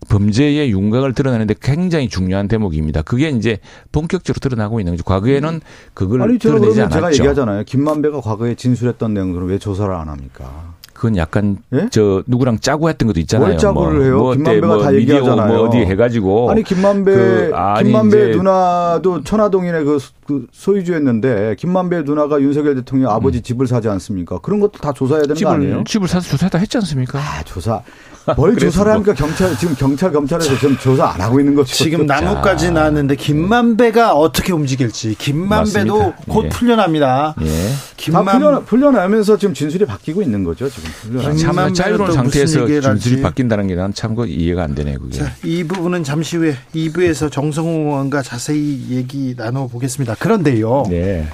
범죄의 0.09 0.73
윤곽을 0.73 1.13
드러내는데 1.13 1.55
굉장히 1.63 2.09
중요한 2.09 2.49
대목입니다. 2.49 3.03
그게 3.03 3.29
이제 3.29 3.59
본격적으로 3.93 4.41
드러나고 4.41 4.81
있는 4.81 4.95
거죠. 4.95 5.05
과거에는 5.05 5.61
그걸 5.95 6.23
아니 6.23 6.41
드러내지 6.41 6.75
그러면 6.75 6.91
제가 6.91 7.07
않았죠. 7.07 7.23
얘기하잖아요. 7.23 7.63
김만배가 7.67 8.21
과거에 8.21 8.57
진술했던 8.57 9.15
내용들은 9.15 9.47
왜 9.47 9.59
조사를 9.59 9.95
안 9.95 10.09
합니까? 10.09 10.75
그건 10.97 11.17
약간 11.17 11.59
예? 11.75 11.89
저 11.91 12.23
누구랑 12.27 12.61
짜고 12.61 12.89
했던 12.89 13.07
것도 13.07 13.21
있잖아요. 13.21 13.49
뭘 13.49 13.59
짜고를 13.59 14.05
해요? 14.05 14.19
뭐 14.19 14.33
김만배가 14.33 14.67
뭐다 14.67 14.91
미디어 14.93 15.17
얘기하잖아요. 15.17 15.49
뭐 15.49 15.69
어디 15.69 15.79
해가지고 15.79 16.51
아니 16.51 16.63
김만배 16.63 17.15
그, 17.15 17.51
아니, 17.55 17.85
김만배 17.85 18.31
이제 18.31 18.37
누나도 18.37 19.23
천화동인의 19.23 19.85
그, 19.85 19.99
그 20.27 20.47
소유주였는데 20.53 21.57
김만배 21.59 22.03
누나가 22.03 22.41
윤석열 22.41 22.77
대통령 22.77 23.11
아버지 23.11 23.43
집을 23.43 23.67
사지 23.67 23.89
않습니까? 23.89 24.39
그런 24.39 24.61
것도 24.61 24.79
다 24.81 24.93
조사해야 24.93 25.25
되는 25.25 25.41
거 25.41 25.51
아니에요? 25.51 25.85
집을 25.87 26.07
집을 26.07 26.09
사서 26.09 26.29
조사다 26.31 26.59
했지 26.59 26.77
않습니까? 26.79 27.19
아 27.19 27.43
조사 27.45 27.83
뭘 28.37 28.57
조사를 28.57 28.87
뭐. 28.87 28.95
합니까 28.95 29.15
경찰 29.15 29.57
지금 29.57 29.75
경찰 29.77 30.11
검찰에서 30.11 30.57
지금 30.57 30.77
조사 30.79 31.07
안 31.07 31.21
하고 31.21 31.39
있는 31.39 31.55
거죠. 31.55 31.73
지금 31.73 32.07
나무까지 32.07 32.73
나왔는데 32.73 33.17
김만배가 33.17 34.15
어떻게 34.15 34.53
움직일지 34.53 35.15
김만배도 35.17 35.99
맞습니다. 35.99 36.17
곧 36.29 36.45
예. 36.45 36.49
풀려납니다. 36.49 37.35
예. 37.43 37.47
다 37.47 37.85
김만 37.97 38.25
풀려 38.25 38.61
풀려나면서 38.65 39.37
지금 39.37 39.55
진술이 39.55 39.85
바뀌고 39.87 40.23
있는 40.23 40.43
거죠. 40.43 40.69
지금 40.69 40.86
참- 41.03 41.21
참 41.23 41.37
김만배는 41.37 41.75
자유로운 41.75 42.11
또 42.11 42.15
상태에서 42.15 42.67
진술이. 42.67 43.23
바뀐다는 43.23 43.67
게 43.67 43.75
난참그 43.75 44.27
이해가 44.27 44.63
안 44.65 44.75
되네 44.75 44.97
그게. 44.97 45.19
자, 45.19 45.33
이 45.45 45.65
부분은 45.65 46.05
잠시 46.05 46.37
후에 46.37 46.57
2부에서 46.75 47.31
정성호 47.31 47.71
의원과 47.91 48.23
자세히 48.23 48.87
얘기 48.91 49.35
나눠보겠습니다. 49.37 50.15
그런데요. 50.17 50.85
네. 50.89 51.27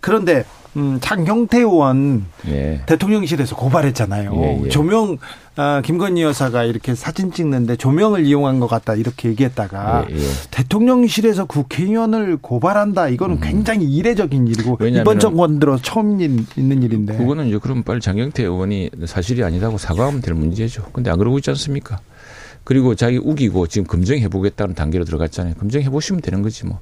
그런데 0.00 0.44
음, 0.76 0.98
장경태 1.00 1.58
의원 1.58 2.26
예. 2.48 2.82
대통령실에서 2.86 3.56
고발했잖아요. 3.56 4.32
예, 4.36 4.62
예. 4.64 4.68
조명 4.68 5.16
아, 5.58 5.80
김건희 5.82 6.22
여사가 6.22 6.64
이렇게 6.64 6.94
사진 6.94 7.32
찍는데 7.32 7.76
조명을 7.76 8.26
이용한 8.26 8.60
것 8.60 8.66
같다 8.66 8.94
이렇게 8.94 9.30
얘기했다가 9.30 10.06
예, 10.10 10.14
예. 10.14 10.20
대통령실에서 10.50 11.46
국회의원을 11.46 12.36
고발한다 12.42 13.08
이거는 13.08 13.40
굉장히 13.40 13.86
이례적인 13.86 14.48
일이고 14.48 14.76
음. 14.82 14.88
이번 14.88 15.18
정권 15.18 15.58
들어 15.58 15.78
처음 15.78 16.20
일- 16.20 16.44
있는 16.56 16.82
일인데 16.82 17.16
그거는 17.16 17.46
이제 17.46 17.58
그럼 17.58 17.82
빨리 17.82 18.00
장경태 18.00 18.42
의원이 18.42 18.90
사실이 19.06 19.42
아니다고 19.42 19.78
사과하면 19.78 20.20
될 20.20 20.34
문제죠. 20.34 20.84
근데 20.92 21.10
안 21.10 21.18
그러고 21.18 21.38
있지 21.38 21.48
않습니까? 21.50 22.00
그리고 22.66 22.96
자기 22.96 23.16
우기고 23.16 23.68
지금 23.68 23.86
검증해 23.86 24.28
보겠다는 24.28 24.74
단계로 24.74 25.04
들어갔잖아요. 25.04 25.54
검증해 25.54 25.88
보시면 25.88 26.20
되는 26.20 26.42
거지 26.42 26.66
뭐. 26.66 26.80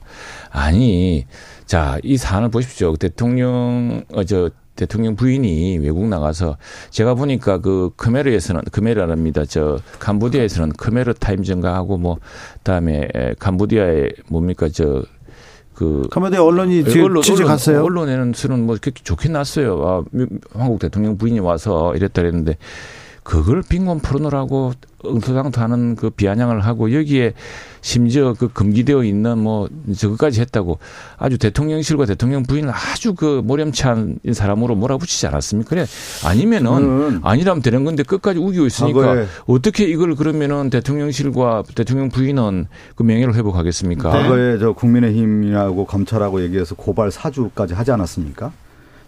아니, 0.50 1.26
자, 1.66 1.98
이 2.02 2.16
사안을 2.16 2.48
보십시오. 2.50 2.96
대통령 2.96 4.02
어 4.12 4.24
저 4.24 4.50
대통령 4.76 5.14
부인이 5.14 5.78
외국 5.78 6.08
나가서 6.08 6.56
제가 6.90 7.14
보니까 7.14 7.58
그 7.58 7.90
크메르에서는 7.96 8.62
크메르랍니다. 8.72 9.44
저 9.44 9.78
캄보디아에서는 10.00 10.72
크메르 10.72 11.14
타임 11.14 11.44
증가하고 11.44 11.96
뭐 11.98 12.16
그다음에 12.54 13.06
에, 13.14 13.34
캄보디아에 13.38 14.08
뭡니까 14.30 14.68
저그 14.68 16.08
가만히 16.10 16.38
언론이 16.38 16.82
뒤에 16.84 17.04
취재 17.22 17.44
갔어요. 17.44 17.84
언론에는 17.84 18.32
서는 18.34 18.66
뭐 18.66 18.76
그렇게 18.80 19.00
좋게 19.04 19.28
났어요. 19.28 19.80
아, 19.86 20.02
미- 20.10 20.26
한국 20.52 20.80
대통령 20.80 21.18
부인이 21.18 21.38
와서 21.38 21.94
이랬다 21.94 22.22
그랬는데 22.22 22.56
그걸 23.24 23.62
빈곤 23.66 24.00
풀어놓으라고 24.00 24.74
엉터당토하는 25.02 25.96
그 25.96 26.10
비아냥을 26.10 26.60
하고 26.60 26.92
여기에 26.92 27.32
심지어 27.80 28.34
그 28.38 28.48
금기되어 28.48 29.02
있는 29.04 29.38
뭐 29.38 29.68
저거까지 29.96 30.40
했다고 30.40 30.78
아주 31.18 31.38
대통령실과 31.38 32.06
대통령 32.06 32.42
부인을 32.42 32.70
아주 32.70 33.14
그 33.14 33.42
모렴치한 33.44 34.20
사람으로 34.32 34.74
몰아붙이지 34.74 35.26
않았습니까? 35.26 35.70
그래 35.70 35.86
아니면은 36.24 36.72
음. 36.72 37.20
아니라면 37.22 37.62
되는 37.62 37.84
건데 37.84 38.02
끝까지 38.02 38.38
우기고 38.38 38.66
있으니까 38.66 39.00
과거에. 39.00 39.26
어떻게 39.46 39.84
이걸 39.84 40.14
그러면은 40.14 40.70
대통령실과 40.70 41.64
대통령 41.74 42.10
부인은 42.10 42.66
그 42.94 43.02
명예를 43.02 43.34
회복하겠습니까? 43.34 44.10
과거에 44.10 44.58
저 44.58 44.72
국민의힘이라고 44.72 45.86
검찰하고 45.86 46.42
얘기해서 46.42 46.74
고발 46.74 47.10
사주까지 47.10 47.74
하지 47.74 47.90
않았습니까? 47.90 48.52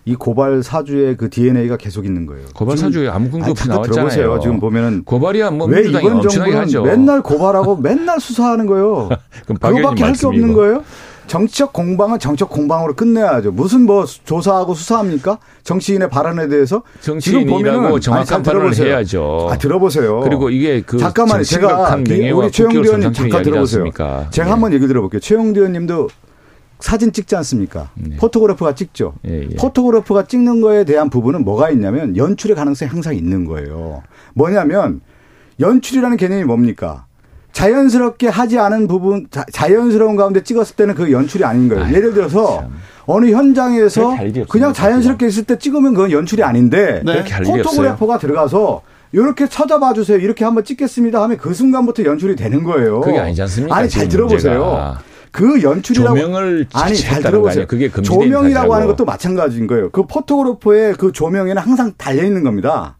이 0.08 0.14
고발 0.14 0.62
사주의 0.62 1.16
그 1.16 1.28
DNA가 1.28 1.76
계속 1.76 2.06
있는 2.06 2.26
거예요. 2.26 2.44
고발 2.54 2.76
사주에 2.76 3.08
아무 3.08 3.28
근거 3.28 3.50
없이 3.50 3.68
나왔잖아요. 3.68 4.08
들어보세요. 4.08 4.40
지금 4.40 4.60
보면은 4.60 5.02
고발이야 5.04 5.50
뭐왜 5.50 5.82
민주당이 5.82 6.06
이번 6.06 6.68
정부는. 6.68 6.84
맨날 6.84 7.22
고발하고 7.22 7.76
맨날 7.76 8.20
수사하는 8.20 8.66
거예요. 8.66 9.08
그럼 9.44 9.58
그거밖에 9.58 10.04
할 10.04 10.12
게 10.12 10.26
없는. 10.26 10.52
거예요? 10.54 10.84
정치적 11.26 11.72
공방은 11.72 12.20
정치적 12.20 12.48
공방으로 12.50 12.94
끝내야죠. 12.94 13.50
무슨 13.50 13.84
뭐 13.84 14.06
조사하고 14.06 14.74
수사합니까? 14.74 15.38
정치인의 15.64 16.08
발언에 16.08 16.46
대해서 16.46 16.82
지금 17.00 17.16
아니, 17.16 18.00
정확한 18.00 18.26
잘 18.26 18.42
발언을 18.44 18.70
들어보세요. 18.70 18.86
해야죠. 18.86 19.48
아 19.50 19.58
들어보세요. 19.58 20.20
그리고 20.20 20.50
이게 20.50 20.82
그 20.86 20.98
잠깐만요. 20.98 21.42
제가 21.42 21.96
우리 21.96 22.30
국격을 22.30 22.76
의원님 22.86 23.12
잠깐 23.12 23.42
들어보세요. 23.42 23.86
제가 24.30 24.46
예. 24.46 24.50
한번 24.52 24.72
얘기 24.72 24.86
들어볼게요. 24.86 25.18
최영두 25.18 25.58
의원님도 25.58 26.08
사진 26.80 27.12
찍지 27.12 27.36
않습니까? 27.36 27.90
네. 27.94 28.16
photographer가 28.16 28.74
찍죠. 28.74 29.14
예, 29.26 29.42
예. 29.50 29.56
photographer가 29.56 30.24
찍는 30.26 30.60
거에 30.60 30.84
대한 30.84 31.10
부분은 31.10 31.44
뭐가 31.44 31.70
있냐면 31.70 32.16
연출의 32.16 32.56
가능성이 32.56 32.90
항상 32.90 33.14
있는 33.14 33.44
거예요. 33.44 34.02
뭐냐면 34.34 35.00
연출이라는 35.60 36.16
개념이 36.16 36.44
뭡니까? 36.44 37.06
자연스럽게 37.52 38.28
하지 38.28 38.58
않은 38.58 38.86
부분, 38.86 39.28
자, 39.30 39.72
연스러운 39.72 40.16
가운데 40.16 40.42
찍었을 40.42 40.76
때는 40.76 40.94
그 40.94 41.10
연출이 41.10 41.42
아닌 41.42 41.68
거예요. 41.68 41.84
아이고, 41.84 41.96
예를 41.96 42.12
들어서 42.12 42.60
참. 42.60 42.72
어느 43.06 43.30
현장에서 43.30 44.14
그냥 44.50 44.74
자연스럽게 44.74 45.26
있을 45.26 45.44
때 45.44 45.58
찍으면 45.58 45.94
그건 45.94 46.10
연출이 46.10 46.42
아닌데 46.42 47.02
네. 47.04 47.24
photographer가 47.44 48.18
들어가서 48.18 48.82
이렇게 49.12 49.48
쳐다봐 49.48 49.94
주세요. 49.94 50.18
이렇게 50.18 50.44
한번 50.44 50.64
찍겠습니다 50.64 51.22
하면 51.22 51.38
그 51.38 51.54
순간부터 51.54 52.04
연출이 52.04 52.36
되는 52.36 52.62
거예요. 52.62 53.00
그게 53.00 53.18
아니지 53.18 53.40
않습니까? 53.42 53.74
아니 53.74 53.88
잘 53.88 54.06
들어보세요. 54.08 54.58
문제가. 54.58 54.98
그 55.36 55.62
연출이라고 55.62 56.16
조명을 56.18 56.66
아니 56.72 56.96
잘 56.96 57.22
들어보세요. 57.22 57.66
그게 57.66 57.90
조명이라고 57.90 58.42
사실하고. 58.42 58.74
하는 58.74 58.86
것도 58.86 59.04
마찬가지인 59.04 59.66
거예요. 59.66 59.90
그 59.90 60.04
포토그래퍼의 60.06 60.94
그 60.94 61.12
조명에는 61.12 61.58
항상 61.60 61.92
달려 61.98 62.24
있는 62.24 62.42
겁니다. 62.42 62.96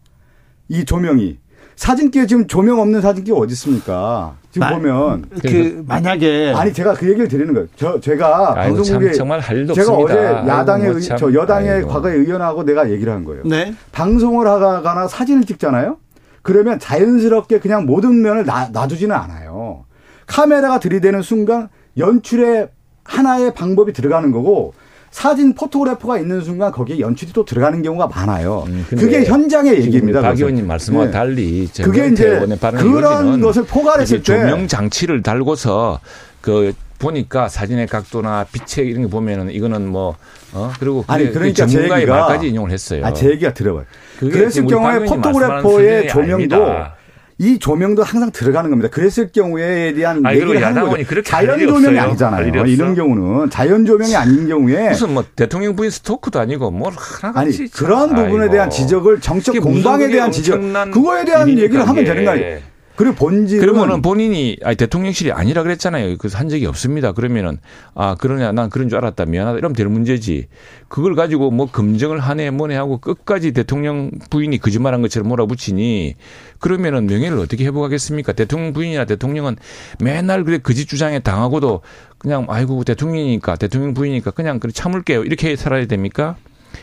이 0.69 0.85
조명이 0.85 1.39
사진기에 1.77 2.27
지금 2.27 2.47
조명 2.47 2.79
없는 2.81 3.01
사진기 3.01 3.33
어디 3.33 3.53
있습니까? 3.53 4.35
지금 4.51 4.67
마- 4.69 4.75
보면 4.75 5.25
그 5.43 5.83
만약에 5.87 6.53
아니 6.55 6.73
제가 6.75 6.93
그 6.95 7.09
얘기를 7.09 7.27
드리는 7.27 7.53
거예요. 7.55 7.69
저 7.77 7.99
제가 8.01 8.53
방송국에 8.55 9.07
참, 9.09 9.15
정말 9.15 9.41
할 9.41 9.57
일도 9.57 9.73
제가 9.73 9.93
없습니다. 9.93 10.41
어제 10.43 10.49
야당의 10.51 10.91
의- 10.95 11.03
참. 11.03 11.17
저 11.17 11.33
여당의 11.33 11.71
아이고. 11.71 11.89
과거의 11.89 12.19
의원하고 12.19 12.65
내가 12.65 12.91
얘기를 12.91 13.13
한 13.13 13.25
거예요. 13.25 13.45
네. 13.47 13.75
방송을 13.93 14.47
하거나 14.47 15.09
사진을 15.09 15.45
찍잖아요. 15.45 15.97
그러면 16.43 16.79
자연스럽게 16.79 17.61
그냥 17.61 17.87
모든 17.87 18.21
면을 18.21 18.45
놔, 18.45 18.69
놔두지는 18.73 19.15
않아요. 19.17 19.85
카메라가 20.27 20.81
들이대는 20.81 21.23
순간 21.23 21.69
연출의 21.99 22.69
하나의 23.05 23.55
방법이 23.55 23.93
들어가는 23.93 24.31
거고 24.33 24.75
사진 25.11 25.55
포토그래퍼가 25.55 26.19
있는 26.19 26.43
순간 26.43 26.73
거기에 26.73 26.99
연출이 26.99 27.33
또 27.33 27.45
들어가는 27.45 27.81
경우가 27.83 28.09
많아요. 28.09 28.65
음, 28.67 28.85
그게 28.89 29.25
현장의 29.25 29.81
얘기입니다. 29.83 30.21
박. 30.21 30.37
의원님 30.37 30.67
말씀과 30.67 31.07
네. 31.07 31.11
달리 31.11 31.69
그게 31.83 32.09
이제 32.09 32.39
그런 32.61 33.41
것을 33.41 33.65
포괄했을 33.65 34.19
때 34.19 34.23
조명 34.23 34.69
장치를 34.69 35.23
달고서 35.23 36.01
그 36.43 36.75
보니까 36.99 37.49
사진의 37.49 37.87
각도나 37.87 38.47
빛의 38.53 38.89
이런 38.89 39.05
거 39.05 39.09
보면은 39.09 39.51
이거는 39.51 39.87
뭐 39.89 40.17
어? 40.53 40.73
그리고 40.79 41.05
아니 41.07 41.31
그러니까 41.31 41.67
제 41.67 41.67
전문가의 41.67 42.07
말까지 42.07 42.49
인용을 42.49 42.71
했어요. 42.71 43.05
아, 43.05 43.13
제 43.13 43.31
얘기가 43.31 43.55
들어봐요. 43.55 43.85
그랬을 44.19 44.67
경우에 44.67 45.05
포토그래퍼의 45.05 46.09
조명도 46.09 46.35
아닙니다. 46.35 46.96
이 47.39 47.59
조명도 47.59 48.03
항상 48.03 48.31
들어가는 48.33 48.71
겁니다. 48.71 48.89
그랬을 48.91 49.29
경우에 49.31 49.93
대한 49.93 50.25
아니, 50.25 50.41
얘기를 50.41 50.65
하는 50.65 50.89
거죠. 50.89 51.23
자연 51.23 51.59
조명이 51.59 51.99
아니잖아요. 51.99 52.49
없어. 52.49 52.67
이런 52.67 52.95
경우는 52.95 53.51
자연 53.51 53.85
조명이 53.85 54.17
아닌 54.17 54.49
경우에 54.49 54.89
무슨 54.89 55.13
뭐 55.13 55.23
대통령 55.37 55.77
부인 55.77 55.91
스토크도 55.91 56.41
아니고 56.41 56.71
뭘 56.71 56.95
하나 56.97 57.41
아니 57.41 57.53
그런 57.71 58.09
참, 58.09 58.17
부분에 58.17 58.43
아이고. 58.45 58.53
대한 58.53 58.71
지적을 58.71 59.21
무슨 59.21 59.61
공방에 59.61 60.09
대한 60.09 60.33
지적 60.33 60.61
그거에 60.93 61.25
대한 61.27 61.49
얘기를 61.51 61.87
하면. 61.87 62.05
되는 62.05 62.25
거 62.25 62.31
아니에요. 62.31 62.59
그리고 62.97 63.15
본질은 63.15 63.61
그러면은 63.61 64.03
본인이 64.03 64.57
아니 64.63 64.75
대통령실이 64.77 65.31
아니라 65.31 65.63
그랬잖아요. 65.63 66.17
그래서 66.17 66.39
한 66.39 66.49
적이 66.49 66.67
없습니다. 66.67 67.13
그러면은 67.13 67.59
아 67.95 68.15
그러냐 68.15 68.53
난 68.53 68.71
그런 68.71 68.89
줄 68.89 68.99
알았다 68.99 69.27
미안하다 69.27 69.59
이러면 69.59 69.77
될 69.77 69.87
문제지. 69.89 70.49
그걸 70.89 71.15
가지고 71.15 71.51
뭐 71.51 71.67
검증을 71.67 72.19
하네 72.19 72.51
뭐네 72.51 72.75
하고 72.75 72.99
끝까지 72.99 73.53
대통령 73.53 74.11
부인이 74.31 74.59
거짓말한 74.59 75.03
것처럼 75.03 75.29
몰아붙이니 75.29 76.15
그러면은 76.59 77.07
명예를 77.07 77.39
어떻게 77.39 77.65
회복하겠습니까? 77.67 78.33
대통령 78.33 78.73
부인이나 78.73 79.05
대통령은 79.05 79.57
맨날 80.01 80.45
그래 80.45 80.59
거짓 80.59 80.87
주장에 80.87 81.19
당하고도 81.19 81.83
그냥 82.19 82.47
아이고 82.49 82.83
대통령이니까 82.83 83.57
대통령 83.57 83.93
부인이니까 83.93 84.31
그냥 84.31 84.59
그래 84.59 84.73
참을게요 84.73 85.25
이렇게 85.25 85.55
살아야 85.55 85.87
됩니까? 85.87 86.37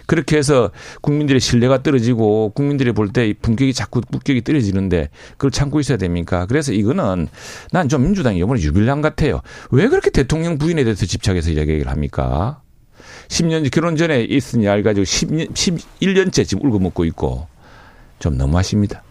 그렇게 0.06 0.38
해서 0.38 0.72
국민들의 1.02 1.40
신뢰가 1.40 1.84
떨어지고 1.84 2.52
국민들이 2.56 2.92
볼 2.92 3.10
때 3.14 3.34
분격이 3.42 3.74
자꾸 3.74 4.02
국격이 4.02 4.44
떨어지는데 4.44 5.10
그걸 5.34 5.52
참고 5.52 5.80
있어야 5.80 5.98
됩니까? 5.98 6.46
그래서 6.48 6.72
이거는 6.74 7.28
난 7.72 7.90
좀 7.90 8.04
민주당이 8.04 8.40
이번에 8.40 8.62
유빌랑 8.62 9.02
같아요. 9.02 9.42
왜 9.72 9.88
그렇게 9.88 10.10
대통령 10.10 10.58
부인에 10.58 10.84
대해서 10.84 11.06
집착해서 11.06 11.52
이야기를 11.52 11.88
합니까? 11.90 12.62
10년 13.28 13.70
결혼 13.72 13.96
전에 13.96 14.22
있은 14.24 14.62
일 14.62 14.84
가지고 14.84 15.04
10년, 15.04 15.52
11년째 15.54 16.48
지금 16.48 16.66
울고 16.66 16.80
먹고 16.80 17.06
있고 17.06 17.48
좀 18.20 18.38
너무하십니다. 18.38 19.04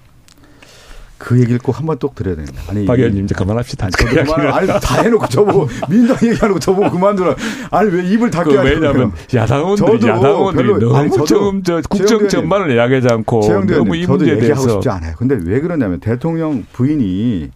그 1.22 1.38
얘기를 1.40 1.58
꼭 1.58 1.72
한 1.78 1.86
번 1.86 1.96
또 1.98 2.10
드려야 2.14 2.34
되는데. 2.34 2.58
아니. 2.68 2.84
박 2.84 2.98
의원님 2.98 3.24
이제 3.24 3.34
그만합시다. 3.34 3.90
저도 3.90 4.24
그만, 4.24 4.46
아니, 4.52 4.66
다 4.66 5.02
해놓고 5.02 5.26
저보고, 5.28 5.68
민주당 5.88 6.16
얘기하는 6.28 6.54
거 6.54 6.58
저보고 6.58 6.90
그만두라. 6.90 7.36
아니, 7.70 7.90
왜 7.92 8.04
입을 8.10 8.30
닫게 8.30 8.50
그 8.50 8.56
하냐고. 8.58 8.74
왜냐하면 8.74 9.12
야당원들이 9.32 10.00
저도 10.00 10.08
야당원들이 10.08 10.66
별로- 10.68 10.78
너무 10.80 10.96
아니, 10.96 11.10
저도 11.10 11.24
조금 11.24 11.62
저 11.62 11.80
국정 11.88 12.28
전반을 12.28 12.74
이야기하지 12.74 13.08
않고 13.08 13.40
너무 13.66 13.96
이 13.96 14.04
문제에 14.06 14.34
얘기하고 14.34 14.40
대해서 14.62 14.68
싶지 14.68 14.88
않아요. 14.88 15.14
근데 15.16 15.38
왜 15.44 15.60
그러냐면 15.60 16.00
대통령 16.00 16.64
부인이 16.72 17.50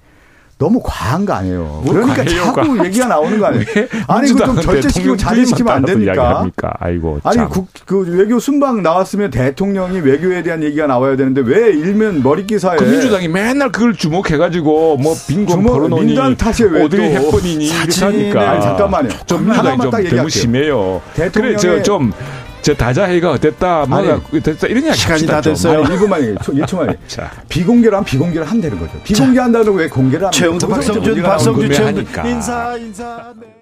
너무 0.59 0.81
과한 0.83 1.27
거 1.27 1.35
아니에요. 1.35 1.83
뭐 1.85 1.93
그러니까 1.93 2.25
자꾸. 2.25 2.83
얘기가 2.83 3.07
나오는 3.09 3.39
거 3.39 3.45
아니에요. 3.47 3.65
왜 3.77 3.89
아니, 4.09 4.29
그거 4.33 4.47
좀 4.47 4.55
민주당은 4.55 4.63
절제시키고 4.63 5.17
자제시키면 5.19 5.75
안 5.75 5.85
됩니까? 5.85 6.47
아이고 6.81 7.21
아니, 7.25 7.37
참. 7.37 7.49
국, 7.51 7.69
그 7.85 8.07
외교 8.17 8.39
순방 8.41 8.83
나왔으면 8.83 9.31
대통령이 9.31 10.01
외교에 10.01 10.43
대한 10.43 10.63
얘기가 10.63 10.87
나와야 10.87 11.15
되는데 11.17 11.43
왜 11.45 11.69
일면 11.73 12.23
머리 12.23 12.47
기사에 12.47 12.77
그 12.79 12.85
민주당이 12.85 13.29
맨날 13.29 13.71
그걸 13.71 13.95
주목해가지고 13.95 14.97
뭐 14.97 15.15
빈곤 15.29 15.63
벌어놓니 15.63 16.01
민주당 16.07 16.35
탓이에요, 16.35 16.71
왜 16.73 16.85
오드리 16.85 17.15
또. 17.15 17.21
헵번이니 17.21 17.67
이렇게 17.67 18.05
하니까 18.05 18.61
잠깐만요. 18.61 19.09
좀 19.27 19.45
민주당이 19.45 19.79
딱 19.91 19.91
좀. 20.09 20.17
너무 20.17 20.31
심해요. 20.31 21.03
그래 21.15 21.29
대통령의- 21.31 21.59
저좀 21.61 22.13
저 22.67 22.75
다자회가 22.75 23.39
됐다 23.39 23.87
뭐가 23.87 24.21
됐다 24.43 24.67
이런 24.67 24.83
이야기 24.83 24.99
시간이 24.99 25.25
다 25.25 25.41
좀. 25.41 25.53
됐어요. 25.53 25.85
아니, 25.85 25.95
1분만 25.95 26.19
얘기해. 26.19 26.35
1초만 26.35 26.83
얘기해. 26.83 26.99
자. 27.07 27.31
비공개로 27.49 27.95
하면 27.99 28.05
비공개를 28.05 28.45
되는 28.61 28.77
거죠. 28.77 29.01
비공개 29.05 29.39
한다고 29.39 29.71
왜 29.71 29.89
공개를 29.89 30.29
최영두, 30.33 30.67
거죠? 30.67 30.93
박성준, 30.93 31.23
박성준, 31.23 31.87
하니까. 31.87 32.27
인사 32.27 32.77
인사. 32.77 33.33
네. 33.41 33.56